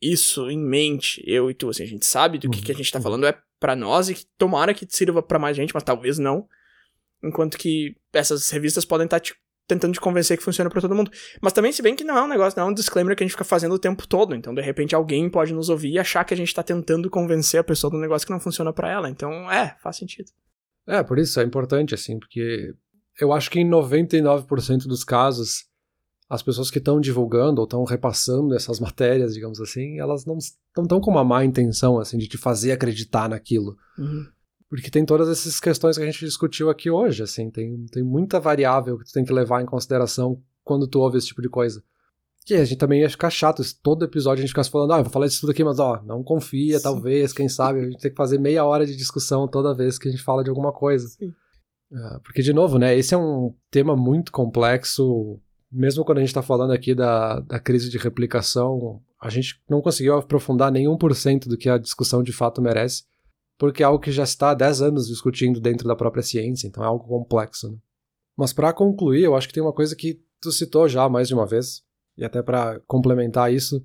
isso 0.02 0.50
em 0.50 0.58
mente, 0.58 1.22
eu 1.26 1.50
e 1.50 1.54
tu, 1.54 1.70
assim, 1.70 1.82
a 1.82 1.86
gente 1.86 2.04
sabe 2.04 2.38
do 2.38 2.50
que, 2.50 2.60
que 2.60 2.72
a 2.72 2.74
gente 2.74 2.92
tá 2.92 2.98
uhum. 2.98 3.02
falando 3.02 3.26
é 3.26 3.38
para 3.58 3.74
nós 3.74 4.10
e 4.10 4.14
que 4.14 4.26
tomara 4.36 4.74
que 4.74 4.86
sirva 4.86 5.22
para 5.22 5.38
mais 5.38 5.56
gente, 5.56 5.72
mas 5.72 5.82
talvez 5.82 6.18
não. 6.18 6.46
Enquanto 7.22 7.56
que 7.56 7.96
essas 8.12 8.50
revistas 8.50 8.84
podem 8.84 9.06
estar 9.06 9.16
tá 9.16 9.20
te, 9.20 9.34
tentando 9.66 9.94
te 9.94 10.00
convencer 10.00 10.36
que 10.36 10.44
funciona 10.44 10.68
para 10.68 10.80
todo 10.80 10.94
mundo. 10.94 11.10
Mas 11.40 11.52
também, 11.52 11.72
se 11.72 11.82
bem 11.82 11.96
que 11.96 12.04
não 12.04 12.16
é 12.16 12.22
um 12.22 12.28
negócio, 12.28 12.58
não 12.58 12.68
é 12.68 12.70
um 12.70 12.74
disclaimer 12.74 13.16
que 13.16 13.22
a 13.22 13.26
gente 13.26 13.32
fica 13.32 13.44
fazendo 13.44 13.74
o 13.74 13.78
tempo 13.78 14.06
todo. 14.06 14.34
Então, 14.34 14.54
de 14.54 14.62
repente, 14.62 14.94
alguém 14.94 15.28
pode 15.30 15.52
nos 15.52 15.68
ouvir 15.68 15.92
e 15.92 15.98
achar 15.98 16.24
que 16.24 16.34
a 16.34 16.36
gente 16.36 16.54
tá 16.54 16.62
tentando 16.62 17.08
convencer 17.08 17.60
a 17.60 17.64
pessoa 17.64 17.90
do 17.90 17.98
negócio 17.98 18.26
que 18.26 18.32
não 18.32 18.40
funciona 18.40 18.72
para 18.72 18.90
ela. 18.90 19.08
Então, 19.08 19.50
é, 19.50 19.76
faz 19.82 19.96
sentido. 19.96 20.30
É, 20.86 21.02
por 21.02 21.18
isso 21.18 21.40
é 21.40 21.42
importante, 21.44 21.94
assim, 21.94 22.18
porque 22.18 22.74
eu 23.20 23.32
acho 23.32 23.50
que 23.50 23.60
em 23.60 23.68
99% 23.68 24.86
dos 24.86 25.02
casos 25.02 25.64
as 26.28 26.42
pessoas 26.42 26.70
que 26.70 26.78
estão 26.78 27.00
divulgando 27.00 27.60
ou 27.60 27.64
estão 27.64 27.84
repassando 27.84 28.54
essas 28.54 28.80
matérias, 28.80 29.34
digamos 29.34 29.60
assim, 29.60 29.98
elas 29.98 30.24
não 30.24 30.38
estão 30.38 31.00
com 31.00 31.10
uma 31.10 31.24
má 31.24 31.44
intenção, 31.44 31.98
assim, 31.98 32.18
de 32.18 32.26
te 32.26 32.38
fazer 32.38 32.72
acreditar 32.72 33.28
naquilo. 33.28 33.76
Uhum. 33.98 34.26
Porque 34.68 34.90
tem 34.90 35.04
todas 35.04 35.28
essas 35.28 35.60
questões 35.60 35.96
que 35.96 36.02
a 36.02 36.06
gente 36.06 36.24
discutiu 36.24 36.70
aqui 36.70 36.90
hoje, 36.90 37.22
assim, 37.22 37.50
tem, 37.50 37.86
tem 37.86 38.02
muita 38.02 38.40
variável 38.40 38.98
que 38.98 39.04
tu 39.04 39.12
tem 39.12 39.24
que 39.24 39.32
levar 39.32 39.62
em 39.62 39.66
consideração 39.66 40.40
quando 40.64 40.88
tu 40.88 41.00
ouve 41.00 41.18
esse 41.18 41.28
tipo 41.28 41.42
de 41.42 41.48
coisa. 41.48 41.82
Que 42.46 42.54
a 42.54 42.64
gente 42.64 42.78
também 42.78 43.00
ia 43.00 43.08
ficar 43.08 43.30
chato 43.30 43.62
se 43.62 43.80
todo 43.80 44.04
episódio 44.04 44.40
a 44.40 44.42
gente 44.42 44.50
ficasse 44.50 44.70
falando, 44.70 44.92
ah, 44.92 44.98
eu 44.98 45.04
vou 45.04 45.12
falar 45.12 45.26
disso 45.26 45.40
tudo 45.40 45.50
aqui, 45.50 45.64
mas 45.64 45.78
ó, 45.78 46.02
não 46.04 46.22
confia, 46.22 46.78
Sim. 46.78 46.82
talvez, 46.82 47.32
quem 47.32 47.48
sabe, 47.48 47.80
a 47.80 47.84
gente 47.84 48.00
tem 48.00 48.10
que 48.10 48.16
fazer 48.16 48.38
meia 48.38 48.64
hora 48.64 48.84
de 48.84 48.96
discussão 48.96 49.48
toda 49.48 49.74
vez 49.74 49.98
que 49.98 50.08
a 50.08 50.10
gente 50.10 50.22
fala 50.22 50.42
de 50.42 50.50
alguma 50.50 50.72
coisa. 50.72 51.08
Uh, 51.22 52.20
porque, 52.22 52.42
de 52.42 52.52
novo, 52.52 52.78
né, 52.78 52.96
esse 52.96 53.14
é 53.14 53.18
um 53.18 53.54
tema 53.70 53.96
muito 53.96 54.32
complexo, 54.32 55.40
mesmo 55.70 56.04
quando 56.04 56.18
a 56.18 56.20
gente 56.20 56.30
está 56.30 56.42
falando 56.42 56.72
aqui 56.72 56.94
da, 56.94 57.40
da 57.40 57.58
crise 57.58 57.88
de 57.88 57.98
replicação, 57.98 59.00
a 59.20 59.30
gente 59.30 59.60
não 59.68 59.80
conseguiu 59.80 60.16
aprofundar 60.16 60.70
nenhum 60.70 60.98
por 60.98 61.14
cento 61.14 61.48
do 61.48 61.56
que 61.56 61.68
a 61.68 61.78
discussão 61.78 62.22
de 62.22 62.32
fato 62.32 62.60
merece, 62.60 63.04
porque 63.58 63.82
é 63.82 63.86
algo 63.86 63.98
que 63.98 64.12
já 64.12 64.24
está 64.24 64.50
há 64.50 64.54
10 64.54 64.82
anos 64.82 65.06
discutindo 65.06 65.60
dentro 65.60 65.86
da 65.86 65.96
própria 65.96 66.22
ciência, 66.22 66.66
então 66.66 66.82
é 66.82 66.86
algo 66.86 67.06
complexo. 67.06 67.70
Né? 67.70 67.78
Mas 68.36 68.52
para 68.52 68.72
concluir, 68.72 69.22
eu 69.22 69.34
acho 69.34 69.48
que 69.48 69.54
tem 69.54 69.62
uma 69.62 69.72
coisa 69.72 69.94
que 69.94 70.20
tu 70.40 70.50
citou 70.52 70.88
já 70.88 71.08
mais 71.08 71.28
de 71.28 71.34
uma 71.34 71.46
vez, 71.46 71.82
e 72.16 72.24
até 72.24 72.42
para 72.42 72.80
complementar 72.86 73.52
isso, 73.52 73.84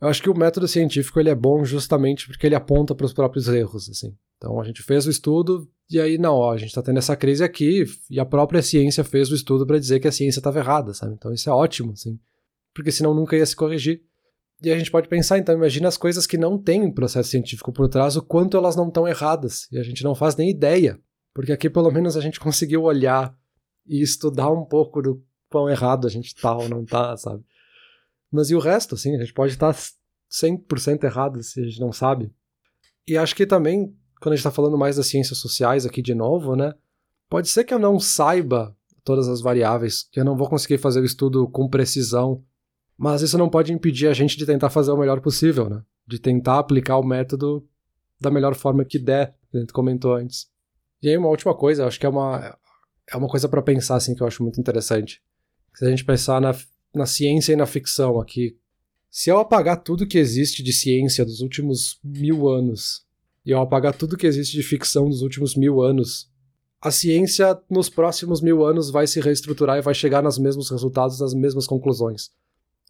eu 0.00 0.08
acho 0.08 0.22
que 0.22 0.28
o 0.28 0.36
método 0.36 0.66
científico 0.66 1.20
ele 1.20 1.30
é 1.30 1.34
bom 1.34 1.64
justamente 1.64 2.26
porque 2.26 2.46
ele 2.46 2.56
aponta 2.56 2.94
para 2.94 3.06
os 3.06 3.12
próprios 3.12 3.46
erros, 3.46 3.88
assim. 3.88 4.16
Então 4.36 4.60
a 4.60 4.64
gente 4.64 4.82
fez 4.82 5.06
o 5.06 5.10
estudo 5.10 5.70
e 5.88 6.00
aí 6.00 6.18
não, 6.18 6.34
ó, 6.34 6.52
a 6.52 6.56
gente 6.56 6.70
está 6.70 6.82
tendo 6.82 6.98
essa 6.98 7.14
crise 7.14 7.44
aqui 7.44 7.84
e 8.10 8.18
a 8.18 8.26
própria 8.26 8.60
ciência 8.60 9.04
fez 9.04 9.30
o 9.30 9.34
estudo 9.34 9.64
para 9.64 9.78
dizer 9.78 10.00
que 10.00 10.08
a 10.08 10.12
ciência 10.12 10.40
estava 10.40 10.58
errada, 10.58 10.92
sabe? 10.92 11.14
Então 11.14 11.32
isso 11.32 11.48
é 11.48 11.52
ótimo, 11.52 11.92
assim, 11.92 12.18
porque 12.74 12.90
senão 12.90 13.14
nunca 13.14 13.36
ia 13.36 13.46
se 13.46 13.54
corrigir. 13.54 14.02
E 14.62 14.70
a 14.70 14.78
gente 14.78 14.90
pode 14.90 15.08
pensar, 15.08 15.38
então, 15.38 15.54
imagina 15.54 15.88
as 15.88 15.96
coisas 15.96 16.26
que 16.26 16.38
não 16.38 16.56
têm 16.56 16.90
processo 16.92 17.30
científico 17.30 17.72
por 17.72 17.88
trás, 17.88 18.16
o 18.16 18.22
quanto 18.22 18.56
elas 18.56 18.76
não 18.76 18.88
estão 18.88 19.08
erradas. 19.08 19.66
E 19.72 19.78
a 19.78 19.82
gente 19.82 20.04
não 20.04 20.14
faz 20.14 20.36
nem 20.36 20.50
ideia. 20.50 21.00
Porque 21.34 21.52
aqui, 21.52 21.68
pelo 21.68 21.90
menos, 21.90 22.16
a 22.16 22.20
gente 22.20 22.38
conseguiu 22.38 22.82
olhar 22.82 23.36
e 23.86 24.00
estudar 24.00 24.50
um 24.50 24.64
pouco 24.64 25.02
do 25.02 25.24
quão 25.50 25.68
errado 25.68 26.06
a 26.06 26.10
gente 26.10 26.34
tá 26.34 26.56
ou 26.56 26.68
não 26.68 26.84
tá, 26.84 27.16
sabe? 27.16 27.42
Mas 28.30 28.50
e 28.50 28.54
o 28.54 28.60
resto, 28.60 28.94
assim, 28.94 29.16
a 29.16 29.18
gente 29.18 29.34
pode 29.34 29.52
estar 29.52 29.74
100% 30.30 31.04
errado 31.04 31.42
se 31.42 31.60
a 31.60 31.64
gente 31.64 31.80
não 31.80 31.92
sabe. 31.92 32.32
E 33.06 33.16
acho 33.18 33.34
que 33.34 33.46
também 33.46 33.94
quando 34.22 34.34
a 34.34 34.36
gente 34.36 34.46
está 34.46 34.52
falando 34.52 34.78
mais 34.78 34.96
das 34.96 35.08
ciências 35.08 35.38
sociais 35.38 35.84
aqui 35.84 36.00
de 36.00 36.14
novo, 36.14 36.54
né? 36.54 36.72
Pode 37.28 37.48
ser 37.48 37.64
que 37.64 37.74
eu 37.74 37.78
não 37.78 37.98
saiba 37.98 38.74
todas 39.02 39.28
as 39.28 39.40
variáveis, 39.40 40.08
que 40.12 40.20
eu 40.20 40.24
não 40.24 40.36
vou 40.36 40.48
conseguir 40.48 40.78
fazer 40.78 41.00
o 41.00 41.04
estudo 41.04 41.48
com 41.48 41.68
precisão, 41.68 42.44
mas 43.02 43.20
isso 43.20 43.36
não 43.36 43.48
pode 43.48 43.72
impedir 43.72 44.06
a 44.06 44.14
gente 44.14 44.36
de 44.38 44.46
tentar 44.46 44.70
fazer 44.70 44.92
o 44.92 44.96
melhor 44.96 45.20
possível, 45.20 45.68
né? 45.68 45.82
De 46.06 46.20
tentar 46.20 46.60
aplicar 46.60 46.98
o 46.98 47.02
método 47.02 47.66
da 48.20 48.30
melhor 48.30 48.54
forma 48.54 48.84
que 48.84 48.96
der, 48.96 49.34
que 49.50 49.56
a 49.56 49.60
gente 49.60 49.72
comentou 49.72 50.14
antes. 50.14 50.46
E 51.02 51.08
aí 51.08 51.18
uma 51.18 51.26
última 51.26 51.52
coisa, 51.52 51.84
acho 51.84 51.98
que 51.98 52.06
é 52.06 52.08
uma 52.08 52.56
é 53.12 53.16
uma 53.16 53.26
coisa 53.26 53.48
para 53.48 53.60
pensar 53.60 53.96
assim 53.96 54.14
que 54.14 54.22
eu 54.22 54.26
acho 54.28 54.40
muito 54.40 54.60
interessante. 54.60 55.20
Se 55.74 55.84
a 55.84 55.90
gente 55.90 56.04
pensar 56.04 56.40
na, 56.40 56.54
na 56.94 57.04
ciência 57.04 57.52
e 57.52 57.56
na 57.56 57.66
ficção 57.66 58.20
aqui, 58.20 58.56
se 59.10 59.30
eu 59.30 59.40
apagar 59.40 59.82
tudo 59.82 60.06
que 60.06 60.16
existe 60.16 60.62
de 60.62 60.72
ciência 60.72 61.24
dos 61.24 61.40
últimos 61.40 61.98
mil 62.04 62.48
anos 62.48 63.04
e 63.44 63.52
ao 63.52 63.64
apagar 63.64 63.96
tudo 63.96 64.16
que 64.16 64.28
existe 64.28 64.56
de 64.56 64.62
ficção 64.62 65.08
dos 65.08 65.22
últimos 65.22 65.56
mil 65.56 65.82
anos, 65.82 66.30
a 66.80 66.92
ciência 66.92 67.60
nos 67.68 67.88
próximos 67.88 68.40
mil 68.40 68.64
anos 68.64 68.90
vai 68.90 69.08
se 69.08 69.20
reestruturar 69.20 69.76
e 69.76 69.82
vai 69.82 69.92
chegar 69.92 70.22
nos 70.22 70.38
mesmos 70.38 70.70
resultados, 70.70 71.18
nas 71.18 71.34
mesmas 71.34 71.66
conclusões. 71.66 72.30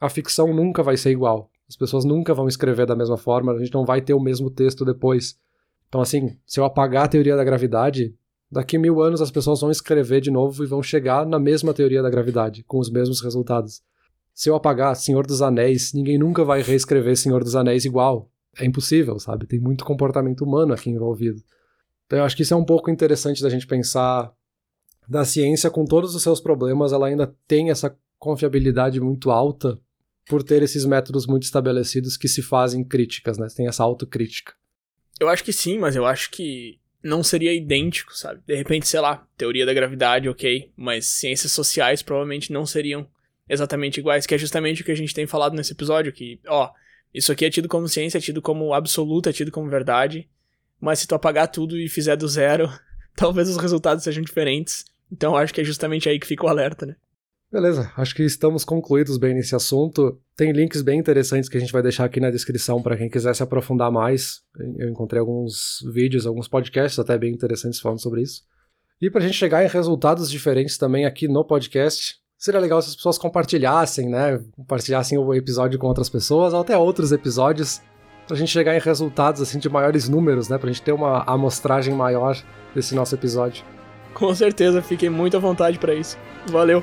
A 0.02 0.08
ficção 0.08 0.52
nunca 0.52 0.82
vai 0.82 0.96
ser 0.96 1.12
igual. 1.12 1.48
As 1.68 1.76
pessoas 1.76 2.04
nunca 2.04 2.34
vão 2.34 2.48
escrever 2.48 2.86
da 2.86 2.96
mesma 2.96 3.16
forma, 3.16 3.52
a 3.52 3.58
gente 3.60 3.72
não 3.72 3.84
vai 3.84 4.00
ter 4.00 4.14
o 4.14 4.18
mesmo 4.18 4.50
texto 4.50 4.84
depois. 4.84 5.38
Então, 5.86 6.00
assim, 6.00 6.36
se 6.44 6.58
eu 6.58 6.64
apagar 6.64 7.04
a 7.04 7.08
teoria 7.08 7.36
da 7.36 7.44
gravidade, 7.44 8.12
daqui 8.50 8.76
mil 8.78 9.00
anos 9.00 9.22
as 9.22 9.30
pessoas 9.30 9.60
vão 9.60 9.70
escrever 9.70 10.20
de 10.20 10.28
novo 10.28 10.64
e 10.64 10.66
vão 10.66 10.82
chegar 10.82 11.24
na 11.24 11.38
mesma 11.38 11.72
teoria 11.72 12.02
da 12.02 12.10
gravidade, 12.10 12.64
com 12.64 12.80
os 12.80 12.90
mesmos 12.90 13.20
resultados. 13.20 13.80
Se 14.34 14.50
eu 14.50 14.56
apagar 14.56 14.96
Senhor 14.96 15.24
dos 15.24 15.40
Anéis, 15.40 15.92
ninguém 15.92 16.18
nunca 16.18 16.44
vai 16.44 16.62
reescrever 16.62 17.16
Senhor 17.16 17.44
dos 17.44 17.54
Anéis 17.54 17.84
igual 17.84 18.28
é 18.58 18.64
impossível, 18.64 19.20
sabe? 19.20 19.46
Tem 19.46 19.60
muito 19.60 19.84
comportamento 19.84 20.42
humano 20.42 20.74
aqui 20.74 20.90
envolvido. 20.90 21.40
Então 22.06 22.18
eu 22.18 22.24
acho 22.24 22.34
que 22.34 22.42
isso 22.42 22.54
é 22.54 22.56
um 22.56 22.64
pouco 22.64 22.90
interessante 22.90 23.40
da 23.40 23.48
gente 23.48 23.68
pensar 23.68 24.32
da 25.08 25.24
ciência 25.24 25.70
com 25.70 25.84
todos 25.84 26.12
os 26.16 26.24
seus 26.24 26.40
problemas, 26.40 26.92
ela 26.92 27.06
ainda 27.06 27.32
tem 27.46 27.70
essa 27.70 27.96
confiabilidade 28.18 29.00
muito 29.00 29.30
alta 29.30 29.78
por 30.26 30.42
ter 30.42 30.62
esses 30.62 30.84
métodos 30.84 31.26
muito 31.26 31.44
estabelecidos 31.44 32.16
que 32.16 32.28
se 32.28 32.42
fazem 32.42 32.84
críticas, 32.84 33.38
né? 33.38 33.46
Tem 33.54 33.66
essa 33.66 33.82
autocrítica. 33.82 34.54
Eu 35.20 35.28
acho 35.28 35.44
que 35.44 35.52
sim, 35.52 35.78
mas 35.78 35.96
eu 35.96 36.06
acho 36.06 36.30
que 36.30 36.78
não 37.02 37.22
seria 37.22 37.52
idêntico, 37.52 38.16
sabe? 38.16 38.40
De 38.46 38.54
repente, 38.54 38.86
sei 38.86 39.00
lá, 39.00 39.26
teoria 39.36 39.66
da 39.66 39.74
gravidade, 39.74 40.28
ok, 40.28 40.70
mas 40.76 41.06
ciências 41.06 41.52
sociais 41.52 42.02
provavelmente 42.02 42.52
não 42.52 42.64
seriam 42.64 43.08
exatamente 43.48 43.98
iguais, 43.98 44.26
que 44.26 44.34
é 44.34 44.38
justamente 44.38 44.82
o 44.82 44.84
que 44.84 44.92
a 44.92 44.96
gente 44.96 45.14
tem 45.14 45.26
falado 45.26 45.54
nesse 45.54 45.72
episódio, 45.72 46.12
que, 46.12 46.40
ó, 46.46 46.70
isso 47.12 47.32
aqui 47.32 47.44
é 47.44 47.50
tido 47.50 47.68
como 47.68 47.88
ciência, 47.88 48.18
é 48.18 48.20
tido 48.20 48.40
como 48.40 48.72
absoluto, 48.72 49.28
é 49.28 49.32
tido 49.32 49.50
como 49.50 49.68
verdade. 49.68 50.28
Mas 50.80 51.00
se 51.00 51.06
tu 51.06 51.14
apagar 51.14 51.48
tudo 51.48 51.78
e 51.78 51.88
fizer 51.88 52.16
do 52.16 52.26
zero, 52.28 52.70
talvez 53.14 53.48
os 53.48 53.56
resultados 53.56 54.04
sejam 54.04 54.22
diferentes. 54.22 54.84
Então 55.10 55.36
acho 55.36 55.52
que 55.52 55.60
é 55.60 55.64
justamente 55.64 56.08
aí 56.08 56.18
que 56.18 56.26
fica 56.26 56.46
o 56.46 56.48
alerta, 56.48 56.86
né? 56.86 56.96
Beleza, 57.52 57.92
acho 57.98 58.14
que 58.14 58.22
estamos 58.22 58.64
concluídos 58.64 59.18
bem 59.18 59.34
nesse 59.34 59.54
assunto. 59.54 60.18
Tem 60.34 60.52
links 60.52 60.80
bem 60.80 60.98
interessantes 60.98 61.50
que 61.50 61.56
a 61.58 61.60
gente 61.60 61.72
vai 61.72 61.82
deixar 61.82 62.06
aqui 62.06 62.18
na 62.18 62.30
descrição 62.30 62.82
para 62.82 62.96
quem 62.96 63.10
quiser 63.10 63.34
se 63.34 63.42
aprofundar 63.42 63.92
mais. 63.92 64.40
Eu 64.78 64.88
encontrei 64.88 65.20
alguns 65.20 65.84
vídeos, 65.92 66.26
alguns 66.26 66.48
podcasts 66.48 66.98
até 66.98 67.18
bem 67.18 67.32
interessantes 67.32 67.78
falando 67.78 68.00
sobre 68.00 68.22
isso. 68.22 68.42
E 69.02 69.10
para 69.10 69.20
a 69.20 69.26
gente 69.26 69.36
chegar 69.36 69.62
em 69.62 69.68
resultados 69.68 70.30
diferentes 70.30 70.78
também 70.78 71.04
aqui 71.04 71.28
no 71.28 71.44
podcast, 71.44 72.22
Seria 72.42 72.58
legal 72.58 72.82
se 72.82 72.88
as 72.88 72.96
pessoas 72.96 73.16
compartilhassem, 73.18 74.08
né? 74.08 74.42
Compartilhassem 74.56 75.16
o 75.16 75.32
episódio 75.32 75.78
com 75.78 75.86
outras 75.86 76.08
pessoas, 76.08 76.52
ou 76.52 76.60
até 76.60 76.76
outros 76.76 77.12
episódios, 77.12 77.80
pra 78.26 78.36
gente 78.36 78.50
chegar 78.50 78.74
em 78.74 78.80
resultados 78.80 79.40
assim 79.40 79.60
de 79.60 79.68
maiores 79.68 80.08
números, 80.08 80.48
né? 80.48 80.58
Pra 80.58 80.68
gente 80.68 80.82
ter 80.82 80.90
uma 80.90 81.22
amostragem 81.22 81.94
maior 81.94 82.36
desse 82.74 82.96
nosso 82.96 83.14
episódio. 83.14 83.64
Com 84.12 84.34
certeza, 84.34 84.82
fiquei 84.82 85.08
muito 85.08 85.36
à 85.36 85.40
vontade 85.40 85.78
para 85.78 85.94
isso. 85.94 86.18
Valeu. 86.48 86.82